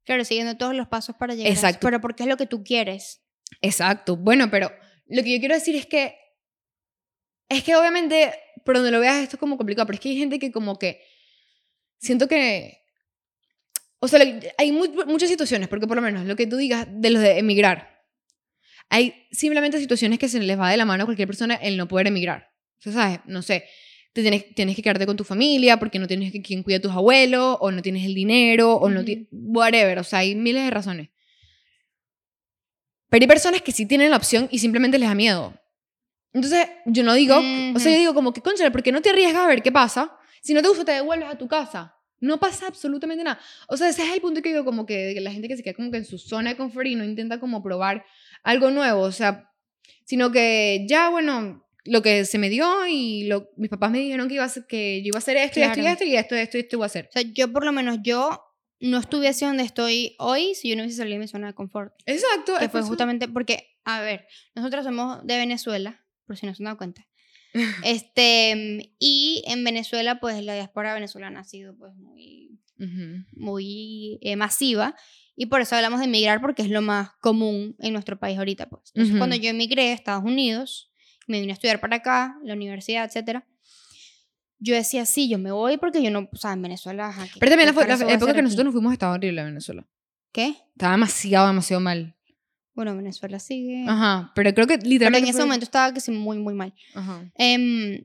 Claro, 0.04 0.24
siguiendo 0.24 0.56
todos 0.56 0.74
los 0.74 0.88
pasos 0.88 1.14
para 1.16 1.34
llegar. 1.34 1.50
a 1.50 1.52
eso, 1.52 1.60
Exacto. 1.66 1.86
Pero 1.86 2.00
porque 2.00 2.22
es 2.24 2.28
lo 2.28 2.36
que 2.36 2.46
tú 2.46 2.64
quieres. 2.64 3.22
Exacto. 3.60 4.16
Bueno, 4.16 4.50
pero 4.50 4.72
lo 5.06 5.22
que 5.22 5.32
yo 5.32 5.38
quiero 5.38 5.54
decir 5.54 5.76
es 5.76 5.86
que... 5.86 6.16
Es 7.48 7.62
que 7.62 7.76
obviamente, 7.76 8.32
por 8.64 8.76
donde 8.76 8.90
lo 8.90 8.98
veas, 9.00 9.22
esto 9.22 9.36
es 9.36 9.40
como 9.40 9.58
complicado, 9.58 9.86
pero 9.86 9.94
es 9.96 10.00
que 10.00 10.08
hay 10.08 10.16
gente 10.16 10.38
que 10.38 10.50
como 10.50 10.78
que... 10.78 11.02
Siento 11.98 12.26
que... 12.26 12.78
O 14.00 14.08
sea, 14.08 14.20
hay 14.58 14.72
mu- 14.72 15.04
muchas 15.06 15.28
situaciones, 15.28 15.68
porque 15.68 15.86
por 15.86 15.96
lo 15.96 16.02
menos 16.02 16.24
lo 16.26 16.34
que 16.34 16.46
tú 16.46 16.56
digas 16.56 16.88
de 16.90 17.10
los 17.10 17.22
de 17.22 17.38
emigrar, 17.38 17.91
hay 18.92 19.26
simplemente 19.30 19.78
situaciones 19.78 20.18
que 20.18 20.28
se 20.28 20.38
les 20.38 20.60
va 20.60 20.70
de 20.70 20.76
la 20.76 20.84
mano 20.84 21.04
a 21.04 21.06
cualquier 21.06 21.26
persona 21.26 21.54
el 21.54 21.78
no 21.78 21.88
poder 21.88 22.08
emigrar. 22.08 22.50
O 22.78 22.82
sea, 22.82 22.92
¿sabes? 22.92 23.20
No 23.24 23.40
sé, 23.40 23.64
te 24.12 24.20
tienes, 24.20 24.54
tienes 24.54 24.76
que 24.76 24.82
quedarte 24.82 25.06
con 25.06 25.16
tu 25.16 25.24
familia 25.24 25.78
porque 25.78 25.98
no 25.98 26.06
tienes 26.06 26.30
que, 26.30 26.42
quien 26.42 26.62
cuida 26.62 26.76
a 26.76 26.80
tus 26.80 26.92
abuelos, 26.92 27.56
o 27.60 27.70
no 27.70 27.80
tienes 27.80 28.04
el 28.04 28.14
dinero, 28.14 28.74
o 28.74 28.90
no 28.90 29.02
tienes... 29.02 29.28
Whatever, 29.30 29.98
o 29.98 30.04
sea, 30.04 30.18
hay 30.18 30.34
miles 30.34 30.62
de 30.64 30.70
razones. 30.70 31.08
Pero 33.08 33.22
hay 33.22 33.28
personas 33.28 33.62
que 33.62 33.72
sí 33.72 33.86
tienen 33.86 34.10
la 34.10 34.18
opción 34.18 34.46
y 34.50 34.58
simplemente 34.58 34.98
les 34.98 35.08
da 35.08 35.14
miedo. 35.14 35.58
Entonces, 36.34 36.68
yo 36.84 37.02
no 37.02 37.14
digo, 37.14 37.36
o 37.74 37.78
sea, 37.78 37.92
yo 37.92 37.98
digo 37.98 38.12
como 38.12 38.34
que, 38.34 38.42
concha, 38.42 38.70
¿por 38.70 38.82
qué 38.82 38.92
no 38.92 39.00
te 39.00 39.08
arriesgas 39.08 39.36
a 39.42 39.46
ver 39.46 39.62
qué 39.62 39.72
pasa? 39.72 40.14
Si 40.42 40.52
no 40.52 40.60
te 40.60 40.68
gusta, 40.68 40.84
te 40.84 40.92
devuelves 40.92 41.30
a 41.30 41.38
tu 41.38 41.48
casa. 41.48 41.96
No 42.20 42.38
pasa 42.38 42.66
absolutamente 42.66 43.24
nada. 43.24 43.40
O 43.68 43.76
sea, 43.78 43.88
ese 43.88 44.02
es 44.02 44.12
el 44.12 44.20
punto 44.20 44.42
que 44.42 44.50
digo, 44.50 44.66
como 44.66 44.84
que 44.84 45.18
la 45.18 45.32
gente 45.32 45.48
que 45.48 45.56
se 45.56 45.62
queda 45.62 45.72
como 45.72 45.90
que 45.90 45.96
en 45.96 46.04
su 46.04 46.18
zona 46.18 46.50
de 46.50 46.56
confort 46.58 46.86
y 46.86 46.94
no 46.94 47.04
intenta 47.04 47.40
como 47.40 47.62
probar 47.62 48.04
algo 48.42 48.70
nuevo, 48.70 49.02
o 49.02 49.12
sea, 49.12 49.50
sino 50.04 50.32
que 50.32 50.84
ya, 50.88 51.08
bueno, 51.10 51.66
lo 51.84 52.02
que 52.02 52.24
se 52.24 52.38
me 52.38 52.48
dio 52.48 52.86
y 52.86 53.24
lo, 53.24 53.50
mis 53.56 53.70
papás 53.70 53.90
me 53.90 53.98
dijeron 53.98 54.28
que, 54.28 54.34
iba 54.34 54.44
a 54.44 54.52
que 54.68 55.02
yo 55.02 55.08
iba 55.08 55.16
a 55.16 55.18
hacer 55.18 55.36
esto 55.36 55.60
y 55.60 55.62
esto 55.62 55.80
y 55.80 55.86
esto 55.86 56.04
y 56.04 56.16
esto 56.16 56.36
y 56.36 56.38
esto 56.38 56.58
y 56.58 56.60
esto 56.60 56.76
iba 56.76 56.84
a 56.84 56.86
hacer. 56.86 57.06
O 57.08 57.12
sea, 57.12 57.22
yo 57.22 57.52
por 57.52 57.64
lo 57.64 57.72
menos, 57.72 57.98
yo 58.02 58.40
no 58.80 58.98
estuviese 58.98 59.46
donde 59.46 59.62
estoy 59.62 60.16
hoy 60.18 60.54
si 60.54 60.68
yo 60.68 60.76
no 60.76 60.82
hubiese 60.82 60.98
salido 60.98 61.14
de 61.14 61.20
mi 61.20 61.28
zona 61.28 61.48
de 61.48 61.54
confort. 61.54 61.94
Exacto. 62.06 62.56
Que 62.58 62.68
fue 62.68 62.82
justamente 62.82 63.28
porque, 63.28 63.76
a 63.84 64.00
ver, 64.00 64.26
nosotros 64.54 64.84
somos 64.84 65.24
de 65.26 65.36
Venezuela, 65.36 66.04
por 66.26 66.36
si 66.36 66.46
no 66.46 66.54
se 66.54 66.62
han 66.62 66.66
dado 66.66 66.78
cuenta. 66.78 67.06
este, 67.84 68.94
y 68.98 69.44
en 69.46 69.64
Venezuela, 69.64 70.20
pues 70.20 70.42
la 70.42 70.54
diáspora 70.54 70.94
venezolana 70.94 71.40
ha 71.40 71.44
sido 71.44 71.76
pues 71.76 71.94
muy, 71.96 72.58
muy 73.32 74.18
eh, 74.22 74.36
masiva. 74.36 74.96
Y 75.36 75.46
por 75.46 75.60
eso 75.60 75.74
hablamos 75.76 76.00
de 76.00 76.06
emigrar, 76.06 76.40
porque 76.40 76.62
es 76.62 76.68
lo 76.70 76.82
más 76.82 77.10
común 77.20 77.74
en 77.78 77.92
nuestro 77.92 78.18
país 78.18 78.38
ahorita. 78.38 78.68
Pues. 78.68 78.82
Entonces, 78.94 79.12
Ujú. 79.12 79.18
cuando 79.18 79.36
yo 79.36 79.50
emigré 79.50 79.90
a 79.90 79.94
Estados 79.94 80.24
Unidos, 80.24 80.90
me 81.26 81.40
vine 81.40 81.52
a 81.52 81.54
estudiar 81.54 81.80
para 81.80 81.96
acá, 81.96 82.36
la 82.44 82.54
universidad, 82.54 83.04
etcétera 83.04 83.46
yo 84.64 84.76
decía, 84.76 85.04
sí, 85.06 85.28
yo 85.28 85.38
me 85.40 85.50
voy 85.50 85.76
porque 85.76 86.00
yo 86.02 86.10
no, 86.12 86.28
o 86.32 86.36
sea, 86.36 86.52
en 86.52 86.62
Venezuela... 86.62 87.08
ajá, 87.08 87.24
¿qué- 87.26 87.40
Pero 87.40 87.50
también 87.50 87.66
la, 87.74 87.96
la 88.06 88.12
época 88.12 88.32
que 88.32 88.42
nosotros 88.42 88.64
nos 88.66 88.72
fuimos 88.72 88.92
estaba 88.92 89.14
horrible 89.14 89.40
en 89.40 89.46
Venezuela. 89.48 89.84
¿Qué? 90.30 90.54
Estaba 90.70 90.92
demasiado, 90.92 91.48
demasiado 91.48 91.80
mal. 91.80 92.14
Bueno, 92.74 92.94
Venezuela 92.96 93.40
sigue... 93.40 93.84
Ajá, 93.88 94.30
pero 94.36 94.54
creo 94.54 94.68
que 94.68 94.78
Pero 94.78 94.88
literalmente 94.88 95.24
en 95.24 95.30
ese 95.30 95.38
fue- 95.38 95.46
momento 95.46 95.64
estaba 95.64 95.92
que 95.92 96.00
sí, 96.00 96.12
muy, 96.12 96.38
muy 96.38 96.54
mal. 96.54 96.72
Ajá. 96.94 97.28
Em, 97.34 98.04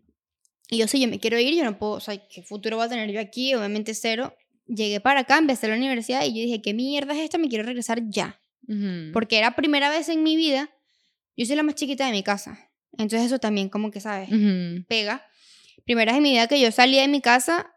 y 0.70 0.78
yo 0.80 0.88
sí, 0.88 1.00
yo 1.00 1.08
me 1.08 1.20
quiero 1.20 1.40
ir, 1.40 1.54
yo 1.54 1.64
no 1.64 1.78
puedo, 1.78 1.92
o 1.92 2.00
sea, 2.00 2.18
¿qué 2.28 2.42
futuro 2.42 2.78
voy 2.78 2.88
a 2.88 2.90
tener 2.90 3.12
yo 3.12 3.20
aquí? 3.22 3.54
Obviamente 3.54 3.94
cero. 3.94 4.34
Llegué 4.68 5.00
para 5.00 5.22
acá, 5.22 5.38
empecé 5.38 5.68
la 5.68 5.76
universidad 5.76 6.24
y 6.26 6.30
yo 6.30 6.42
dije, 6.42 6.62
¿qué 6.62 6.74
mierda 6.74 7.14
es 7.14 7.20
esta? 7.22 7.38
Me 7.38 7.48
quiero 7.50 7.64
regresar 7.64 8.02
ya. 8.10 8.42
Ujú. 8.68 9.12
Porque 9.14 9.38
era 9.38 9.56
primera 9.56 9.90
vez 9.90 10.10
en 10.10 10.24
mi 10.24 10.36
vida, 10.36 10.70
yo 11.38 11.46
soy 11.46 11.56
la 11.56 11.64
más 11.64 11.76
chiquita 11.76 12.06
de 12.06 12.12
mi 12.12 12.24
casa. 12.24 12.60
Entonces 12.98 13.28
eso 13.28 13.40
también 13.40 13.70
como 13.70 13.92
que, 13.92 14.02
¿sabes? 14.02 14.30
Ujú. 14.30 14.84
Pega. 14.88 15.26
Primera 15.86 16.12
vez 16.12 16.18
en 16.18 16.24
mi 16.24 16.32
vida 16.32 16.48
que 16.48 16.60
yo 16.60 16.72
salía 16.72 17.02
de 17.02 17.08
mi 17.08 17.22
casa, 17.22 17.72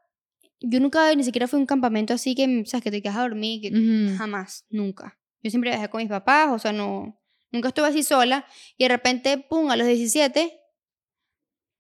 yo 0.60 0.80
nunca 0.80 1.14
ni 1.14 1.24
siquiera 1.24 1.46
fui 1.46 1.58
a 1.58 1.60
un 1.60 1.66
campamento 1.66 2.14
así 2.14 2.34
que, 2.34 2.64
¿sabes? 2.66 2.82
Que 2.82 2.90
te 2.90 3.02
quedas 3.02 3.16
a 3.16 3.22
dormir, 3.22 3.60
que 3.62 3.68
Ujú. 3.70 4.16
Jamás, 4.18 4.64
nunca. 4.68 5.18
Yo 5.42 5.50
siempre 5.50 5.70
viajé 5.70 5.88
con 5.88 6.00
mis 6.00 6.10
papás, 6.10 6.48
o 6.50 6.58
sea, 6.58 6.72
no, 6.72 7.18
nunca 7.50 7.68
estuve 7.68 7.86
así 7.88 8.02
sola. 8.02 8.44
Y 8.76 8.84
de 8.84 8.88
repente, 8.88 9.38
pum, 9.38 9.70
a 9.70 9.76
los 9.76 9.86
17, 9.86 10.58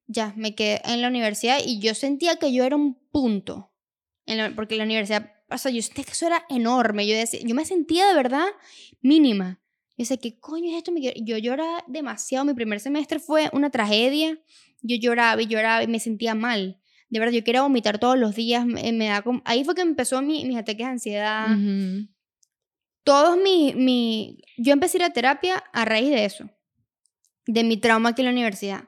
ya, 0.06 0.32
me 0.36 0.54
quedé 0.54 0.80
en 0.84 1.02
la 1.02 1.08
universidad 1.08 1.58
y 1.64 1.78
yo 1.80 1.94
sentía 1.94 2.36
que 2.36 2.52
yo 2.52 2.64
era 2.64 2.76
un 2.76 2.94
punto. 3.10 3.69
En 4.30 4.38
la- 4.38 4.54
porque 4.54 4.76
la 4.76 4.84
universidad, 4.84 5.32
o 5.50 5.58
sea, 5.58 5.70
yo 5.72 5.82
sentía 5.82 6.04
que 6.04 6.12
eso 6.12 6.26
era 6.26 6.44
enorme. 6.48 7.06
Yo, 7.06 7.14
decía, 7.16 7.40
yo 7.42 7.54
me 7.54 7.64
sentía 7.64 8.06
de 8.08 8.14
verdad 8.14 8.46
mínima. 9.00 9.60
Yo 9.96 10.02
decía, 10.04 10.16
¿qué 10.18 10.38
coño 10.38 10.70
es 10.70 10.76
esto? 10.78 10.92
Me 10.92 11.00
quiero-". 11.00 11.20
Yo 11.24 11.36
lloraba 11.38 11.82
demasiado. 11.88 12.44
Mi 12.44 12.54
primer 12.54 12.80
semestre 12.80 13.18
fue 13.18 13.50
una 13.52 13.70
tragedia. 13.70 14.38
Yo 14.82 14.96
lloraba 14.96 15.40
y 15.42 15.46
lloraba 15.46 15.82
y 15.82 15.86
me 15.88 16.00
sentía 16.00 16.34
mal. 16.34 16.80
De 17.08 17.18
verdad, 17.18 17.32
yo 17.34 17.42
quería 17.44 17.62
vomitar 17.62 17.98
todos 17.98 18.16
los 18.18 18.34
días. 18.36 18.64
Me, 18.64 18.92
me 18.92 19.08
da 19.08 19.22
como- 19.22 19.42
Ahí 19.44 19.64
fue 19.64 19.74
que 19.74 19.80
empezó 19.82 20.22
mi, 20.22 20.44
mis 20.46 20.56
ataques 20.56 20.86
de 20.86 20.92
ansiedad 20.92 21.46
Ujú. 21.52 22.08
todos 23.02 23.36
mi, 23.36 23.74
mi... 23.74 24.40
Yo 24.56 24.72
empecé 24.72 24.96
a 24.96 25.00
ir 25.00 25.04
a 25.04 25.12
terapia 25.12 25.56
a 25.72 25.84
raíz 25.84 26.10
de 26.10 26.24
eso, 26.24 26.48
de 27.46 27.64
mi 27.64 27.76
trauma 27.78 28.10
aquí 28.10 28.22
en 28.22 28.26
la 28.26 28.32
universidad. 28.32 28.84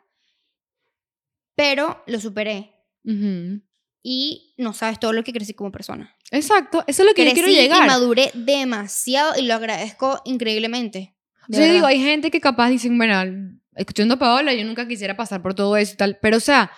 Pero 1.57 2.03
lo 2.07 2.21
superé 2.21 2.73
Ujú. 3.05 3.61
Y 4.03 4.55
no 4.59 4.73
sabes 4.73 4.99
todo 4.99 5.13
lo 5.13 5.23
que 5.25 5.33
crecí 5.33 5.55
como 5.55 5.71
persona. 5.71 6.15
Exacto, 6.31 6.83
eso 6.87 7.03
es 7.03 7.09
lo 7.09 7.15
que 7.15 7.25
yo 7.25 7.31
crecí 7.33 7.45
quiero 7.47 7.63
llegar. 7.63 7.85
y 7.85 7.87
maduré 7.87 8.31
demasiado 8.35 9.39
y 9.39 9.43
lo 9.47 9.55
agradezco 9.55 10.21
increíblemente. 10.25 11.15
Sea, 11.51 11.67
yo 11.67 11.73
digo, 11.73 11.87
hay 11.87 12.01
gente 12.01 12.31
que 12.31 12.41
capaz 12.41 12.71
dicen, 12.71 12.97
bueno, 12.97 13.59
escuchando 13.77 14.15
a 14.15 14.19
Paola, 14.19 14.55
yo 14.55 14.65
nunca 14.65 14.87
quisiera 14.89 15.17
pasar 15.17 15.43
por 15.43 15.55
todo 15.55 15.77
eso 15.77 15.95
y 15.95 15.97
tal. 15.97 16.19
Pero, 16.23 16.37
o 16.39 16.41
sea, 16.41 16.71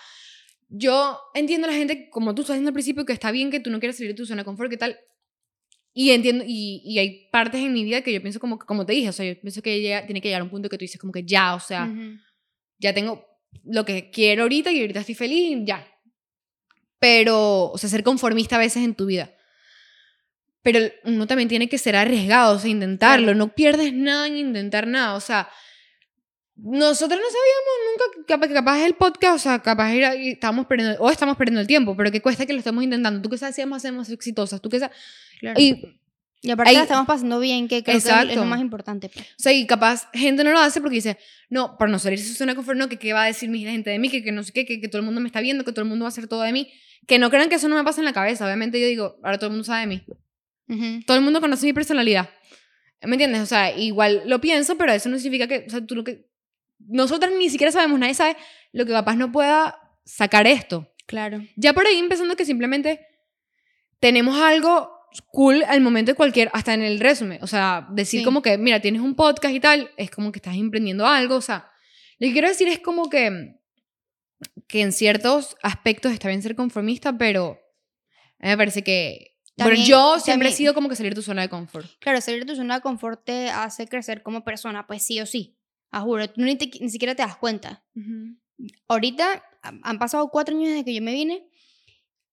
yo 0.68 1.18
entiendo 1.34 1.66
a 1.66 1.70
la 1.70 1.76
gente, 1.76 2.08
como 2.10 2.34
tú 2.34 2.42
estás 2.42 2.54
diciendo 2.54 2.70
al 2.70 2.74
principio, 2.74 3.04
que 3.04 3.12
está 3.12 3.30
bien 3.30 3.50
que 3.50 3.60
tú 3.60 3.70
no 3.70 3.78
quieras 3.78 3.96
salir 3.96 4.12
de 4.12 4.16
tu 4.16 4.26
zona 4.26 4.42
de 4.42 4.44
confort, 4.46 4.70
que 4.70 4.76
tal. 4.76 4.98
Y 5.92 6.10
entiendo, 6.10 6.44
y, 6.46 6.82
y 6.84 6.98
hay 6.98 7.28
partes 7.30 7.60
en 7.60 7.72
mi 7.72 7.84
vida 7.84 8.02
que 8.02 8.12
yo 8.12 8.20
pienso 8.20 8.40
como, 8.40 8.58
como 8.58 8.84
te 8.84 8.94
dije, 8.94 9.08
o 9.10 9.12
sea, 9.12 9.24
yo 9.26 9.40
pienso 9.40 9.62
que 9.62 9.80
llega- 9.80 10.04
tiene 10.06 10.20
que 10.20 10.28
llegar 10.28 10.40
a 10.40 10.44
un 10.44 10.50
punto 10.50 10.68
que 10.68 10.76
tú 10.76 10.82
dices 10.82 11.00
como 11.00 11.12
que 11.12 11.24
ya, 11.24 11.54
o 11.54 11.60
sea, 11.60 11.84
Ujú. 11.84 12.16
ya 12.78 12.92
tengo 12.92 13.24
lo 13.64 13.84
que 13.84 14.10
quiero 14.10 14.42
ahorita 14.42 14.72
y 14.72 14.80
ahorita 14.80 15.00
estoy 15.00 15.14
feliz 15.14 15.52
y 15.52 15.64
ya. 15.64 15.87
Pero, 16.98 17.70
o 17.70 17.78
sea, 17.78 17.88
ser 17.90 18.02
conformista 18.02 18.57
a 18.57 18.61
veces 18.61 18.83
en 18.85 18.94
tu 18.94 19.07
vida. 19.07 19.30
Pero 20.62 20.78
uno 21.04 21.26
también 21.26 21.48
tiene 21.48 21.68
que 21.68 21.76
ser 21.76 21.94
arriesgado, 21.96 22.57
o 22.57 22.59
sea, 22.59 22.70
intentarlo. 22.70 23.26
Claro. 23.26 23.38
No 23.38 23.54
pierdes 23.54 23.92
nada 23.92 24.26
en 24.26 24.37
intentar 24.38 24.87
nada. 24.87 25.14
O 25.14 25.20
sea, 25.20 25.48
nosotros 26.57 27.20
no 27.20 27.26
sabíamos 27.26 28.16
nunca, 28.16 28.26
capaz, 28.28 28.48
capaz 28.54 28.85
el 28.87 28.94
podcast, 28.94 29.35
o 29.35 29.38
sea, 29.38 29.59
capaz 29.61 29.92
era, 29.92 30.14
estamos 30.14 30.66
perdiendo, 30.66 30.96
o 31.02 31.11
estamos 31.11 31.37
perdiendo 31.37 31.61
el 31.61 31.66
tiempo, 31.66 31.96
pero 31.96 32.11
qué 32.12 32.22
cuesta 32.22 32.46
que 32.46 32.52
lo 32.52 32.61
estemos 32.61 32.83
intentando. 32.85 33.20
Tú 33.20 33.28
que 33.28 33.37
sabes 33.38 33.57
si 33.57 33.62
vamos 33.62 33.76
a 33.76 33.80
ser 33.80 33.92
más 33.92 34.09
exitosas, 34.09 34.62
tú 34.62 34.68
que 34.70 34.78
sabes. 34.78 34.96
Claro. 35.40 35.61
Y 35.61 35.98
Y 36.40 36.50
aparte 36.50 36.70
Ahí- 36.70 36.76
la 36.76 36.83
estamos 36.83 37.07
pasando 37.07 37.40
bien, 37.40 37.68
que 37.68 37.83
creo 37.83 37.94
que 37.94 37.98
es 37.98 38.04
Exacto. 38.07 38.35
lo 38.37 38.44
más 38.44 38.61
importante. 38.61 39.09
pues. 39.09 39.24
O 39.26 39.42
sea, 39.42 39.52
y 39.52 39.66
capaz 39.66 40.09
gente 40.12 40.44
no 40.44 40.52
lo 40.52 40.59
hace 40.61 40.80
porque 40.83 40.96
dice, 40.96 41.16
no, 41.48 41.76
para 41.78 41.90
no 41.90 41.98
salir 41.98 42.18
de 42.18 42.24
su 42.26 42.35
zona 42.35 42.52
de 42.52 42.57
confort, 42.57 42.78
no, 42.78 42.87
que 42.88 42.98
qué 42.98 43.14
va 43.14 43.22
a 43.24 43.26
decir 43.26 43.48
mi 43.48 43.61
gente 43.64 43.88
de 43.90 43.98
mí, 43.98 44.11
que, 44.11 44.22
que 44.22 44.30
no 44.30 44.42
sé 44.44 44.52
qué, 44.52 44.66
que, 44.66 44.78
que 44.80 44.88
todo 44.88 45.00
el 45.00 45.07
mundo 45.07 45.22
me 45.22 45.26
está 45.26 45.40
viendo, 45.40 45.64
que 45.64 45.72
todo 45.72 45.80
el 45.83 45.88
mundo 45.88 46.04
va 46.04 46.09
a 46.09 46.12
hacer 46.12 46.28
todo 46.28 46.42
de 46.42 46.52
mí. 46.52 46.70
Que 47.06 47.18
no 47.18 47.30
crean 47.30 47.48
que 47.48 47.56
eso 47.56 47.68
no 47.68 47.76
me 47.76 47.84
pasa 47.84 48.00
en 48.00 48.04
la 48.06 48.12
cabeza. 48.12 48.44
Obviamente 48.46 48.80
yo 48.80 48.86
digo, 48.86 49.16
ahora 49.22 49.38
todo 49.38 49.46
el 49.48 49.52
mundo 49.52 49.64
sabe 49.64 49.80
de 49.80 49.86
mí. 49.86 51.02
Todo 51.06 51.16
el 51.16 51.22
mundo 51.22 51.40
conoce 51.40 51.66
mi 51.66 51.72
personalidad. 51.72 52.30
¿Me 53.02 53.12
entiendes? 53.16 53.42
O 53.42 53.46
sea, 53.46 53.76
igual 53.76 54.22
lo 54.26 54.40
pienso, 54.40 54.76
pero 54.78 54.92
eso 54.92 55.08
no 55.10 55.18
significa 55.18 55.46
que, 55.46 55.66
o 55.66 55.70
sea, 55.70 55.84
tú 55.84 55.94
lo 55.94 56.04
que... 56.04 56.26
Nosotras 56.78 57.32
ni 57.38 57.50
siquiera 57.50 57.70
sabemos, 57.70 57.98
nadie 57.98 58.14
sabe 58.14 58.36
lo 58.72 58.84
que 58.86 58.92
capaz 58.92 59.16
no 59.16 59.30
pueda 59.30 59.78
sacar 60.04 60.46
esto. 60.46 60.90
Claro. 61.06 61.42
Ya 61.56 61.72
por 61.74 61.86
ahí 61.86 61.98
empezando 61.98 62.34
que 62.36 62.44
simplemente 62.46 63.06
tenemos 64.00 64.40
algo 64.40 64.90
cool 65.30 65.62
al 65.68 65.80
momento 65.80 66.12
de 66.12 66.16
cualquier, 66.16 66.50
hasta 66.52 66.74
en 66.74 66.82
el 66.82 66.98
resumen. 67.00 67.38
O 67.42 67.46
sea, 67.46 67.86
decir 67.90 68.20
Sí. 68.20 68.24
como 68.24 68.42
que, 68.42 68.58
mira, 68.58 68.80
tienes 68.80 69.00
un 69.02 69.14
podcast 69.14 69.54
y 69.54 69.60
tal, 69.60 69.90
es 69.96 70.10
como 70.10 70.32
que 70.32 70.38
estás 70.38 70.56
emprendiendo 70.56 71.06
algo. 71.06 71.36
O 71.36 71.40
sea, 71.42 71.70
lo 72.18 72.26
que 72.26 72.32
quiero 72.32 72.48
decir 72.48 72.68
es 72.68 72.80
como 72.80 73.08
que, 73.10 73.54
que 74.66 74.80
en 74.83 74.92
ciertos 74.92 75.57
aspectos 75.62 76.12
está 76.12 76.28
bien 76.28 76.42
ser 76.42 76.54
conformista, 76.57 77.16
pero 77.16 77.59
a 78.38 78.44
mí 78.46 78.48
me 78.50 78.57
parece 78.57 78.83
que... 78.83 79.33
También- 79.57 79.76
bueno, 79.83 79.88
yo 79.88 80.18
siempre 80.20 80.48
he 80.48 80.50
también- 80.50 80.57
sido 80.57 80.74
como 80.74 80.88
que 80.88 80.96
salir 80.96 81.12
de 81.12 81.16
tu 81.16 81.22
zona 81.22 81.42
de 81.42 81.48
confort. 81.48 81.87
Claro, 82.00 82.20
salir 82.20 82.40
de 82.40 82.46
tu 82.52 82.57
zona 82.57 82.76
de 82.76 82.80
confort 82.80 83.24
te 83.24 83.50
hace 83.50 83.87
crecer 83.87 84.22
como 84.22 84.42
persona, 84.44 84.87
pues 84.87 85.02
sí 85.04 85.20
o 85.20 85.26
sí. 85.26 85.57
A 85.92 86.00
juro, 86.00 86.28
tú 86.28 86.40
ni, 86.42 86.57
te- 86.57 86.70
ni 86.80 86.90
siquiera 86.90 87.14
te 87.14 87.22
das 87.22 87.37
cuenta. 87.37 87.85
Ahorita 88.88 89.44
han 89.62 89.98
pasado 89.98 90.28
cuatro 90.28 90.57
años 90.57 90.70
desde 90.70 90.85
que 90.85 90.94
yo 90.94 91.02
me 91.02 91.12
vine 91.12 91.46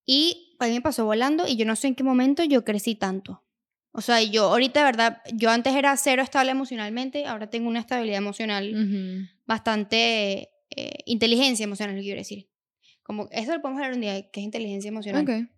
y 0.04 0.56
a 0.58 0.66
mí 0.66 0.72
me 0.72 0.80
pasó 0.80 1.04
volando 1.04 1.46
y 1.46 1.56
yo 1.56 1.64
no 1.64 1.76
sé 1.76 1.86
en 1.88 1.94
qué 1.94 2.02
momento 2.04 2.42
yo 2.44 2.64
crecí 2.64 2.94
tanto. 2.96 3.44
O 3.92 4.00
sea, 4.00 4.22
yo 4.22 4.44
ahorita, 4.44 4.80
de 4.80 4.84
verdad, 4.86 5.22
yo 5.34 5.50
antes 5.50 5.74
era 5.74 5.96
cero 5.96 6.22
estable 6.22 6.50
emocionalmente, 6.50 7.26
ahora 7.26 7.50
tengo 7.50 7.68
una 7.68 7.78
estabilidad 7.80 8.18
emocional 8.18 8.72
Ujú. 8.74 9.28
bastante 9.46 10.48
eh, 10.76 10.98
inteligencia 11.06 11.64
emocional, 11.64 12.00
quiero 12.00 12.18
decir. 12.18 12.48
Como, 13.02 13.28
eso 13.32 13.52
lo 13.52 13.60
podemos 13.60 13.80
hablar 13.80 13.94
un 13.94 14.00
día, 14.02 14.30
que 14.30 14.40
es 14.40 14.44
inteligencia 14.44 14.88
emocional. 14.88 15.22
Ok. 15.22 15.48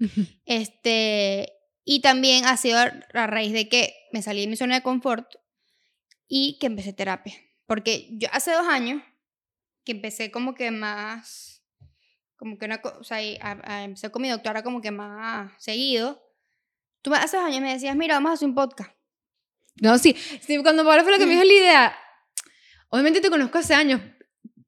Este, 0.46 1.52
y 1.84 2.00
también 2.00 2.44
ha 2.46 2.56
sido 2.56 2.78
a 2.78 2.92
a 3.14 3.26
raíz 3.26 3.52
de 3.52 3.68
que 3.68 3.94
me 4.12 4.22
salí 4.22 4.40
de 4.42 4.46
mi 4.46 4.56
zona 4.56 4.76
de 4.76 4.82
confort 4.82 5.26
y 6.28 6.58
que 6.58 6.66
empecé 6.66 6.92
terapia. 6.92 7.34
Porque 7.66 8.08
yo 8.12 8.28
hace 8.32 8.52
dos 8.52 8.66
años 8.68 9.02
que 9.84 9.92
empecé 9.92 10.30
como 10.30 10.54
que 10.54 10.70
más, 10.70 11.62
como 12.36 12.58
que 12.58 12.66
una 12.66 12.80
o 12.98 13.04
sea, 13.04 13.18
a- 13.40 13.60
a- 13.64 13.84
empecé 13.84 14.10
con 14.10 14.22
mi 14.22 14.28
doctora 14.28 14.62
como 14.62 14.80
que 14.80 14.90
más 14.90 15.52
seguido. 15.62 16.22
Tú 17.02 17.12
hace 17.14 17.36
dos 17.36 17.46
años 17.46 17.60
me 17.60 17.72
decías, 17.72 17.96
mira, 17.96 18.14
vamos 18.14 18.30
a 18.30 18.34
hacer 18.34 18.48
un 18.48 18.54
podcast. 18.54 18.92
No, 19.80 19.96
sí. 19.98 20.14
sí 20.40 20.58
cuando 20.62 20.84
Paola 20.84 21.02
fue 21.02 21.12
la 21.12 21.18
que 21.18 21.26
me 21.26 21.34
Mm. 21.34 21.40
dijo 21.40 21.44
la 21.44 21.52
idea, 21.54 21.96
obviamente 22.88 23.20
te 23.20 23.30
conozco 23.30 23.58
hace 23.58 23.74
años 23.74 24.00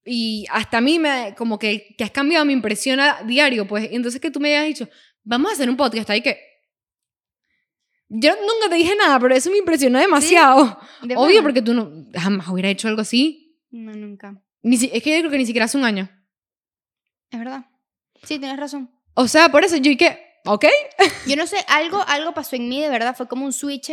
y 0.05 0.47
hasta 0.51 0.79
a 0.79 0.81
mí 0.81 0.99
me, 0.99 1.35
como 1.37 1.59
que, 1.59 1.95
que 1.97 2.05
has 2.05 2.11
cambiado 2.11 2.45
mi 2.45 2.53
impresión 2.53 3.01
a 3.01 3.23
diario, 3.23 3.67
pues. 3.67 3.89
Entonces 3.93 4.21
que 4.21 4.31
tú 4.31 4.41
me 4.41 4.55
hayas 4.57 4.67
dicho, 4.69 4.89
vamos 5.23 5.51
a 5.51 5.55
hacer 5.55 5.69
un 5.71 5.77
podcast 5.77 6.09
ahí 6.11 6.23
que... 6.23 6.39
Yo 8.09 8.33
nunca 8.35 8.69
te 8.69 8.75
dije 8.75 8.95
nada, 8.97 9.21
pero 9.21 9.35
eso 9.37 9.51
me 9.51 9.59
impresionó 9.59 9.99
demasiado. 10.01 10.79
¿De 11.03 11.17
Obvio, 11.17 11.43
porque 11.43 11.63
tú 11.63 11.75
no, 11.75 12.07
jamás 12.13 12.49
hubieras 12.49 12.73
hecho 12.73 12.89
algo 12.89 13.03
así. 13.03 13.57
No, 13.71 13.93
nunca. 13.93 14.43
Ni 14.63 14.77
si- 14.77 14.91
es 14.93 15.01
que 15.03 15.11
yo 15.15 15.19
creo 15.21 15.31
que 15.31 15.39
ni 15.39 15.47
siquiera 15.47 15.67
hace 15.67 15.79
un 15.79 15.85
año. 15.85 16.11
Es 17.31 17.39
verdad. 17.39 17.67
Sí, 18.25 18.39
tienes 18.41 18.59
razón. 18.59 18.91
O 19.15 19.29
sea, 19.29 19.49
por 19.51 19.65
eso 19.65 19.77
yo 19.77 19.93
y 19.93 19.97
que, 19.97 20.19
ok. 20.45 20.65
Yo 21.29 21.37
no 21.37 21.47
sé, 21.47 21.59
algo, 21.69 22.03
algo 22.09 22.35
pasó 22.35 22.57
en 22.57 22.69
mí 22.69 22.81
de 22.81 22.89
verdad, 22.91 23.15
fue 23.17 23.29
como 23.29 23.45
un 23.45 23.53
switch 23.53 23.93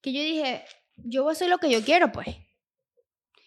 que 0.00 0.12
yo 0.12 0.20
dije, 0.22 0.64
yo 0.96 1.24
voy 1.24 1.30
a 1.30 1.32
hacer 1.32 1.50
lo 1.50 1.58
que 1.58 1.70
yo 1.70 1.82
quiero, 1.84 2.12
pues. 2.12 2.28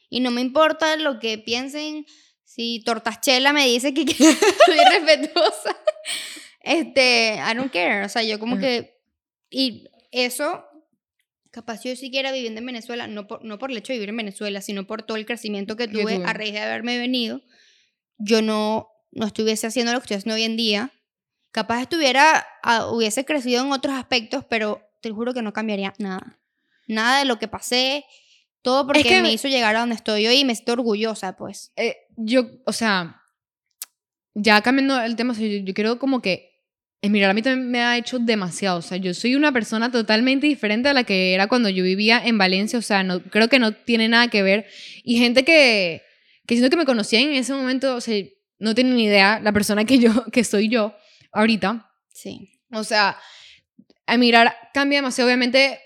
Y 0.09 0.19
no 0.21 0.31
me 0.31 0.41
importa 0.41 0.95
lo 0.97 1.19
que 1.19 1.37
piensen, 1.37 2.05
si 2.43 2.81
Tortaschela 2.83 3.53
me 3.53 3.67
dice 3.67 3.93
que, 3.93 4.05
que 4.07 4.13
soy 4.13 4.77
respetuosa. 4.91 5.77
Este, 6.61 7.35
I 7.35 7.55
don't 7.55 7.71
care, 7.71 8.05
o 8.05 8.09
sea, 8.09 8.23
yo 8.23 8.39
como 8.39 8.57
que... 8.57 8.97
Y 9.49 9.87
eso, 10.11 10.65
capaz 11.51 11.83
yo 11.83 11.95
siquiera 11.95 12.31
viviendo 12.31 12.59
en 12.59 12.65
Venezuela, 12.65 13.07
no 13.07 13.27
por, 13.27 13.43
no 13.43 13.57
por 13.57 13.71
el 13.71 13.77
hecho 13.77 13.93
de 13.93 13.97
vivir 13.97 14.09
en 14.09 14.17
Venezuela, 14.17 14.61
sino 14.61 14.85
por 14.85 15.03
todo 15.03 15.17
el 15.17 15.25
crecimiento 15.25 15.75
que 15.75 15.87
Que 15.87 15.93
tuve 15.93 16.15
tuve. 16.15 16.25
a 16.25 16.33
raíz 16.33 16.53
de 16.53 16.59
haberme 16.59 16.97
venido, 16.97 17.41
yo 18.17 18.41
no, 18.41 18.89
no 19.11 19.25
estuviese 19.25 19.67
haciendo 19.67 19.91
lo 19.91 19.99
que 19.99 20.03
estoy 20.03 20.17
haciendo 20.17 20.35
hoy 20.35 20.43
en 20.43 20.57
día. 20.57 20.91
Capaz 21.51 21.81
estuviera, 21.81 22.45
ah, 22.61 22.87
hubiese 22.87 23.25
crecido 23.25 23.63
en 23.63 23.71
otros 23.71 23.95
aspectos, 23.95 24.45
pero 24.47 24.83
te 25.01 25.09
juro 25.11 25.33
que 25.33 25.41
no 25.41 25.53
cambiaría 25.53 25.93
nada. 25.97 26.39
Nada 26.87 27.19
de 27.19 27.25
lo 27.25 27.39
que 27.39 27.47
pasé, 27.47 28.05
todo 28.61 28.85
porque 28.85 29.03
que- 29.03 29.21
me 29.21 29.31
hizo 29.31 29.47
llegar 29.47 29.75
a 29.75 29.79
donde 29.81 29.95
estoy 29.95 30.27
hoy 30.27 30.37
y 30.37 30.45
me 30.45 30.55
siento 30.55 30.73
orgullosa, 30.73 31.35
pues. 31.37 31.71
Eh, 31.75 31.95
yo, 32.17 32.49
o 32.65 32.73
sea, 32.73 33.21
ya 34.33 34.61
cambiando 34.61 34.99
el 35.01 35.15
tema, 35.15 35.33
o 35.33 35.35
sea, 35.35 35.47
yo, 35.47 35.57
yo 35.63 35.73
quiero 35.73 35.99
como 35.99 36.21
que, 36.21 36.49
eh, 37.01 37.09
mira, 37.09 37.29
a 37.29 37.33
mí 37.33 37.41
también 37.41 37.69
me 37.71 37.79
ha 37.81 37.97
hecho 37.97 38.19
demasiado, 38.19 38.79
o 38.79 38.81
sea, 38.81 38.97
yo 38.97 39.13
soy 39.13 39.35
una 39.35 39.51
persona 39.51 39.91
totalmente 39.91 40.47
diferente 40.47 40.89
a 40.89 40.93
la 40.93 41.03
que 41.03 41.33
era 41.33 41.47
cuando 41.47 41.69
yo 41.69 41.83
vivía 41.83 42.21
en 42.23 42.37
Valencia, 42.37 42.77
o 42.77 42.81
sea, 42.81 43.03
no, 43.03 43.21
creo 43.23 43.47
que 43.47 43.59
no 43.59 43.71
tiene 43.73 44.07
nada 44.09 44.27
que 44.29 44.43
ver, 44.43 44.67
y 45.03 45.17
gente 45.17 45.43
que, 45.45 46.01
que 46.45 46.55
siento 46.55 46.69
que 46.69 46.75
me 46.77 46.85
conocía 46.85 47.19
en 47.21 47.29
ese 47.33 47.53
momento, 47.53 47.95
o 47.95 48.01
sea, 48.01 48.21
no 48.59 48.75
tienen 48.75 48.95
ni 48.97 49.05
idea 49.05 49.39
la 49.41 49.53
persona 49.53 49.85
que 49.85 49.99
yo, 49.99 50.25
que 50.31 50.43
soy 50.43 50.67
yo 50.69 50.93
ahorita, 51.31 51.89
Sí. 52.11 52.59
o 52.73 52.83
sea, 52.83 53.17
a 54.05 54.17
mirar 54.17 54.53
cambia 54.73 54.97
demasiado. 54.97 55.27
Obviamente, 55.27 55.79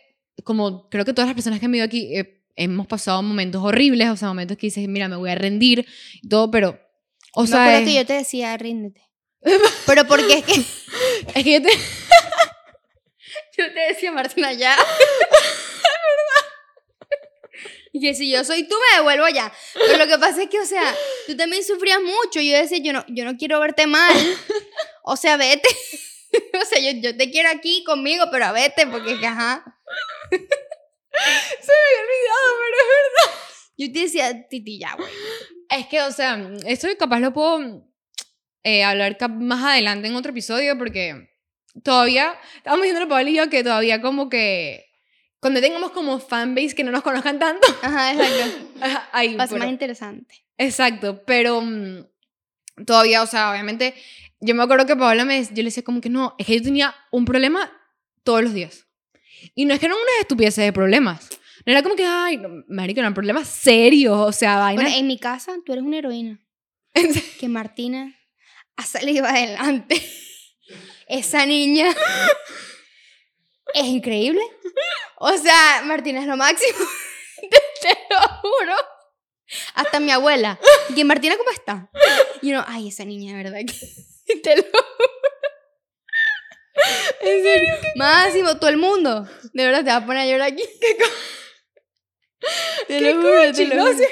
como 0.43 0.89
creo 0.89 1.05
que 1.05 1.13
todas 1.13 1.27
las 1.27 1.35
personas 1.35 1.59
que 1.59 1.65
han 1.65 1.71
vivido 1.71 1.85
aquí 1.85 2.17
eh, 2.17 2.42
hemos 2.55 2.87
pasado 2.87 3.21
momentos 3.23 3.61
horribles, 3.63 4.09
o 4.09 4.17
sea, 4.17 4.29
momentos 4.29 4.57
que 4.57 4.67
dices, 4.67 4.87
mira, 4.87 5.07
me 5.07 5.15
voy 5.15 5.31
a 5.31 5.35
rendir 5.35 5.85
y 6.21 6.27
todo, 6.27 6.51
pero, 6.51 6.79
o 7.33 7.41
me 7.43 7.47
sea, 7.47 7.79
es, 7.79 7.85
que 7.85 7.93
yo 7.95 8.05
te 8.05 8.13
decía, 8.13 8.55
ríndete. 8.57 9.09
pero 9.85 10.05
porque 10.05 10.39
es 10.39 10.45
que 10.45 10.53
es 11.35 11.43
que 11.43 11.53
yo 11.53 11.61
te... 11.61 11.69
yo 13.57 13.73
te 13.73 13.79
decía, 13.89 14.11
Martina, 14.11 14.53
ya. 14.53 14.75
Y 17.95 17.99
que 17.99 18.15
si 18.15 18.31
yo 18.31 18.43
soy 18.43 18.67
tú, 18.67 18.75
me 18.75 18.97
devuelvo 18.97 19.27
ya. 19.29 19.53
Pero 19.75 19.97
lo 19.99 20.07
que 20.07 20.17
pasa 20.17 20.41
es 20.41 20.49
que, 20.49 20.59
o 20.59 20.65
sea, 20.65 20.95
tú 21.27 21.37
también 21.37 21.63
sufrías 21.63 22.01
mucho. 22.01 22.41
Yo 22.41 22.57
decía, 22.57 22.79
yo 22.79 22.91
no, 22.91 23.05
yo 23.07 23.23
no 23.23 23.37
quiero 23.37 23.59
verte 23.59 23.85
mal. 23.85 24.15
O 25.03 25.15
sea, 25.15 25.37
vete. 25.37 25.69
O 26.59 26.65
sea, 26.65 26.79
yo, 26.79 26.99
yo 26.99 27.15
te 27.15 27.29
quiero 27.29 27.49
aquí 27.49 27.83
conmigo, 27.83 28.25
pero 28.31 28.51
vete, 28.53 28.87
porque 28.87 29.13
es 29.13 29.19
que, 29.19 29.27
ajá. 29.27 29.63
Se 30.31 30.37
me 30.37 31.85
había 31.85 32.01
olvidado, 32.01 32.47
pero 32.57 32.77
es 32.81 32.87
verdad. 32.89 33.39
Yo 33.87 33.91
te 33.93 33.99
decía, 33.99 34.47
Titi, 34.47 34.79
ya, 34.79 34.95
güey. 34.95 35.09
Es 35.69 35.87
que, 35.87 36.01
o 36.01 36.11
sea, 36.11 36.51
esto 36.65 36.87
capaz 36.99 37.19
lo 37.19 37.33
puedo 37.33 37.85
eh, 38.63 38.83
hablar 38.83 39.17
más 39.31 39.63
adelante 39.63 40.07
en 40.07 40.15
otro 40.15 40.31
episodio 40.31 40.77
porque 40.77 41.29
todavía, 41.83 42.35
estamos 42.57 42.81
diciendo 42.83 43.07
Pablo 43.07 43.29
y 43.29 43.35
yo 43.35 43.49
que 43.49 43.63
todavía 43.63 44.01
como 44.01 44.29
que 44.29 44.85
cuando 45.39 45.59
tengamos 45.59 45.91
como 45.91 46.19
fanbase 46.19 46.75
que 46.75 46.83
no 46.83 46.91
nos 46.91 47.01
conozcan 47.03 47.39
tanto, 47.39 47.67
Ajá, 47.81 48.13
exacto. 48.13 48.79
ahí, 49.11 49.35
Va 49.35 49.43
a 49.43 49.47
ser 49.47 49.55
pero- 49.55 49.65
más 49.65 49.71
interesante. 49.73 50.45
Exacto, 50.57 51.23
pero 51.25 51.61
mm, 51.61 52.05
todavía, 52.85 53.23
o 53.23 53.27
sea, 53.27 53.51
obviamente, 53.51 53.95
yo 54.39 54.53
me 54.55 54.63
acuerdo 54.63 54.85
que 54.85 54.95
Paola 54.95 55.25
me, 55.25 55.43
yo 55.43 55.49
le 55.55 55.63
decía 55.63 55.83
como 55.83 55.99
que 55.99 56.09
no, 56.09 56.35
es 56.37 56.45
que 56.45 56.55
yo 56.57 56.61
tenía 56.63 56.95
un 57.11 57.25
problema 57.25 57.71
todos 58.23 58.43
los 58.43 58.53
días. 58.53 58.85
Y 59.55 59.65
no 59.65 59.73
es 59.73 59.79
que 59.79 59.87
eran 59.87 59.97
unas 59.97 60.21
estupideces 60.21 60.63
de 60.63 60.71
problemas. 60.71 61.27
No 61.65 61.71
era 61.71 61.81
como 61.81 61.95
que, 61.95 62.05
ay, 62.05 62.37
no, 62.37 62.63
marica, 62.67 62.99
eran 62.99 63.13
problemas 63.13 63.47
serios, 63.47 64.17
o 64.17 64.31
sea, 64.31 64.57
vainas. 64.57 64.83
Bueno, 64.83 64.99
en 64.99 65.07
mi 65.07 65.17
casa, 65.17 65.53
tú 65.65 65.71
eres 65.73 65.83
una 65.83 65.97
heroína. 65.97 66.39
Que 67.39 67.47
Martina 67.47 68.15
ha 68.75 68.83
salido 68.83 69.25
adelante. 69.25 70.01
Esa 71.07 71.45
niña 71.45 71.89
es 73.73 73.85
increíble. 73.85 74.41
O 75.17 75.31
sea, 75.37 75.81
Martina 75.85 76.19
es 76.21 76.27
lo 76.27 76.37
máximo. 76.37 76.79
Te, 77.41 77.49
te 77.81 77.97
lo 78.09 78.19
juro. 78.41 78.75
Hasta 79.75 79.99
mi 79.99 80.11
abuela. 80.11 80.59
Y 80.89 80.95
que 80.95 81.05
Martina, 81.05 81.35
¿cómo 81.37 81.51
está? 81.51 81.89
Y 82.41 82.51
uno, 82.51 82.63
ay, 82.67 82.87
esa 82.89 83.05
niña, 83.05 83.37
de 83.37 83.43
verdad 83.43 83.59
que. 83.59 84.39
Te 84.41 84.55
lo 84.57 84.63
En 87.21 87.43
serio. 87.43 87.69
Máximo, 87.95 88.57
todo 88.57 88.69
el 88.69 88.77
mundo. 88.77 89.27
De 89.53 89.65
verdad 89.65 89.79
te 89.79 89.91
vas 89.91 90.03
a 90.03 90.05
poner 90.05 90.23
a 90.23 90.25
llorar 90.25 90.51
aquí. 90.51 90.63
¿Qué 90.81 90.97
Te 92.87 93.01
lo 93.01 93.21
juro, 93.21 93.51
te 93.53 93.65
lo 93.67 93.83
juro. 93.83 93.91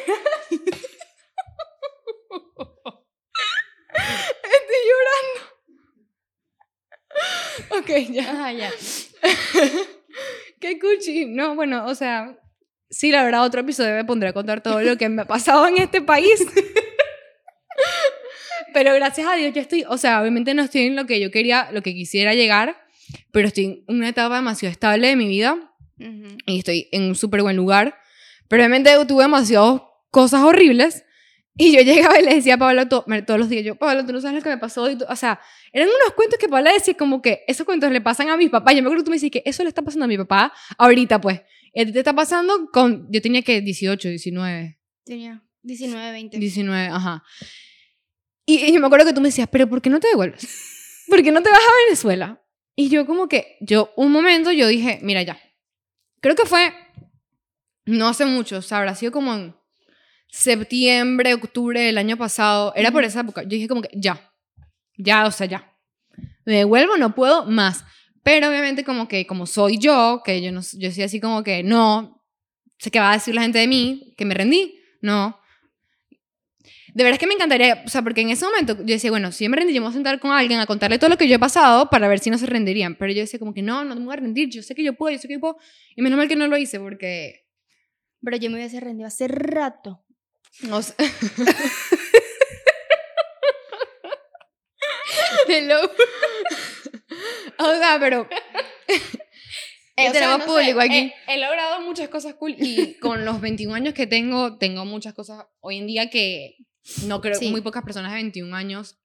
Estoy 4.43 4.81
llorando. 4.87 5.51
Ok, 7.77 7.89
ya. 8.09 8.31
Ajá, 8.31 8.53
ya. 8.53 8.71
Qué 10.59 10.79
cuchi. 10.79 11.25
No, 11.25 11.55
bueno, 11.55 11.85
o 11.85 11.95
sea, 11.95 12.37
sí, 12.89 13.11
la 13.11 13.23
verdad, 13.23 13.43
otro 13.43 13.61
episodio 13.61 13.93
me 13.95 14.05
pondré 14.05 14.29
a 14.29 14.33
contar 14.33 14.61
todo 14.63 14.81
lo 14.81 14.97
que 14.97 15.09
me 15.09 15.23
ha 15.23 15.25
pasado 15.25 15.67
en 15.67 15.77
este 15.77 16.01
país. 16.01 16.45
Pero 18.73 18.93
gracias 18.93 19.27
a 19.27 19.35
Dios 19.35 19.53
ya 19.53 19.61
estoy, 19.61 19.83
o 19.87 19.97
sea, 19.97 20.21
obviamente 20.21 20.53
no 20.53 20.63
estoy 20.63 20.83
en 20.83 20.95
lo 20.95 21.05
que 21.05 21.19
yo 21.19 21.31
quería, 21.31 21.69
lo 21.71 21.81
que 21.81 21.93
quisiera 21.93 22.33
llegar, 22.33 22.77
pero 23.31 23.47
estoy 23.47 23.65
en 23.65 23.95
una 23.97 24.09
etapa 24.09 24.37
demasiado 24.37 24.71
estable 24.71 25.07
de 25.07 25.15
mi 25.17 25.27
vida 25.27 25.73
Ujú. 25.99 26.37
y 26.45 26.59
estoy 26.59 26.87
en 26.93 27.03
un 27.03 27.15
súper 27.15 27.41
buen 27.41 27.57
lugar. 27.57 27.97
Pero 28.51 28.61
obviamente 28.63 28.91
tuve 29.07 29.23
demasiadas 29.23 29.81
cosas 30.09 30.41
horribles 30.41 31.05
y 31.55 31.73
yo 31.75 31.81
llegaba 31.81 32.19
y 32.19 32.23
le 32.25 32.35
decía 32.35 32.55
a 32.55 32.57
Pablo 32.57 32.87
to- 32.89 33.05
me- 33.07 33.21
todos 33.21 33.39
los 33.39 33.47
días, 33.49 33.63
yo, 33.63 33.75
Pablo, 33.75 34.05
tú 34.05 34.11
no 34.13 34.19
sabes 34.19 34.35
lo 34.35 34.43
que 34.43 34.49
me 34.49 34.57
pasó. 34.57 34.89
Y 34.89 34.97
tú- 34.97 35.05
o 35.07 35.15
sea, 35.15 35.39
eran 35.71 35.87
unos 35.87 36.13
cuentos 36.15 36.37
que 36.37 36.49
Pablo 36.49 36.69
decía 36.71 36.93
como 36.95 37.21
que 37.21 37.43
esos 37.47 37.65
cuentos 37.65 37.89
le 37.91 38.01
pasan 38.01 38.29
a 38.29 38.35
mis 38.35 38.49
papás. 38.49 38.75
Yo 38.75 38.81
me 38.81 38.87
acuerdo 38.87 39.03
que 39.03 39.05
tú 39.05 39.11
me 39.11 39.17
decís 39.17 39.31
que 39.31 39.41
eso 39.49 39.63
le 39.63 39.69
está 39.69 39.81
pasando 39.81 40.03
a 40.05 40.07
mi 40.09 40.17
papá 40.17 40.51
ahorita, 40.77 41.21
pues. 41.21 41.41
Y 41.73 41.81
a 41.81 41.85
ti 41.85 41.93
te 41.93 41.99
está 41.99 42.13
pasando 42.13 42.69
con, 42.73 43.07
yo 43.09 43.21
tenía 43.21 43.41
que 43.41 43.61
18, 43.61 44.09
19. 44.09 44.77
Tenía 45.05 45.41
19, 45.63 46.11
20. 46.11 46.37
19, 46.37 46.87
ajá. 46.87 47.23
Y, 48.45 48.65
y 48.65 48.73
yo 48.73 48.79
me 48.81 48.87
acuerdo 48.87 49.05
que 49.05 49.13
tú 49.13 49.21
me 49.21 49.29
decías, 49.29 49.47
pero 49.49 49.67
¿por 49.69 49.81
qué 49.81 49.89
no 49.89 49.99
te 50.01 50.09
devuelves? 50.09 51.05
¿Por 51.07 51.23
qué 51.23 51.31
no 51.31 51.41
te 51.41 51.49
vas 51.49 51.59
a 51.59 51.85
Venezuela? 51.85 52.43
Y 52.75 52.89
yo 52.89 53.05
como 53.05 53.27
que, 53.27 53.57
yo, 53.61 53.91
un 53.95 54.11
momento 54.11 54.51
yo 54.51 54.67
dije, 54.67 54.99
mira 55.03 55.21
ya. 55.23 55.39
Creo 56.21 56.35
que 56.35 56.45
fue, 56.45 56.73
no 57.85 58.07
hace 58.07 58.25
mucho, 58.25 58.57
o 58.57 58.61
sea, 58.61 58.79
habrá 58.79 58.95
sido 58.95 59.11
como 59.11 59.33
en 59.33 59.55
septiembre, 60.27 61.33
octubre 61.33 61.81
del 61.81 61.97
año 61.97 62.17
pasado. 62.17 62.73
Era 62.75 62.91
por 62.91 63.03
esa 63.03 63.21
época. 63.21 63.43
Yo 63.43 63.49
dije 63.49 63.67
como 63.67 63.81
que, 63.81 63.89
ya. 63.93 64.31
Ya, 64.97 65.25
o 65.25 65.31
sea, 65.31 65.47
ya. 65.47 65.75
Me 66.45 66.57
devuelvo, 66.57 66.97
no 66.97 67.13
puedo 67.15 67.45
más. 67.45 67.83
Pero 68.23 68.49
obviamente 68.49 68.83
como 68.83 69.07
que, 69.07 69.25
como 69.25 69.45
soy 69.45 69.77
yo, 69.77 70.21
que 70.23 70.41
yo 70.41 70.51
no, 70.51 70.61
yo 70.77 70.91
soy 70.91 71.03
así 71.03 71.19
como 71.19 71.43
que, 71.43 71.63
no, 71.63 72.23
sé 72.77 72.91
qué 72.91 72.99
va 72.99 73.11
a 73.11 73.15
decir 73.15 73.33
la 73.33 73.41
gente 73.41 73.59
de 73.59 73.67
mí, 73.67 74.13
que 74.17 74.25
me 74.25 74.35
rendí. 74.35 74.79
No, 75.01 75.41
de 76.93 77.03
verdad 77.03 77.13
es 77.13 77.19
que 77.19 77.27
me 77.27 77.35
encantaría, 77.35 77.83
o 77.85 77.89
sea, 77.89 78.01
porque 78.01 78.21
en 78.21 78.29
ese 78.29 78.43
momento 78.45 78.75
yo 78.79 78.93
decía, 78.93 79.09
bueno, 79.09 79.31
si 79.31 79.45
yo 79.45 79.49
me 79.49 79.55
rendí, 79.55 79.73
yo 79.73 79.81
me 79.81 79.87
voy 79.87 79.91
a 79.91 79.93
sentar 79.93 80.19
con 80.19 80.31
alguien 80.31 80.59
a 80.59 80.65
contarle 80.65 80.99
todo 80.99 81.09
lo 81.09 81.17
que 81.17 81.27
yo 81.27 81.35
he 81.35 81.39
pasado 81.39 81.89
para 81.89 82.07
ver 82.09 82.19
si 82.19 82.29
no 82.29 82.37
se 82.37 82.45
rendirían. 82.45 82.95
Pero 82.95 83.13
yo 83.13 83.21
decía 83.21 83.39
como 83.39 83.53
que 83.53 83.61
no, 83.61 83.85
no 83.85 83.95
me 83.95 84.03
voy 84.03 84.13
a 84.13 84.17
rendir, 84.17 84.49
yo 84.49 84.61
sé 84.61 84.75
que 84.75 84.83
yo 84.83 84.93
puedo, 84.93 85.13
yo 85.15 85.19
sé 85.19 85.27
que 85.27 85.35
yo 85.35 85.39
puedo. 85.39 85.57
Y 85.95 86.01
menos 86.01 86.17
mal 86.17 86.27
que 86.27 86.35
no 86.35 86.47
lo 86.47 86.57
hice 86.57 86.79
porque... 86.79 87.40
Pero 88.23 88.37
yo 88.37 88.49
me 88.49 88.57
hubiese 88.57 88.79
rendido 88.79 89.07
hace 89.07 89.27
rato. 89.27 90.03
No 90.61 90.81
sé. 90.81 90.93
Te 95.47 95.61
lo 95.67 95.75
o 97.57 97.75
sea, 97.75 97.97
pero... 97.99 98.21
O 98.21 100.03
sea, 100.03 100.11
tenemos 100.13 100.39
no 100.39 100.45
público 100.45 100.79
sé, 100.79 100.85
aquí. 100.87 101.13
He, 101.27 101.35
he 101.35 101.37
logrado 101.39 101.81
muchas 101.81 102.09
cosas 102.09 102.33
cool 102.35 102.55
y 102.57 102.95
con 102.99 103.23
los 103.25 103.39
21 103.41 103.75
años 103.75 103.93
que 103.93 104.07
tengo, 104.07 104.57
tengo 104.57 104.85
muchas 104.85 105.13
cosas 105.13 105.45
hoy 105.59 105.77
en 105.77 105.87
día 105.87 106.09
que 106.09 106.55
no 107.05 107.21
creo, 107.21 107.35
Sí. 107.35 107.51
muy 107.51 107.61
pocas 107.61 107.83
personas 107.83 108.11
de 108.11 108.15
21 108.15 108.55
años, 108.55 108.99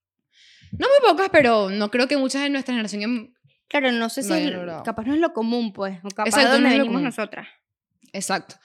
no 0.71 0.87
muy 0.87 1.09
pocas, 1.11 1.29
pero 1.31 1.69
no 1.69 1.91
creo 1.91 2.07
que 2.07 2.17
muchas 2.17 2.41
de 2.41 2.49
nuestra 2.49 2.73
generación 2.73 3.33
Claro, 3.67 3.91
no 3.91 4.09
sé 4.09 4.23
si 4.23 4.33
es- 4.33 4.49
logrado. 4.51 4.81
capaz 4.83 5.03
no 5.05 5.13
es 5.13 5.19
lo 5.19 5.33
común, 5.33 5.73
pues. 5.73 5.99
O 6.03 6.09
capaz 6.09 6.29
Exacto, 6.29 6.51
donde 6.53 6.69
no 6.69 6.73
es 6.73 6.77
lo 6.77 6.83
venimos 6.85 6.99
común. 6.99 7.03
nosotras. 7.03 7.47
Exacto. 8.13 8.55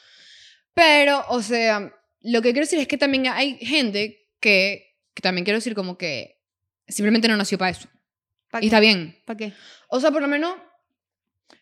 Pero, 0.75 1.25
o 1.29 1.43
sea, 1.43 1.93
lo 2.21 2.43
que 2.43 2.53
quiero 2.53 2.65
decir 2.65 2.79
es 2.79 2.89
que 2.89 2.99
también 2.99 3.27
hay 3.29 3.57
gente 3.59 4.29
que, 4.41 4.97
que 5.15 5.23
también 5.23 5.45
quiero 5.45 5.59
decir 5.59 5.75
como 5.75 5.99
que 5.99 6.41
simplemente 6.89 7.29
no 7.29 7.37
nació 7.37 7.59
para 7.59 7.71
eso. 7.71 7.89
¿Para 8.51 8.65
Y 8.65 8.69
está 8.69 8.81
bien. 8.81 9.19
¿Para 9.25 9.37
qué? 9.37 9.53
O 9.89 10.01
sea, 10.01 10.11
por 10.11 10.23
lo 10.23 10.29
menos, 10.29 10.55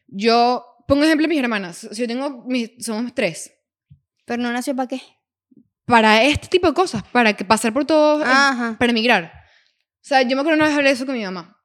yo 0.06 0.64
pongo 0.86 1.04
ejemplo 1.04 1.24
de 1.24 1.28
mis 1.28 1.38
hermanas. 1.38 1.88
Si 1.90 2.00
yo 2.00 2.06
tengo, 2.06 2.44
mis, 2.46 2.70
somos 2.80 3.14
tres. 3.14 3.52
Pero 4.24 4.42
no 4.42 4.52
nació 4.52 4.74
para 4.74 4.88
qué. 4.88 5.02
Para 5.84 6.22
este 6.22 6.48
tipo 6.48 6.68
de 6.68 6.74
cosas, 6.74 7.02
para 7.10 7.32
que 7.34 7.44
pasar 7.44 7.72
por 7.72 7.84
todo, 7.84 8.20
eh, 8.20 8.24
Ajá. 8.26 8.76
para 8.78 8.90
emigrar. 8.90 9.32
O 9.96 10.02
sea, 10.02 10.22
yo 10.22 10.36
me 10.36 10.40
acuerdo 10.40 10.56
una 10.56 10.66
vez 10.68 10.76
hablé 10.76 10.90
eso 10.90 11.04
con 11.04 11.16
mi 11.16 11.24
mamá. 11.24 11.60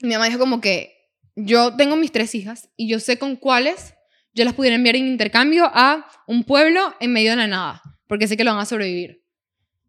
Mi 0.00 0.14
mamá 0.14 0.26
dijo 0.26 0.38
como 0.38 0.60
que 0.60 0.94
yo 1.36 1.76
tengo 1.76 1.96
mis 1.96 2.10
tres 2.10 2.34
hijas 2.34 2.70
y 2.76 2.88
yo 2.88 3.00
sé 3.00 3.18
con 3.18 3.36
cuáles 3.36 3.94
yo 4.34 4.44
las 4.44 4.54
pudiera 4.54 4.76
enviar 4.76 4.96
en 4.96 5.06
intercambio 5.06 5.70
a 5.72 6.06
un 6.26 6.44
pueblo 6.44 6.94
en 7.00 7.12
medio 7.12 7.30
de 7.30 7.36
la 7.36 7.46
nada, 7.46 7.82
porque 8.06 8.26
sé 8.28 8.36
que 8.36 8.44
lo 8.44 8.52
van 8.52 8.60
a 8.60 8.66
sobrevivir. 8.66 9.22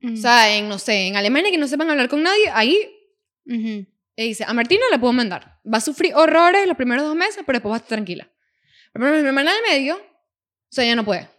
Ujú. 0.02 0.14
O 0.14 0.18
sea, 0.18 0.56
en, 0.56 0.68
no 0.68 0.80
sé, 0.80 1.08
en 1.08 1.16
Alemania 1.16 1.52
que 1.52 1.58
no 1.58 1.68
sepan 1.68 1.90
hablar 1.90 2.10
con 2.10 2.22
nadie, 2.24 2.50
ahí 2.54 2.78
Ujú. 3.46 3.86
le 4.18 4.24
dice, 4.24 4.44
a 4.46 4.54
Martina 4.54 4.84
la 4.92 5.00
puedo 5.00 5.14
mandar. 5.14 5.60
Va 5.66 5.78
a 5.78 5.82
sufrir 5.82 6.14
horrores 6.16 6.68
los 6.68 6.76
primeros 6.76 7.06
dos 7.06 7.16
meses, 7.16 7.42
pero 7.46 7.58
después 7.58 7.72
va 7.72 7.76
a 7.76 7.78
estar 7.78 7.90
tranquila. 7.90 8.30
Pero 8.92 9.10
mi 9.10 9.18
hermana 9.28 9.54
del 9.54 9.62
medio, 9.70 9.96
o 9.96 10.02
sea, 10.70 10.84
ella 10.84 10.96
no 10.96 11.06
puede. 11.06 11.30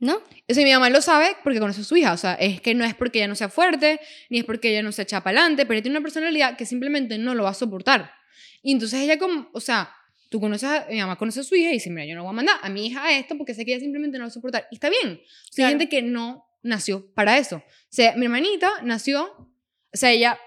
¿No? 0.00 0.22
Eso 0.46 0.60
mi 0.62 0.72
mamá 0.72 0.90
lo 0.90 1.02
sabe 1.02 1.36
porque 1.42 1.58
conoce 1.58 1.80
a 1.80 1.84
su 1.84 1.96
hija. 1.96 2.12
O 2.12 2.16
sea, 2.16 2.34
es 2.34 2.60
que 2.60 2.72
no 2.74 2.84
es 2.84 2.94
porque 2.94 3.18
ella 3.18 3.26
no 3.26 3.34
sea 3.34 3.48
fuerte, 3.48 3.98
ni 4.30 4.38
es 4.38 4.44
porque 4.44 4.70
ella 4.70 4.82
no 4.82 4.92
se 4.92 5.02
echa 5.02 5.22
para 5.24 5.40
adelante, 5.40 5.66
pero 5.66 5.74
ella 5.74 5.82
tiene 5.82 5.98
una 5.98 6.04
personalidad 6.04 6.56
que 6.56 6.66
simplemente 6.66 7.18
no 7.18 7.34
lo 7.34 7.42
va 7.44 7.50
a 7.50 7.54
soportar. 7.54 8.12
Y 8.62 8.72
entonces 8.72 9.00
ella 9.00 9.18
como, 9.18 9.50
o 9.52 9.60
sea, 9.60 9.92
tú 10.28 10.40
conoces 10.40 10.68
a, 10.68 10.86
mi 10.90 10.98
mamá 10.98 11.16
conoce 11.16 11.40
a 11.40 11.42
su 11.42 11.54
hija 11.54 11.70
y 11.70 11.74
dice, 11.74 11.90
mira, 11.90 12.06
yo 12.06 12.14
no 12.14 12.22
voy 12.22 12.30
a 12.30 12.34
mandar 12.34 12.56
a 12.62 12.68
mi 12.68 12.86
hija 12.86 13.04
a 13.04 13.18
esto 13.18 13.36
porque 13.36 13.54
sé 13.54 13.64
que 13.64 13.72
ella 13.72 13.80
simplemente 13.80 14.18
no 14.18 14.22
lo 14.22 14.26
va 14.26 14.30
a 14.30 14.34
soportar. 14.34 14.66
Y 14.70 14.74
está 14.74 14.90
bien. 14.90 15.20
O 15.20 15.52
sea, 15.52 15.66
hay 15.66 15.72
Claro. 15.74 15.78
gente 15.78 15.88
que 15.88 16.02
no 16.02 16.44
nació 16.62 17.12
para 17.14 17.38
eso. 17.38 17.56
O 17.56 17.62
sea, 17.88 18.14
mi 18.16 18.26
hermanita 18.26 18.70
nació, 18.82 19.24
o 19.24 19.96
sea, 19.96 20.10
ella 20.10 20.38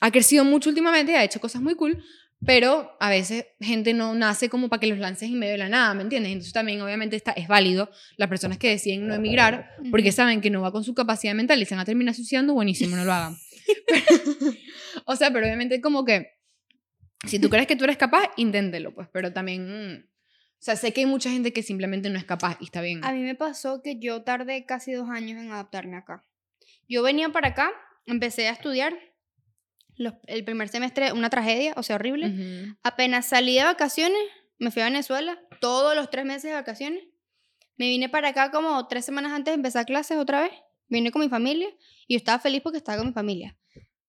ha 0.00 0.10
crecido 0.10 0.44
mucho 0.44 0.70
últimamente, 0.70 1.16
ha 1.16 1.24
hecho 1.24 1.40
cosas 1.40 1.60
muy 1.62 1.74
cool, 1.74 2.02
pero 2.44 2.96
a 3.00 3.10
veces 3.10 3.46
gente 3.60 3.94
no 3.94 4.14
nace 4.14 4.48
como 4.48 4.68
para 4.68 4.78
que 4.80 4.86
los 4.86 4.98
lances 4.98 5.28
en 5.28 5.38
medio 5.38 5.52
de 5.52 5.58
la 5.58 5.68
nada, 5.68 5.92
¿me 5.94 6.02
entiendes? 6.02 6.30
Entonces 6.32 6.52
también 6.52 6.80
obviamente 6.80 7.16
está, 7.16 7.32
es 7.32 7.48
válido 7.48 7.90
las 8.16 8.28
personas 8.28 8.58
que 8.58 8.68
deciden 8.68 9.08
no 9.08 9.14
emigrar 9.14 9.70
porque 9.90 10.12
saben 10.12 10.40
que 10.40 10.48
no 10.48 10.60
va 10.62 10.70
con 10.70 10.84
su 10.84 10.94
capacidad 10.94 11.34
mental 11.34 11.60
y 11.60 11.64
se 11.64 11.74
van 11.74 11.82
a 11.82 11.84
terminar 11.84 12.14
suicidando, 12.14 12.54
buenísimo, 12.54 12.94
no 12.96 13.04
lo 13.04 13.12
hagan. 13.12 13.36
o 15.04 15.16
sea, 15.16 15.32
pero 15.32 15.46
obviamente 15.46 15.80
como 15.80 16.04
que 16.04 16.37
si 17.26 17.38
tú 17.38 17.48
crees 17.48 17.66
que 17.68 17.76
tú 17.76 17.84
eres 17.84 17.96
capaz, 17.96 18.30
inténtelo, 18.36 18.94
pues, 18.94 19.08
pero 19.12 19.32
también, 19.32 19.66
mm, 19.94 20.04
o 20.04 20.60
sea, 20.60 20.76
sé 20.76 20.92
que 20.92 21.00
hay 21.00 21.06
mucha 21.06 21.30
gente 21.30 21.52
que 21.52 21.62
simplemente 21.62 22.10
no 22.10 22.18
es 22.18 22.24
capaz 22.24 22.56
y 22.60 22.64
está 22.64 22.80
bien. 22.80 23.04
A 23.04 23.12
mí 23.12 23.22
me 23.22 23.34
pasó 23.34 23.80
que 23.82 23.98
yo 23.98 24.22
tardé 24.22 24.64
casi 24.66 24.92
dos 24.92 25.08
años 25.08 25.40
en 25.40 25.52
adaptarme 25.52 25.96
acá. 25.96 26.24
Yo 26.88 27.02
venía 27.02 27.28
para 27.30 27.48
acá, 27.48 27.70
empecé 28.06 28.48
a 28.48 28.52
estudiar. 28.52 28.94
los- 30.00 30.14
el 30.28 30.44
primer 30.44 30.68
semestre, 30.68 31.12
una 31.12 31.28
tragedia, 31.28 31.74
o 31.76 31.82
sea, 31.82 31.96
horrible. 31.96 32.76
Apenas 32.84 33.26
salí 33.26 33.56
de 33.56 33.64
vacaciones, 33.64 34.20
me 34.58 34.70
fui 34.70 34.80
a 34.80 34.84
Venezuela, 34.84 35.40
todos 35.60 35.96
los 35.96 36.08
tres 36.08 36.24
meses 36.24 36.44
de 36.44 36.52
vacaciones. 36.52 37.02
Me 37.76 37.88
vine 37.88 38.08
para 38.08 38.28
acá 38.28 38.52
como 38.52 38.86
tres 38.86 39.04
semanas 39.04 39.32
antes 39.32 39.50
de 39.50 39.56
empezar 39.56 39.86
clases 39.86 40.16
otra 40.18 40.42
vez. 40.42 40.52
Vine 40.86 41.10
con 41.10 41.20
mi 41.22 41.28
familia 41.28 41.68
y 42.06 42.14
yo 42.14 42.16
estaba 42.18 42.38
feliz 42.38 42.60
porque 42.62 42.78
estaba 42.78 42.98
con 42.98 43.08
mi 43.08 43.12
familia. 43.12 43.56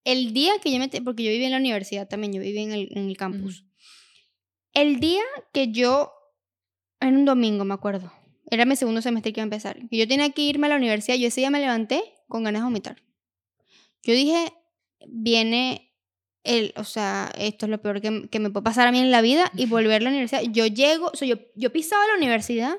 El 0.03 0.33
día 0.33 0.53
que 0.61 0.71
yo 0.71 0.79
me... 0.79 0.87
Porque 0.87 1.23
yo 1.23 1.31
viví 1.31 1.45
en 1.45 1.51
la 1.51 1.57
universidad 1.57 2.07
también, 2.07 2.33
yo 2.33 2.41
viví 2.41 2.59
en 2.59 2.71
el, 2.71 2.89
en 2.91 3.09
el 3.09 3.17
campus. 3.17 3.65
El 4.73 4.99
día 4.99 5.23
que 5.53 5.71
yo... 5.71 6.11
Era 6.99 7.11
un 7.11 7.25
domingo, 7.25 7.63
me 7.63 7.73
acuerdo. 7.73 8.11
Era 8.51 8.65
mi 8.65 8.75
segundo 8.75 9.01
semestre 9.01 9.31
que 9.31 9.39
iba 9.39 9.43
a 9.43 9.51
empezar. 9.51 9.77
Y 9.89 9.97
yo 9.97 10.07
tenía 10.07 10.29
que 10.31 10.41
irme 10.41 10.67
a 10.67 10.71
la 10.71 10.75
universidad. 10.75 11.17
Yo 11.17 11.27
ese 11.27 11.41
día 11.41 11.49
me 11.49 11.59
levanté 11.59 12.03
con 12.27 12.43
ganas 12.43 12.61
de 12.61 12.65
vomitar. 12.65 13.03
Yo 14.03 14.13
dije, 14.13 14.53
viene 15.07 15.93
el, 16.43 16.73
o 16.75 16.83
sea, 16.83 17.31
esto 17.37 17.65
es 17.65 17.69
lo 17.69 17.81
peor 17.81 18.01
que, 18.01 18.27
que 18.29 18.39
me 18.39 18.49
puede 18.49 18.63
pasar 18.63 18.87
a 18.87 18.91
mí 18.91 18.99
en 18.99 19.11
la 19.11 19.21
vida 19.21 19.51
y 19.55 19.65
volver 19.65 20.01
a 20.01 20.03
la 20.05 20.09
universidad. 20.09 20.41
Yo 20.41 20.65
llego, 20.65 21.07
o 21.13 21.15
sea, 21.15 21.27
yo, 21.27 21.35
yo 21.55 21.71
pisaba 21.71 22.05
la 22.07 22.17
universidad 22.17 22.75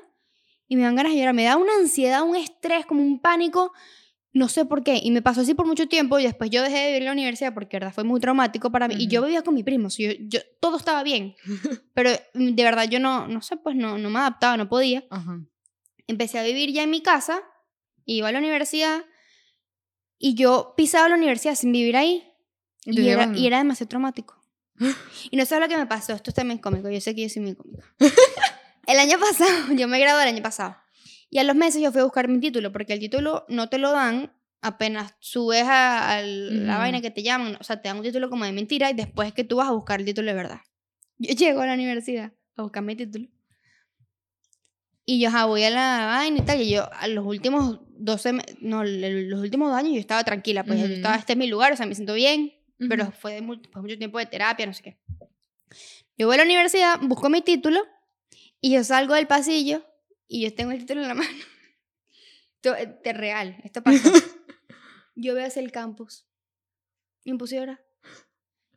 y 0.67 0.75
me 0.75 0.83
dan 0.83 0.95
ganas 0.95 1.13
de 1.13 1.19
llorar. 1.19 1.33
Me 1.33 1.43
da 1.43 1.57
una 1.57 1.75
ansiedad, 1.75 2.23
un 2.23 2.35
estrés, 2.35 2.85
como 2.85 3.01
un 3.01 3.19
pánico. 3.19 3.71
No 4.33 4.47
sé 4.47 4.65
por 4.65 4.83
qué. 4.83 4.99
Y 5.03 5.11
me 5.11 5.21
pasó 5.21 5.41
así 5.41 5.53
por 5.53 5.67
mucho 5.67 5.87
tiempo 5.87 6.17
y 6.17 6.23
después 6.23 6.49
yo 6.49 6.63
dejé 6.63 6.77
de 6.77 6.87
vivir 6.87 7.01
en 7.01 7.05
la 7.07 7.11
universidad 7.11 7.53
porque, 7.53 7.77
verdad, 7.77 7.93
fue 7.93 8.03
muy 8.03 8.19
traumático 8.19 8.71
para 8.71 8.87
mí. 8.87 8.95
Y 8.97 9.07
yo 9.07 9.21
vivía 9.21 9.41
con 9.41 9.53
mi 9.53 9.63
primo. 9.63 9.87
o 9.87 9.89
sea, 9.89 10.13
yo, 10.13 10.17
yo, 10.27 10.39
todo 10.59 10.77
estaba 10.77 11.03
bien. 11.03 11.35
Pero 11.93 12.11
mm, 12.33 12.55
de 12.55 12.63
verdad 12.63 12.89
yo 12.89 12.99
no, 12.99 13.27
no 13.27 13.41
sé, 13.41 13.57
pues 13.57 13.75
no, 13.75 13.97
no 13.97 14.09
me 14.09 14.19
adaptaba, 14.19 14.55
no 14.57 14.69
podía 14.69 15.03
empecé 16.11 16.39
a 16.39 16.43
vivir 16.43 16.71
ya 16.71 16.83
en 16.83 16.89
mi 16.89 17.01
casa, 17.01 17.41
iba 18.05 18.27
a 18.27 18.31
la 18.31 18.39
universidad 18.39 19.05
y 20.17 20.35
yo 20.35 20.73
pisaba 20.77 21.09
la 21.09 21.15
universidad 21.15 21.55
sin 21.55 21.71
vivir 21.71 21.97
ahí 21.97 22.23
Y 22.85 23.07
era, 23.07 23.31
y 23.35 23.47
era 23.47 23.57
demasiado 23.57 23.89
traumático. 23.89 24.35
Y 25.31 25.37
no 25.37 25.45
sabes 25.45 25.63
lo 25.63 25.69
que 25.69 25.77
me 25.77 25.87
pasó, 25.87 26.13
esto 26.13 26.31
es 26.31 26.35
también 26.35 26.59
cómico, 26.59 26.89
yo 26.89 26.99
sé 27.01 27.15
que 27.15 27.23
yo 27.23 27.29
soy 27.29 27.41
muy 27.41 27.55
cómica. 27.55 27.85
El 28.87 28.99
año 28.99 29.19
pasado, 29.19 29.51
yo 29.75 29.87
me 29.87 29.99
gradué 29.99 30.23
el 30.23 30.29
año 30.29 30.41
pasado 30.41 30.75
y 31.31 31.39
a 31.39 31.43
los 31.43 31.55
meses 31.55 31.81
yo 31.81 31.91
fui 31.91 32.01
a 32.01 32.03
buscar 32.03 32.27
mi 32.27 32.39
título 32.39 32.71
porque 32.71 32.93
el 32.93 32.99
título 32.99 33.45
no 33.49 33.67
te 33.69 33.79
lo 33.79 33.91
dan 33.91 34.31
apenas 34.61 35.15
subes 35.19 35.63
a, 35.63 36.17
a 36.17 36.21
la 36.21 36.73
Ujú. 36.73 36.77
vaina 36.79 37.01
que 37.01 37.09
te 37.09 37.23
llaman, 37.23 37.57
o 37.59 37.63
sea, 37.63 37.81
te 37.81 37.87
dan 37.89 37.97
un 37.97 38.03
título 38.03 38.29
como 38.29 38.45
de 38.45 38.51
mentira 38.51 38.91
y 38.91 38.93
después 38.93 39.29
es 39.29 39.33
que 39.33 39.43
tú 39.43 39.55
vas 39.55 39.69
a 39.69 39.71
buscar 39.71 39.99
el 39.99 40.05
título 40.05 40.27
de 40.27 40.35
verdad. 40.35 40.59
Yo 41.17 41.33
llego 41.33 41.61
a 41.61 41.65
la 41.65 41.73
universidad 41.73 42.33
a 42.57 42.61
buscar 42.61 42.83
mi 42.83 42.95
título. 42.95 43.27
Y 45.05 45.19
yo, 45.19 45.29
ajá, 45.29 45.45
voy 45.45 45.63
a 45.63 45.69
la 45.71 46.05
vaina 46.05 46.37
y 46.37 46.41
tal. 46.43 46.61
Y 46.61 46.69
yo, 46.69 46.87
a 46.93 47.07
los 47.07 47.25
últimos 47.25 47.79
12, 47.97 48.33
me- 48.33 48.43
no, 48.59 48.83
los 48.83 49.39
últimos 49.41 49.69
dos 49.69 49.77
años 49.77 49.93
yo 49.93 49.99
estaba 49.99 50.23
tranquila. 50.23 50.63
Pues 50.63 50.79
yo 50.79 50.85
estaba, 50.85 51.15
este 51.15 51.33
es 51.33 51.39
mi 51.39 51.47
lugar, 51.47 51.73
o 51.73 51.75
sea, 51.75 51.85
me 51.87 51.95
siento 51.95 52.13
bien. 52.13 52.53
Pero 52.87 53.11
fue 53.11 53.33
de 53.33 53.41
mu- 53.41 53.55
después 53.55 53.75
de 53.75 53.81
mucho 53.81 53.97
tiempo 53.97 54.19
de 54.19 54.25
terapia, 54.27 54.65
no 54.65 54.73
sé 54.73 54.83
qué. 54.83 54.97
Yo 56.17 56.27
voy 56.27 56.35
a 56.35 56.37
la 56.37 56.43
universidad, 56.45 56.99
busco 57.01 57.29
mi 57.29 57.41
título 57.41 57.79
y 58.59 58.71
yo 58.73 58.83
salgo 58.83 59.15
del 59.15 59.27
pasillo 59.27 59.83
y 60.31 60.43
yo 60.43 60.55
tengo 60.55 60.71
el 60.71 60.79
título 60.79 61.01
en 61.01 61.09
la 61.09 61.13
mano. 61.21 61.29
Esto 62.55 62.73
es 62.75 62.87
de 63.03 63.13
real, 63.13 63.59
esto 63.65 63.83
pasó. 63.83 64.09
yo 65.15 65.35
veo 65.35 65.45
hacia 65.45 65.61
el 65.61 65.71
campus 65.71 66.25
y 67.25 67.33
me 67.33 67.37
puse 67.37 67.57
a 67.57 67.59
llorar. 67.59 67.85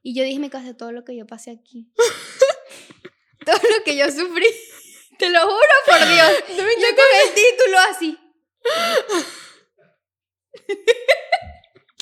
Y 0.02 0.14
yo 0.14 0.24
dije, 0.24 0.38
me 0.40 0.50
casé 0.50 0.74
todo 0.74 0.90
lo 0.90 1.04
que 1.04 1.16
yo 1.16 1.26
pasé 1.26 1.52
aquí. 1.52 1.92
todo 3.46 3.56
lo 3.56 3.84
que 3.84 3.96
yo 3.96 4.06
sufrí. 4.10 4.46
Te 5.18 5.30
lo 5.30 5.42
juro 5.42 5.74
por 5.86 5.98
Dios. 5.98 6.44
Yo 6.48 6.64
con 6.64 7.10
el 7.24 7.34
título 7.34 7.78
así. 7.88 8.18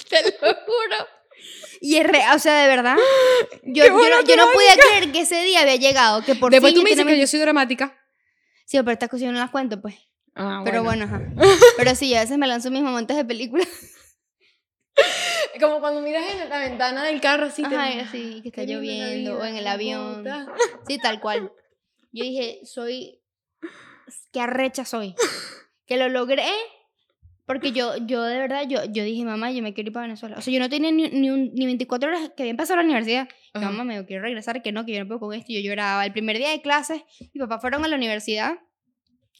Te 0.08 0.22
lo 0.22 0.54
juro. 0.54 1.08
Y 1.80 1.96
es 1.96 2.06
real, 2.06 2.36
o 2.36 2.38
sea, 2.38 2.62
de 2.62 2.68
verdad. 2.68 2.96
Yo, 3.64 3.84
yo, 3.84 3.90
no, 3.90 4.24
qué 4.24 4.30
yo 4.32 4.36
no 4.36 4.52
podía 4.52 4.76
creer 4.76 5.12
que 5.12 5.20
ese 5.20 5.42
día 5.42 5.60
había 5.60 5.76
llegado. 5.76 6.24
Que 6.24 6.34
por 6.34 6.50
Después 6.50 6.72
fin 6.72 6.80
tú 6.80 6.84
me 6.84 6.90
dices 6.90 7.04
que 7.04 7.18
yo 7.18 7.26
soy 7.26 7.40
dramática. 7.40 8.01
Sí, 8.64 8.78
pero 8.78 8.92
estas 8.92 9.08
cosas 9.08 9.22
yo 9.26 9.32
no 9.32 9.38
las 9.38 9.50
cuento, 9.50 9.80
pues. 9.80 9.94
Ah, 10.34 10.62
Pero 10.64 10.82
bueno, 10.82 11.04
ajá. 11.04 11.20
Pero 11.76 11.94
sí, 11.94 12.14
a 12.14 12.20
veces 12.20 12.38
me 12.38 12.46
lanzo 12.46 12.70
mis 12.70 12.82
momentos 12.82 13.16
de 13.16 13.24
película. 13.24 13.64
Como 15.60 15.80
cuando 15.80 16.00
miras 16.00 16.24
en 16.32 16.48
la 16.48 16.58
ventana 16.58 17.04
del 17.04 17.20
carro 17.20 17.46
así. 17.46 17.62
te- 17.62 17.74
Ajá, 17.76 18.02
así, 18.02 18.40
que 18.42 18.48
está 18.48 18.64
lloviendo, 18.64 19.38
o 19.38 19.44
en 19.44 19.56
el 19.56 19.66
avión. 19.66 20.24
Sí, 20.88 20.98
tal 20.98 21.20
cual. 21.20 21.52
Yo 22.12 22.24
dije, 22.24 22.60
soy. 22.64 23.20
Qué 24.32 24.40
arrecha 24.40 24.84
soy. 24.84 25.14
Que 25.86 25.96
lo 25.96 26.08
logré. 26.08 26.44
Porque 27.46 27.72
yo, 27.72 27.96
yo 27.98 28.22
de 28.22 28.38
verdad, 28.38 28.62
yo, 28.68 28.84
yo 28.84 29.04
dije, 29.04 29.24
mamá, 29.24 29.50
yo 29.50 29.62
me 29.62 29.74
quiero 29.74 29.88
ir 29.88 29.92
para 29.92 30.06
Venezuela. 30.06 30.36
O 30.38 30.40
sea, 30.40 30.52
yo 30.54 30.60
no 30.60 30.70
tenía 30.70 30.90
ni, 30.90 31.08
ni, 31.10 31.30
un- 31.30 31.52
ni 31.54 31.66
24 31.66 32.08
horas 32.08 32.30
que 32.36 32.44
había 32.44 32.50
empezado 32.52 32.76
la 32.78 32.84
universidad. 32.84 33.28
Ajá. 33.54 33.70
mamá, 33.70 33.84
me 33.84 34.06
quiero 34.06 34.22
regresar, 34.22 34.62
que 34.62 34.72
no, 34.72 34.86
que 34.86 34.92
yo 34.92 35.00
no 35.00 35.06
puedo 35.06 35.20
con 35.20 35.34
esto. 35.34 35.52
Y 35.52 35.62
yo 35.62 35.70
lloraba. 35.70 36.04
El 36.06 36.12
primer 36.12 36.38
día 36.38 36.50
de 36.50 36.62
clases, 36.62 37.02
mi 37.34 37.40
papá 37.40 37.58
fueron 37.58 37.84
a 37.84 37.88
la 37.88 37.96
universidad 37.96 38.58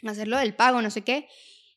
a 0.09 0.11
hacer 0.11 0.29
lo 0.29 0.39
del 0.39 0.55
pago, 0.55 0.83
no 0.83 0.91
sé 0.91 1.03
qué. 1.03 1.29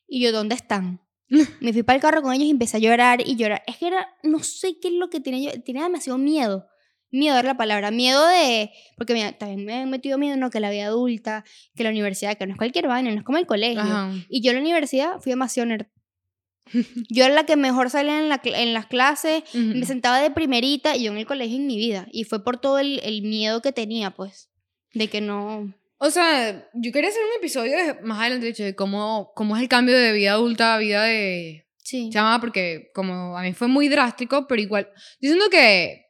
Y 0.08 0.20
yo, 0.20 0.32
¿dónde 0.32 0.54
están? 0.54 1.00
Me 1.60 1.72
fui 1.72 1.82
para 1.82 1.96
el 1.96 2.02
carro 2.02 2.22
con 2.22 2.32
ellos 2.32 2.46
y 2.46 2.50
empecé 2.50 2.76
a 2.76 2.80
llorar 2.80 3.20
y 3.26 3.36
llorar. 3.36 3.62
Es 3.66 3.76
que 3.78 3.88
era, 3.88 4.08
no 4.22 4.40
sé 4.40 4.78
qué 4.80 4.88
es 4.88 4.94
lo 4.94 5.10
que 5.10 5.20
tenía 5.20 5.52
yo, 5.52 5.62
tenía 5.62 5.84
demasiado 5.84 6.18
miedo. 6.18 6.66
Miedo 7.10 7.38
era 7.38 7.48
la 7.48 7.56
palabra, 7.56 7.90
miedo 7.92 8.26
de, 8.26 8.72
porque 8.96 9.14
mira, 9.14 9.32
también 9.32 9.64
me 9.64 9.82
he 9.82 9.86
metido 9.86 10.18
miedo, 10.18 10.36
no, 10.36 10.50
que 10.50 10.58
la 10.58 10.70
vida 10.70 10.86
adulta, 10.86 11.44
que 11.76 11.84
la 11.84 11.90
universidad, 11.90 12.36
que 12.36 12.46
no 12.46 12.52
es 12.52 12.58
cualquier 12.58 12.88
vaina, 12.88 13.10
no 13.12 13.18
es 13.18 13.24
como 13.24 13.38
el 13.38 13.46
colegio. 13.46 13.80
Ajá. 13.80 14.12
Y 14.28 14.42
yo 14.42 14.50
en 14.50 14.56
la 14.56 14.62
universidad 14.62 15.20
fui 15.20 15.30
demasiado 15.30 15.68
nerd. 15.68 15.86
Yo 17.08 17.24
era 17.24 17.34
la 17.34 17.44
que 17.46 17.56
mejor 17.56 17.90
salía 17.90 18.18
en, 18.18 18.28
la 18.28 18.42
cl- 18.42 18.56
en 18.56 18.74
las 18.74 18.86
clases, 18.86 19.42
me 19.54 19.86
sentaba 19.86 20.20
de 20.20 20.30
primerita 20.30 20.96
y 20.96 21.04
yo 21.04 21.12
en 21.12 21.18
el 21.18 21.26
colegio 21.26 21.56
en 21.56 21.66
mi 21.66 21.76
vida. 21.76 22.06
Y 22.12 22.24
fue 22.24 22.42
por 22.42 22.58
todo 22.60 22.78
el, 22.78 23.00
el 23.04 23.22
miedo 23.22 23.62
que 23.62 23.72
tenía, 23.72 24.10
pues, 24.10 24.50
de 24.92 25.08
que 25.08 25.20
no... 25.20 25.72
O 25.98 26.10
sea, 26.10 26.68
yo 26.74 26.92
quería 26.92 27.08
hacer 27.08 27.22
un 27.22 27.38
episodio 27.38 27.76
de- 27.76 27.94
más 28.02 28.20
adelante 28.20 28.52
de 28.62 28.74
cómo, 28.74 29.32
cómo 29.34 29.56
es 29.56 29.62
el 29.62 29.68
cambio 29.68 29.96
de 29.96 30.12
vida 30.12 30.32
adulta 30.32 30.74
a 30.74 30.78
vida 30.78 31.04
de 31.04 31.66
Sí. 31.78 32.10
chama, 32.10 32.40
porque 32.40 32.90
como 32.94 33.38
a 33.38 33.42
mí 33.42 33.52
fue 33.54 33.68
muy 33.68 33.88
drástico, 33.88 34.46
pero 34.48 34.60
igual, 34.60 34.90
yo 35.20 35.30
siento 35.30 35.48
que, 35.48 36.06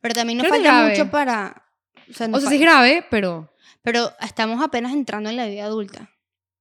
Pero 0.00 0.14
también 0.14 0.38
nos 0.38 0.46
falta 0.48 0.88
mucho 0.88 1.10
para... 1.10 1.66
O 2.08 2.12
sea, 2.14 2.28
o 2.32 2.38
sea, 2.40 2.48
sí 2.48 2.54
es 2.56 2.60
grave, 2.60 3.04
pero 3.10 3.52
Pero 3.82 4.12
estamos 4.20 4.62
apenas 4.62 4.92
entrando 4.92 5.28
en 5.30 5.36
la 5.36 5.46
vida 5.46 5.64
adulta. 5.64 6.10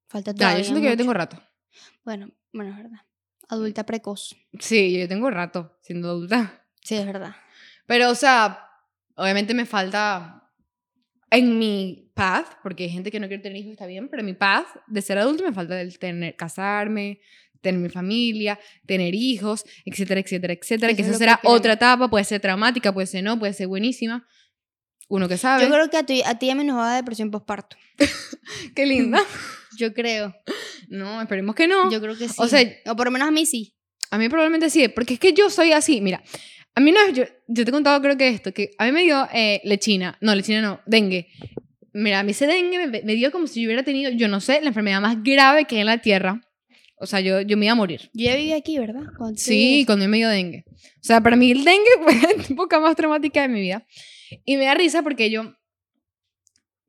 Falta 0.09 0.31
ya, 0.31 0.37
todavía 0.37 0.57
yo 0.59 0.63
siento 0.65 0.81
que 0.81 0.89
yo 0.89 0.97
tengo 0.97 1.13
rato. 1.13 1.39
Bueno, 2.03 2.29
bueno, 2.53 2.71
es 2.71 2.77
verdad. 2.77 2.99
Adulta 3.49 3.85
precoz. 3.85 4.35
Sí, 4.59 4.97
yo 4.97 5.07
tengo 5.07 5.29
rato 5.29 5.77
siendo 5.81 6.09
adulta. 6.09 6.65
Sí, 6.81 6.95
es 6.95 7.05
verdad. 7.05 7.35
Pero, 7.85 8.09
o 8.09 8.15
sea, 8.15 8.69
obviamente 9.15 9.53
me 9.53 9.65
falta 9.65 10.49
en 11.29 11.57
mi 11.57 12.11
path, 12.13 12.57
porque 12.61 12.83
hay 12.83 12.89
gente 12.89 13.11
que 13.11 13.19
no 13.19 13.27
quiere 13.27 13.41
tener 13.41 13.57
hijos, 13.57 13.71
está 13.71 13.87
bien, 13.87 14.07
pero 14.07 14.21
en 14.21 14.27
mi 14.27 14.33
path 14.33 14.67
de 14.87 15.01
ser 15.01 15.17
adulto 15.17 15.43
me 15.43 15.51
falta 15.51 15.81
el 15.81 15.97
tener, 15.97 16.35
casarme, 16.35 17.19
tener 17.61 17.81
mi 17.81 17.89
familia, 17.89 18.59
tener 18.85 19.15
hijos, 19.15 19.65
etcétera, 19.85 20.19
etcétera, 20.19 20.53
etcétera. 20.53 20.91
Eso 20.91 20.95
que 20.95 21.01
es 21.01 21.07
esa 21.07 21.17
que 21.17 21.19
será 21.19 21.39
otra 21.43 21.73
etapa, 21.73 22.09
puede 22.09 22.23
ser 22.23 22.39
traumática, 22.39 22.93
puede 22.93 23.07
ser 23.07 23.23
no, 23.23 23.39
puede 23.39 23.53
ser 23.53 23.67
buenísima. 23.67 24.27
Uno 25.09 25.27
que 25.27 25.37
sabe. 25.37 25.63
Yo 25.63 25.69
creo 25.71 25.89
que 25.89 25.97
a 25.97 26.03
ti, 26.03 26.21
a 26.25 26.37
ti 26.37 26.47
y 26.47 26.49
a 26.51 26.55
mí 26.55 26.63
nos 26.63 26.77
va 26.77 26.93
a 26.93 26.95
depresión 26.95 27.31
postparto. 27.31 27.75
Qué 28.75 28.85
linda. 28.85 29.19
Yo 29.77 29.93
creo. 29.93 30.35
No, 30.93 31.21
esperemos 31.21 31.55
que 31.55 31.67
no. 31.67 31.91
Yo 31.91 31.99
creo 31.99 32.17
que 32.17 32.27
sí. 32.27 32.35
O 32.37 32.47
sea- 32.47 32.63
o 32.85 32.95
por 32.95 33.05
lo 33.07 33.11
menos 33.11 33.27
a 33.27 33.31
mí 33.31 33.45
sí. 33.45 33.75
A 34.11 34.17
mí 34.17 34.29
probablemente 34.29 34.69
sí, 34.69 34.87
porque 34.89 35.15
es 35.15 35.19
que 35.19 35.33
yo 35.33 35.49
soy 35.49 35.71
así. 35.71 36.01
Mira, 36.01 36.23
a 36.75 36.79
mí 36.81 36.91
vez, 36.91 37.13
yo, 37.13 37.23
yo 37.47 37.63
te 37.65 37.69
he 37.69 37.73
contado 37.73 37.99
creo 38.01 38.15
que 38.17 38.27
esto, 38.27 38.53
que 38.53 38.71
a 38.77 38.85
mí 38.85 38.91
me 38.91 39.01
dio 39.03 39.27
eh, 39.33 39.59
lechina, 39.63 40.17
no, 40.21 40.35
lechina 40.35 40.61
no, 40.61 40.81
dengue. 40.85 41.27
Mira, 41.93 42.19
a 42.19 42.23
mí 42.23 42.31
ese 42.31 42.45
dengue 42.47 42.87
me, 42.87 43.01
me 43.01 43.13
dio 43.15 43.31
como 43.31 43.47
si 43.47 43.61
yo 43.61 43.67
hubiera 43.67 43.83
tenido, 43.83 44.11
yo 44.11 44.27
no 44.27 44.39
sé, 44.39 44.61
la 44.61 44.67
enfermedad 44.67 45.01
más 45.01 45.23
grave 45.23 45.65
que 45.65 45.75
hay 45.75 45.81
en 45.81 45.87
la 45.87 45.97
tierra. 45.99 46.41
O 46.97 47.05
sea, 47.07 47.19
yo, 47.21 47.41
yo 47.41 47.57
me 47.57 47.65
iba 47.65 47.73
a 47.73 47.75
morir. 47.75 48.09
Yo 48.13 48.25
ya 48.25 48.35
viví 48.35 48.53
aquí, 48.53 48.77
¿verdad? 48.79 49.01
Cuando 49.17 49.37
Sí, 49.37 49.51
vivías. 49.55 49.85
cuando 49.87 50.07
me 50.07 50.17
dio 50.17 50.29
dengue. 50.29 50.63
O 50.67 51.03
sea, 51.03 51.21
para 51.21 51.35
mí 51.35 51.51
el 51.51 51.63
dengue 51.65 51.89
fue 52.03 52.13
la 52.15 52.29
época 52.43 52.79
más 52.79 52.95
traumática 52.95 53.41
de 53.41 53.47
mi 53.49 53.61
vida. 53.61 53.85
Y 54.45 54.57
me 54.57 54.65
da 54.65 54.73
risa 54.75 55.01
porque 55.03 55.29
yo, 55.31 55.53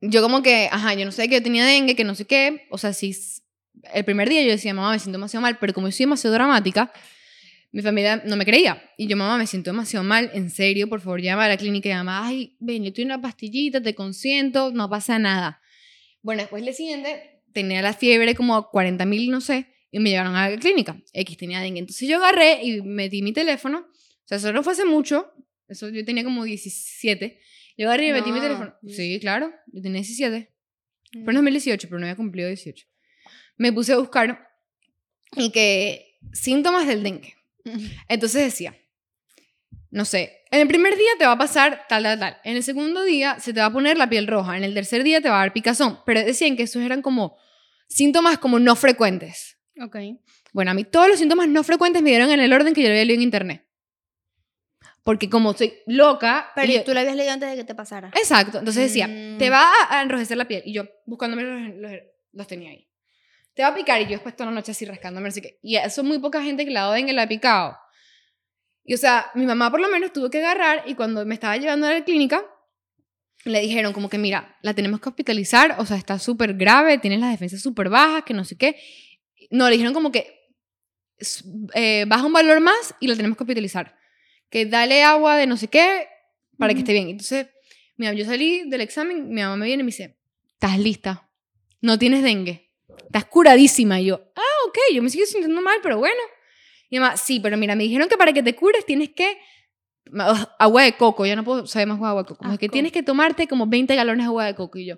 yo 0.01 0.21
como 0.21 0.41
que, 0.43 0.69
ajá, 0.71 0.93
yo 0.93 1.05
no 1.05 1.11
sé 1.11 1.27
que 1.27 1.35
yo 1.35 1.43
tenía 1.43 1.65
dengue, 1.65 1.95
que 1.95 2.03
no 2.03 2.15
sé 2.15 2.25
qué. 2.25 2.67
O 2.69 2.77
sea, 2.77 2.93
si 2.93 3.09
s- 3.09 3.41
el 3.93 4.05
primer 4.05 4.29
día 4.29 4.41
yo 4.43 4.49
decía, 4.49 4.73
mamá, 4.73 4.91
me 4.91 4.99
siento 4.99 5.17
demasiado 5.17 5.41
mal, 5.41 5.57
pero 5.59 5.73
como 5.73 5.87
yo 5.87 5.91
soy 5.91 6.05
demasiado 6.05 6.33
dramática, 6.33 6.91
mi 7.71 7.81
familia 7.81 8.21
no 8.25 8.35
me 8.37 8.45
creía. 8.45 8.81
Y 8.97 9.07
yo, 9.07 9.17
mamá, 9.17 9.37
me 9.37 9.47
siento 9.47 9.71
demasiado 9.71 10.03
mal, 10.03 10.31
en 10.33 10.49
serio, 10.49 10.87
por 10.87 11.01
favor, 11.01 11.21
llama 11.21 11.45
a 11.45 11.49
la 11.49 11.57
clínica 11.57 11.89
y 11.89 11.93
mamá, 11.93 12.27
ay, 12.27 12.55
ven, 12.59 12.83
yo 12.83 12.93
tengo 12.93 13.07
una 13.07 13.21
pastillita, 13.21 13.81
te 13.81 13.93
consiento, 13.95 14.71
no 14.71 14.89
pasa 14.89 15.19
nada. 15.19 15.61
Bueno, 16.21 16.41
después 16.41 16.61
el 16.61 16.65
día 16.65 16.73
siguiente 16.73 17.41
tenía 17.53 17.81
la 17.81 17.93
fiebre 17.93 18.33
como 18.35 18.69
40 18.69 19.05
mil, 19.05 19.29
no 19.29 19.41
sé, 19.41 19.67
y 19.91 19.99
me 19.99 20.09
llevaron 20.09 20.35
a 20.35 20.49
la 20.49 20.57
clínica. 20.57 20.97
X 21.13 21.37
tenía 21.37 21.59
dengue. 21.61 21.79
Entonces 21.79 22.07
yo 22.07 22.17
agarré 22.17 22.63
y 22.63 22.81
metí 22.81 23.21
mi 23.21 23.31
teléfono. 23.33 23.79
O 23.79 24.27
sea, 24.27 24.37
eso 24.37 24.51
no 24.51 24.63
fue 24.63 24.73
hace 24.73 24.83
mucho. 24.85 25.31
Eso 25.67 25.89
yo 25.89 26.03
tenía 26.03 26.23
como 26.23 26.43
17. 26.43 27.39
Yo 27.77 27.87
agarré 27.87 28.07
y 28.09 28.11
metí 28.11 28.31
mi 28.31 28.39
No. 28.39 28.43
teléfono. 28.43 28.73
Sí, 28.87 29.19
claro. 29.21 29.51
Yo 29.67 29.81
tenía 29.81 30.01
17. 30.01 30.51
Mm. 31.13 31.23
Fue 31.23 31.31
en 31.31 31.35
2018, 31.35 31.87
pero 31.87 31.99
no 31.99 32.05
había 32.07 32.15
cumplido 32.15 32.47
18. 32.49 32.87
Me 33.57 33.71
puse 33.73 33.93
a 33.93 33.97
buscar 33.97 34.49
y 35.35 35.51
que 35.51 36.17
síntomas 36.33 36.87
del 36.87 37.03
dengue. 37.03 37.35
Entonces 38.07 38.43
decía, 38.43 38.75
no 39.89 40.05
sé, 40.05 40.43
en 40.51 40.61
el 40.61 40.67
primer 40.67 40.95
día 40.95 41.09
te 41.17 41.25
va 41.25 41.31
a 41.33 41.37
pasar 41.37 41.85
tal, 41.89 42.03
tal, 42.03 42.19
tal. 42.19 42.37
En 42.43 42.55
el 42.57 42.63
segundo 42.63 43.03
día 43.03 43.39
se 43.39 43.53
te 43.53 43.59
va 43.59 43.67
a 43.67 43.73
poner 43.73 43.97
la 43.97 44.09
piel 44.09 44.27
roja. 44.27 44.55
En 44.57 44.63
el 44.63 44.73
tercer 44.73 45.03
día 45.03 45.21
te 45.21 45.29
va 45.29 45.37
a 45.37 45.39
dar 45.39 45.53
picazón. 45.53 45.99
Pero 46.05 46.19
decían 46.23 46.55
que 46.57 46.63
esos 46.63 46.81
eran 46.83 47.01
como 47.01 47.37
síntomas 47.87 48.37
como 48.37 48.59
no 48.59 48.75
frecuentes. 48.75 49.57
Ok. 49.81 49.97
Bueno, 50.53 50.71
a 50.71 50.73
mí 50.73 50.83
todos 50.85 51.07
los 51.09 51.19
síntomas 51.19 51.47
no 51.47 51.63
frecuentes 51.63 52.01
me 52.01 52.09
dieron 52.11 52.29
en 52.31 52.39
el 52.39 52.53
orden 52.53 52.73
que 52.73 52.81
yo 52.81 52.87
lo 52.87 52.93
había 52.93 53.05
leído 53.05 53.19
en 53.19 53.23
internet. 53.23 53.65
Porque 55.03 55.29
como 55.29 55.53
soy 55.53 55.73
loca... 55.85 56.51
Pero 56.55 56.71
y 56.71 56.75
yo- 56.75 56.83
tú 56.83 56.93
lo 56.93 56.99
habías 56.99 57.15
leído 57.15 57.31
antes 57.33 57.49
de 57.49 57.55
que 57.55 57.63
te 57.63 57.75
pasara. 57.75 58.09
Exacto. 58.15 58.59
Entonces 58.59 58.83
decía, 58.87 59.07
Mm. 59.07 59.37
te 59.37 59.49
va 59.49 59.71
a- 59.71 59.99
a 59.99 60.01
enrojecer 60.01 60.37
la 60.37 60.47
piel. 60.47 60.63
Y 60.65 60.73
yo 60.73 60.85
buscándome 61.05 61.43
los, 61.43 61.75
los, 61.75 61.91
los 62.31 62.47
tenía 62.47 62.71
ahí. 62.71 62.87
Te 63.55 63.61
va 63.61 63.69
a 63.69 63.75
picar 63.75 64.01
y 64.01 64.05
yo 64.05 64.11
después 64.11 64.35
toda 64.35 64.49
la 64.49 64.55
noche 64.55 64.71
así 64.71 64.85
rascándome, 64.85 65.29
así 65.29 65.41
que... 65.41 65.59
Y 65.61 65.77
eso 65.77 66.03
muy 66.03 66.19
poca 66.19 66.43
gente 66.43 66.65
que 66.65 66.71
la 66.71 66.91
dengue 66.91 67.13
la 67.13 67.23
ha 67.23 67.27
picado. 67.27 67.77
Y 68.83 68.93
o 68.93 68.97
sea, 68.97 69.31
mi 69.33 69.45
mamá 69.45 69.71
por 69.71 69.79
lo 69.79 69.89
menos 69.89 70.13
tuvo 70.13 70.29
que 70.29 70.39
agarrar 70.39 70.83
y 70.85 70.93
cuando 70.95 71.25
me 71.25 71.33
estaba 71.33 71.57
llevando 71.57 71.87
a 71.87 71.93
la 71.93 72.03
clínica, 72.03 72.45
le 73.45 73.61
dijeron 73.61 73.93
como 73.93 74.09
que, 74.09 74.17
mira, 74.17 74.57
la 74.61 74.73
tenemos 74.73 74.99
que 74.99 75.09
hospitalizar, 75.09 75.75
o 75.79 75.85
sea, 75.85 75.97
está 75.97 76.19
súper 76.19 76.55
grave, 76.55 76.97
tienes 76.97 77.19
las 77.19 77.31
defensas 77.31 77.61
súper 77.61 77.89
bajas, 77.89 78.23
que 78.23 78.33
no 78.33 78.43
sé 78.43 78.57
qué. 78.57 78.75
No, 79.51 79.67
le 79.69 79.73
dijeron 79.73 79.93
como 79.93 80.11
que 80.11 80.51
eh, 81.73 82.05
baja 82.07 82.25
un 82.25 82.33
valor 82.33 82.59
más 82.59 82.95
y 82.99 83.07
la 83.07 83.15
tenemos 83.15 83.37
que 83.37 83.43
hospitalizar. 83.43 83.95
Que 84.49 84.65
dale 84.65 85.03
agua 85.03 85.37
de 85.37 85.47
no 85.47 85.57
sé 85.57 85.67
qué 85.67 86.07
para 86.57 86.73
que 86.73 86.79
Ujú. 86.79 86.83
esté 86.83 86.93
bien. 86.93 87.09
Entonces, 87.09 87.47
mira, 87.97 88.13
yo 88.13 88.25
salí 88.25 88.69
del 88.69 88.81
examen, 88.81 89.29
mi 89.29 89.41
mamá 89.41 89.55
me 89.55 89.65
viene 89.65 89.81
y 89.81 89.85
me 89.85 89.91
dice, 89.91 90.17
¿estás 90.53 90.77
lista? 90.77 91.29
No 91.81 91.97
tienes 91.97 92.23
dengue. 92.23 92.64
Estás 93.05 93.25
curadísima. 93.25 93.99
Y 93.99 94.05
yo, 94.05 94.21
ah, 94.35 94.67
ok, 94.67 94.77
yo 94.93 95.01
me 95.03 95.09
sigo 95.09 95.25
sintiendo 95.25 95.61
mal, 95.61 95.79
pero 95.81 95.97
bueno. 95.97 96.19
Y 96.89 96.99
mamá, 96.99 97.17
sí, 97.17 97.39
pero 97.39 97.57
mira, 97.57 97.75
me 97.75 97.83
dijeron 97.83 98.07
que 98.07 98.17
para 98.17 98.33
que 98.33 98.43
te 98.43 98.55
cures 98.55 98.85
tienes 98.85 99.09
que... 99.09 99.37
Ugh, 100.07 100.47
agua 100.59 100.83
de 100.83 100.93
coco, 100.93 101.25
ya 101.25 101.35
no 101.35 101.43
puedo 101.43 101.65
saber 101.65 101.87
más 101.87 101.97
agua 101.97 102.23
de 102.23 102.27
coco. 102.27 102.43
Como 102.43 102.57
que 102.57 102.69
tienes 102.69 102.91
que 102.91 103.01
tomarte 103.01 103.47
como 103.47 103.67
20 103.67 103.95
galones 103.95 104.23
de 104.23 104.27
agua 104.27 104.45
de 104.45 104.55
coco. 104.55 104.77
Y 104.77 104.85
yo, 104.85 104.97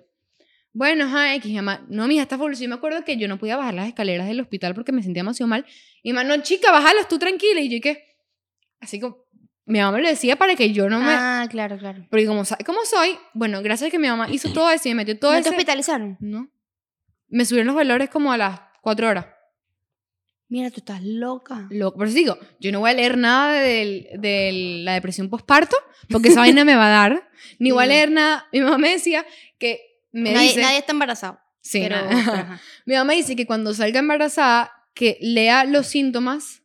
bueno, 0.72 1.06
ajá, 1.06 1.34
X, 1.36 1.52
mamá, 1.54 1.86
no, 1.88 2.06
mija, 2.06 2.22
está 2.22 2.36
full. 2.36 2.52
Yo 2.52 2.68
me 2.68 2.74
acuerdo 2.74 3.04
que 3.04 3.16
yo 3.16 3.26
no 3.26 3.38
podía 3.38 3.56
bajar 3.56 3.74
las 3.74 3.88
escaleras 3.88 4.28
del 4.28 4.40
hospital 4.40 4.74
porque 4.74 4.92
me 4.92 5.02
sentía 5.02 5.22
demasiado 5.22 5.48
mal. 5.48 5.64
Y 6.02 6.12
mamá, 6.12 6.28
no, 6.28 6.42
chica, 6.42 6.70
bájalas 6.70 7.08
tú 7.08 7.18
tranquila. 7.18 7.60
Y 7.60 7.68
yo, 7.70 7.76
¿y 7.76 7.80
¿qué? 7.80 8.04
Así 8.80 9.00
como, 9.00 9.24
mi 9.64 9.80
mamá 9.80 9.96
me 9.96 10.02
lo 10.02 10.08
decía 10.08 10.36
para 10.36 10.56
que 10.56 10.72
yo 10.72 10.88
no 10.88 10.98
me... 11.00 11.10
Ah, 11.10 11.46
claro, 11.50 11.78
claro. 11.78 12.06
Porque 12.10 12.26
como, 12.26 12.42
cómo 12.64 12.78
soy, 12.84 13.18
bueno, 13.34 13.60
gracias 13.62 13.88
a 13.88 13.90
que 13.90 13.98
mi 13.98 14.08
mamá 14.08 14.28
hizo 14.30 14.52
todo 14.52 14.70
eso 14.70 14.88
y 14.88 14.92
me 14.92 15.02
metió 15.02 15.18
todo 15.18 15.32
¿No 15.32 15.38
eso... 15.38 15.50
te 15.50 15.56
hospitalizaron? 15.56 16.16
No. 16.20 16.50
Me 17.28 17.44
subieron 17.44 17.68
los 17.68 17.76
valores 17.76 18.10
como 18.10 18.32
a 18.32 18.36
las 18.36 18.60
4 18.82 19.08
horas. 19.08 19.26
Mira, 20.48 20.70
tú 20.70 20.76
estás 20.78 21.02
loca. 21.02 21.66
Loco. 21.70 21.98
Por 21.98 22.06
eso 22.06 22.16
digo, 22.16 22.38
yo 22.58 22.72
no 22.72 22.80
voy 22.80 22.90
a 22.90 22.94
leer 22.94 23.18
nada 23.18 23.52
de 23.52 24.80
la 24.82 24.94
depresión 24.94 25.28
postparto, 25.28 25.76
porque 26.08 26.28
esa 26.28 26.40
vaina 26.40 26.64
me 26.64 26.74
va 26.74 26.86
a 26.86 26.90
dar. 26.90 27.30
Ni 27.58 27.70
voy 27.70 27.84
a 27.84 27.86
leer 27.86 28.10
nada. 28.10 28.46
Mi 28.52 28.60
mamá 28.60 28.78
me 28.78 28.90
decía 28.90 29.26
que 29.58 29.80
me 30.10 30.32
nadie, 30.32 30.48
dice... 30.48 30.62
nadie 30.62 30.78
está 30.78 30.92
embarazado. 30.92 31.38
Sí, 31.60 31.80
pero, 31.82 31.96
pero. 32.08 32.46
Mi 32.86 32.94
mamá 32.94 33.12
dice 33.12 33.36
que 33.36 33.46
cuando 33.46 33.74
salga 33.74 33.98
embarazada, 33.98 34.72
que 34.94 35.18
lea 35.20 35.64
los 35.64 35.86
síntomas 35.86 36.62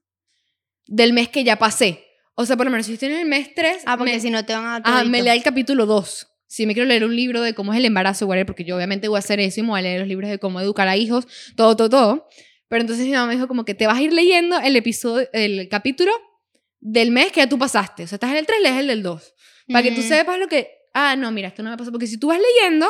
del 0.88 1.11
mes 1.11 1.28
que 1.28 1.43
ya 1.43 1.57
pasé. 1.57 2.05
O 2.36 2.45
sea, 2.45 2.55
por 2.55 2.66
lo 2.66 2.72
menos 2.72 2.86
si 2.86 2.93
estoy 2.93 3.09
en 3.09 3.20
el 3.20 3.28
mes 3.28 3.53
3, 3.53 3.84
Ah, 3.86 3.97
porque 3.97 4.14
me, 4.14 4.20
si 4.20 4.30
no 4.30 4.45
te 4.45 4.53
van 4.53 4.66
a 4.66 4.76
ajá, 4.78 5.03
me 5.03 5.22
lea 5.22 5.34
el 5.34 5.43
capítulo 5.43 5.86
2. 5.86 6.28
Si 6.54 6.68
me 6.68 6.76
quiero 6.76 6.88
leer 6.88 7.04
un 7.04 7.16
libro 7.16 7.41
de 7.41 7.56
cómo 7.56 7.74
es 7.74 7.80
el 7.80 7.86
embarazo, 7.86 8.28
whatever, 8.28 8.45
porque 8.45 8.64
yo 8.64 8.76
obviamente 8.76 9.08
voy 9.08 9.16
a 9.16 9.20
hacer 9.20 9.39
eso 9.39 9.60
y 9.60 9.64
me 9.64 9.70
voy 9.70 9.80
a 9.80 9.82
leer 9.82 10.01
los 10.01 10.08
libros 10.08 10.30
de 10.30 10.38
cómo 10.38 10.62
educar 10.62 10.88
a 10.88 10.95
hijos, 10.95 11.28
todo, 11.56 11.76
todo, 11.76 11.89
todo. 11.89 12.30
Pero 12.68 12.82
entonces 12.82 13.08
mi 13.08 13.12
mamá 13.12 13.26
me 13.26 13.34
dijo 13.34 13.47
como 13.47 13.66
que 13.66 13.74
te 13.74 13.88
vas 13.88 13.97
a 13.97 14.01
ir 14.04 14.14
leyendo 14.14 14.60
el 14.60 14.76
episodio, 14.76 15.28
el 15.34 15.68
capítulo 15.68 16.12
del 16.80 17.10
mes 17.10 17.32
que 17.32 17.39
ya 17.39 17.49
tú 17.49 17.58
pasaste. 17.58 18.04
O 18.04 18.08
sea, 18.08 18.18
estás 18.18 18.30
en 18.30 18.38
el 18.38 18.45
3, 18.45 18.62
lees 18.62 18.76
el 18.76 18.86
del 18.86 19.01
2. 19.01 19.34
Para 19.70 19.82
que 19.82 19.93
tú 19.93 20.04
sepas 20.04 20.38
lo 20.38 20.47
que... 20.47 20.70
Ah, 20.93 21.16
no, 21.16 21.32
mira, 21.32 21.47
esto 21.47 21.64
no 21.64 21.72
me 21.72 21.78
pasó. 21.78 21.91
Porque 21.91 22.06
si 22.06 22.20
tú 22.20 22.28
vas 22.28 22.38
leyendo, 22.38 22.86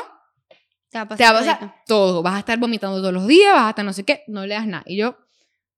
Te 0.90 0.98
va 0.98 1.04
a 1.04 1.08
pasar 1.08 1.34
va 1.34 1.40
a 1.40 1.40
pasar 1.40 1.76
todo. 1.88 2.22
Vas 2.22 2.36
a 2.36 2.40
estar 2.40 2.60
vomitando 2.60 2.98
todos 2.98 3.14
los 3.14 3.28
días, 3.28 3.54
vas 3.54 3.68
a 3.68 3.70
estar 3.70 3.86
no 3.86 3.94
sé 3.94 4.04
qué, 4.04 4.26
no 4.28 4.46
leas 4.46 4.68
nada. 4.68 4.84
Y 4.86 4.98
yo 4.98 5.18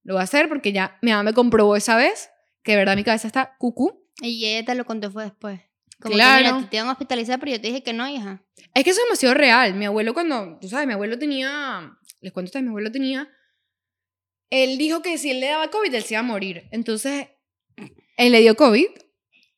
lo 0.02 0.14
voy 0.14 0.22
a 0.22 0.24
hacer 0.24 0.48
porque 0.48 0.72
ya 0.72 0.98
mi 1.02 1.12
mamá 1.12 1.22
me 1.22 1.34
comprobó 1.34 1.76
esa 1.76 1.96
vez 1.96 2.30
que 2.64 2.72
de 2.72 2.78
verdad 2.78 2.96
mi 2.96 3.04
cabeza 3.04 3.28
está 3.28 3.54
cucú. 3.60 4.08
Y 4.20 4.44
ella 4.44 4.64
te 4.64 4.74
lo 4.74 4.84
contó 4.84 5.12
fue 5.12 5.22
después. 5.22 5.60
Como 6.00 6.14
Claro. 6.14 6.44
que, 6.46 6.52
mira, 6.54 6.70
te 6.70 6.76
iban 6.76 6.88
a 6.88 6.92
hospitalizar, 6.92 7.40
pero 7.40 7.52
yo 7.52 7.60
te 7.60 7.68
dije 7.68 7.82
que 7.82 7.92
no, 7.92 8.08
hija. 8.08 8.42
Es 8.74 8.84
que 8.84 8.90
eso 8.90 9.00
es 9.00 9.06
demasiado 9.06 9.34
real. 9.34 9.74
Mi 9.74 9.86
abuelo 9.86 10.12
cuando, 10.14 10.58
tú 10.60 10.68
sabes, 10.68 10.86
mi 10.86 10.92
abuelo 10.92 11.18
tenía, 11.18 11.96
les 12.20 12.32
cuento 12.32 12.48
ustedes, 12.48 12.62
mi 12.64 12.68
abuelo 12.68 12.92
tenía, 12.92 13.28
él 14.50 14.78
dijo 14.78 15.02
que 15.02 15.18
si 15.18 15.30
él 15.30 15.40
le 15.40 15.48
daba 15.48 15.70
COVID, 15.70 15.94
él 15.94 16.02
se 16.02 16.14
iba 16.14 16.20
a 16.20 16.22
morir. 16.22 16.68
Entonces, 16.70 17.28
él 18.16 18.32
le 18.32 18.40
dio 18.40 18.54
COVID 18.56 18.86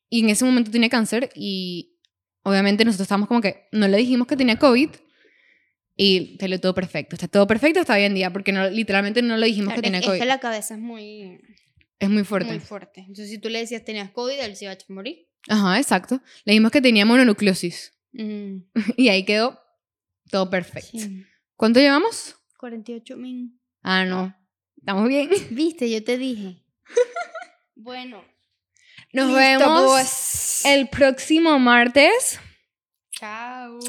y 0.09 0.19
en 0.21 0.29
ese 0.29 0.45
momento 0.45 0.71
tenía 0.71 0.89
cáncer 0.89 1.29
y 1.35 1.97
obviamente 2.43 2.83
nosotros 2.85 3.05
estábamos 3.05 3.27
como 3.27 3.41
que 3.41 3.67
no 3.71 3.87
le 3.87 3.97
dijimos 3.97 4.25
que 4.27 4.35
tenía 4.37 4.57
COVID 4.57 4.89
y 5.95 6.37
salió 6.39 6.59
todo 6.59 6.73
perfecto. 6.73 7.15
Está 7.15 7.27
todo 7.27 7.45
perfecto 7.47 7.81
hasta 7.81 7.93
hoy 7.95 8.03
en 8.03 8.15
día 8.15 8.31
porque 8.31 8.51
no, 8.53 8.69
literalmente 8.69 9.21
no 9.21 9.37
le 9.37 9.47
dijimos 9.47 9.73
Claro, 9.73 9.81
que 9.81 9.87
tenía 9.87 9.99
es, 9.99 10.05
COVID. 10.05 10.15
es 10.15 10.21
que 10.21 10.25
la 10.27 10.39
cabeza 10.39 10.73
es 10.75 10.79
muy, 10.79 11.39
Es 11.99 12.09
muy 12.09 12.23
fuerte. 12.23 12.49
muy 12.51 12.59
fuerte. 12.59 13.01
Entonces, 13.01 13.29
si 13.29 13.37
tú 13.39 13.49
le 13.49 13.59
decías 13.59 13.83
tenías 13.85 14.09
COVID, 14.11 14.39
él 14.39 14.55
se 14.55 14.65
iba 14.65 14.73
a 14.73 14.77
morir. 14.87 15.27
Ajá, 15.49 15.77
exacto. 15.79 16.21
Le 16.45 16.53
dijimos 16.53 16.71
que 16.71 16.81
tenía 16.81 17.05
mononucleosis 17.05 17.91
Mm, 18.11 18.63
y 18.97 19.09
ahí 19.09 19.23
quedó 19.23 19.59
todo 20.29 20.49
perfecto. 20.49 20.97
sí. 20.97 21.25
¿Cuánto 21.55 21.79
llevamos? 21.79 22.35
48 22.57 23.17
min. 23.17 23.59
Ah, 23.83 24.05
no. 24.05 24.35
Estamos 24.77 25.07
bien. 25.07 25.29
Viste, 25.51 25.89
yo 25.89 26.03
te 26.03 26.17
dije. 26.17 26.63
bueno. 27.75 28.23
Nos 29.11 29.27
listo, 29.27 29.39
vemos 29.39 29.91
pues. 29.91 30.65
el 30.65 30.87
próximo 30.87 31.57
martes. 31.59 32.39
Chao. 33.11 33.79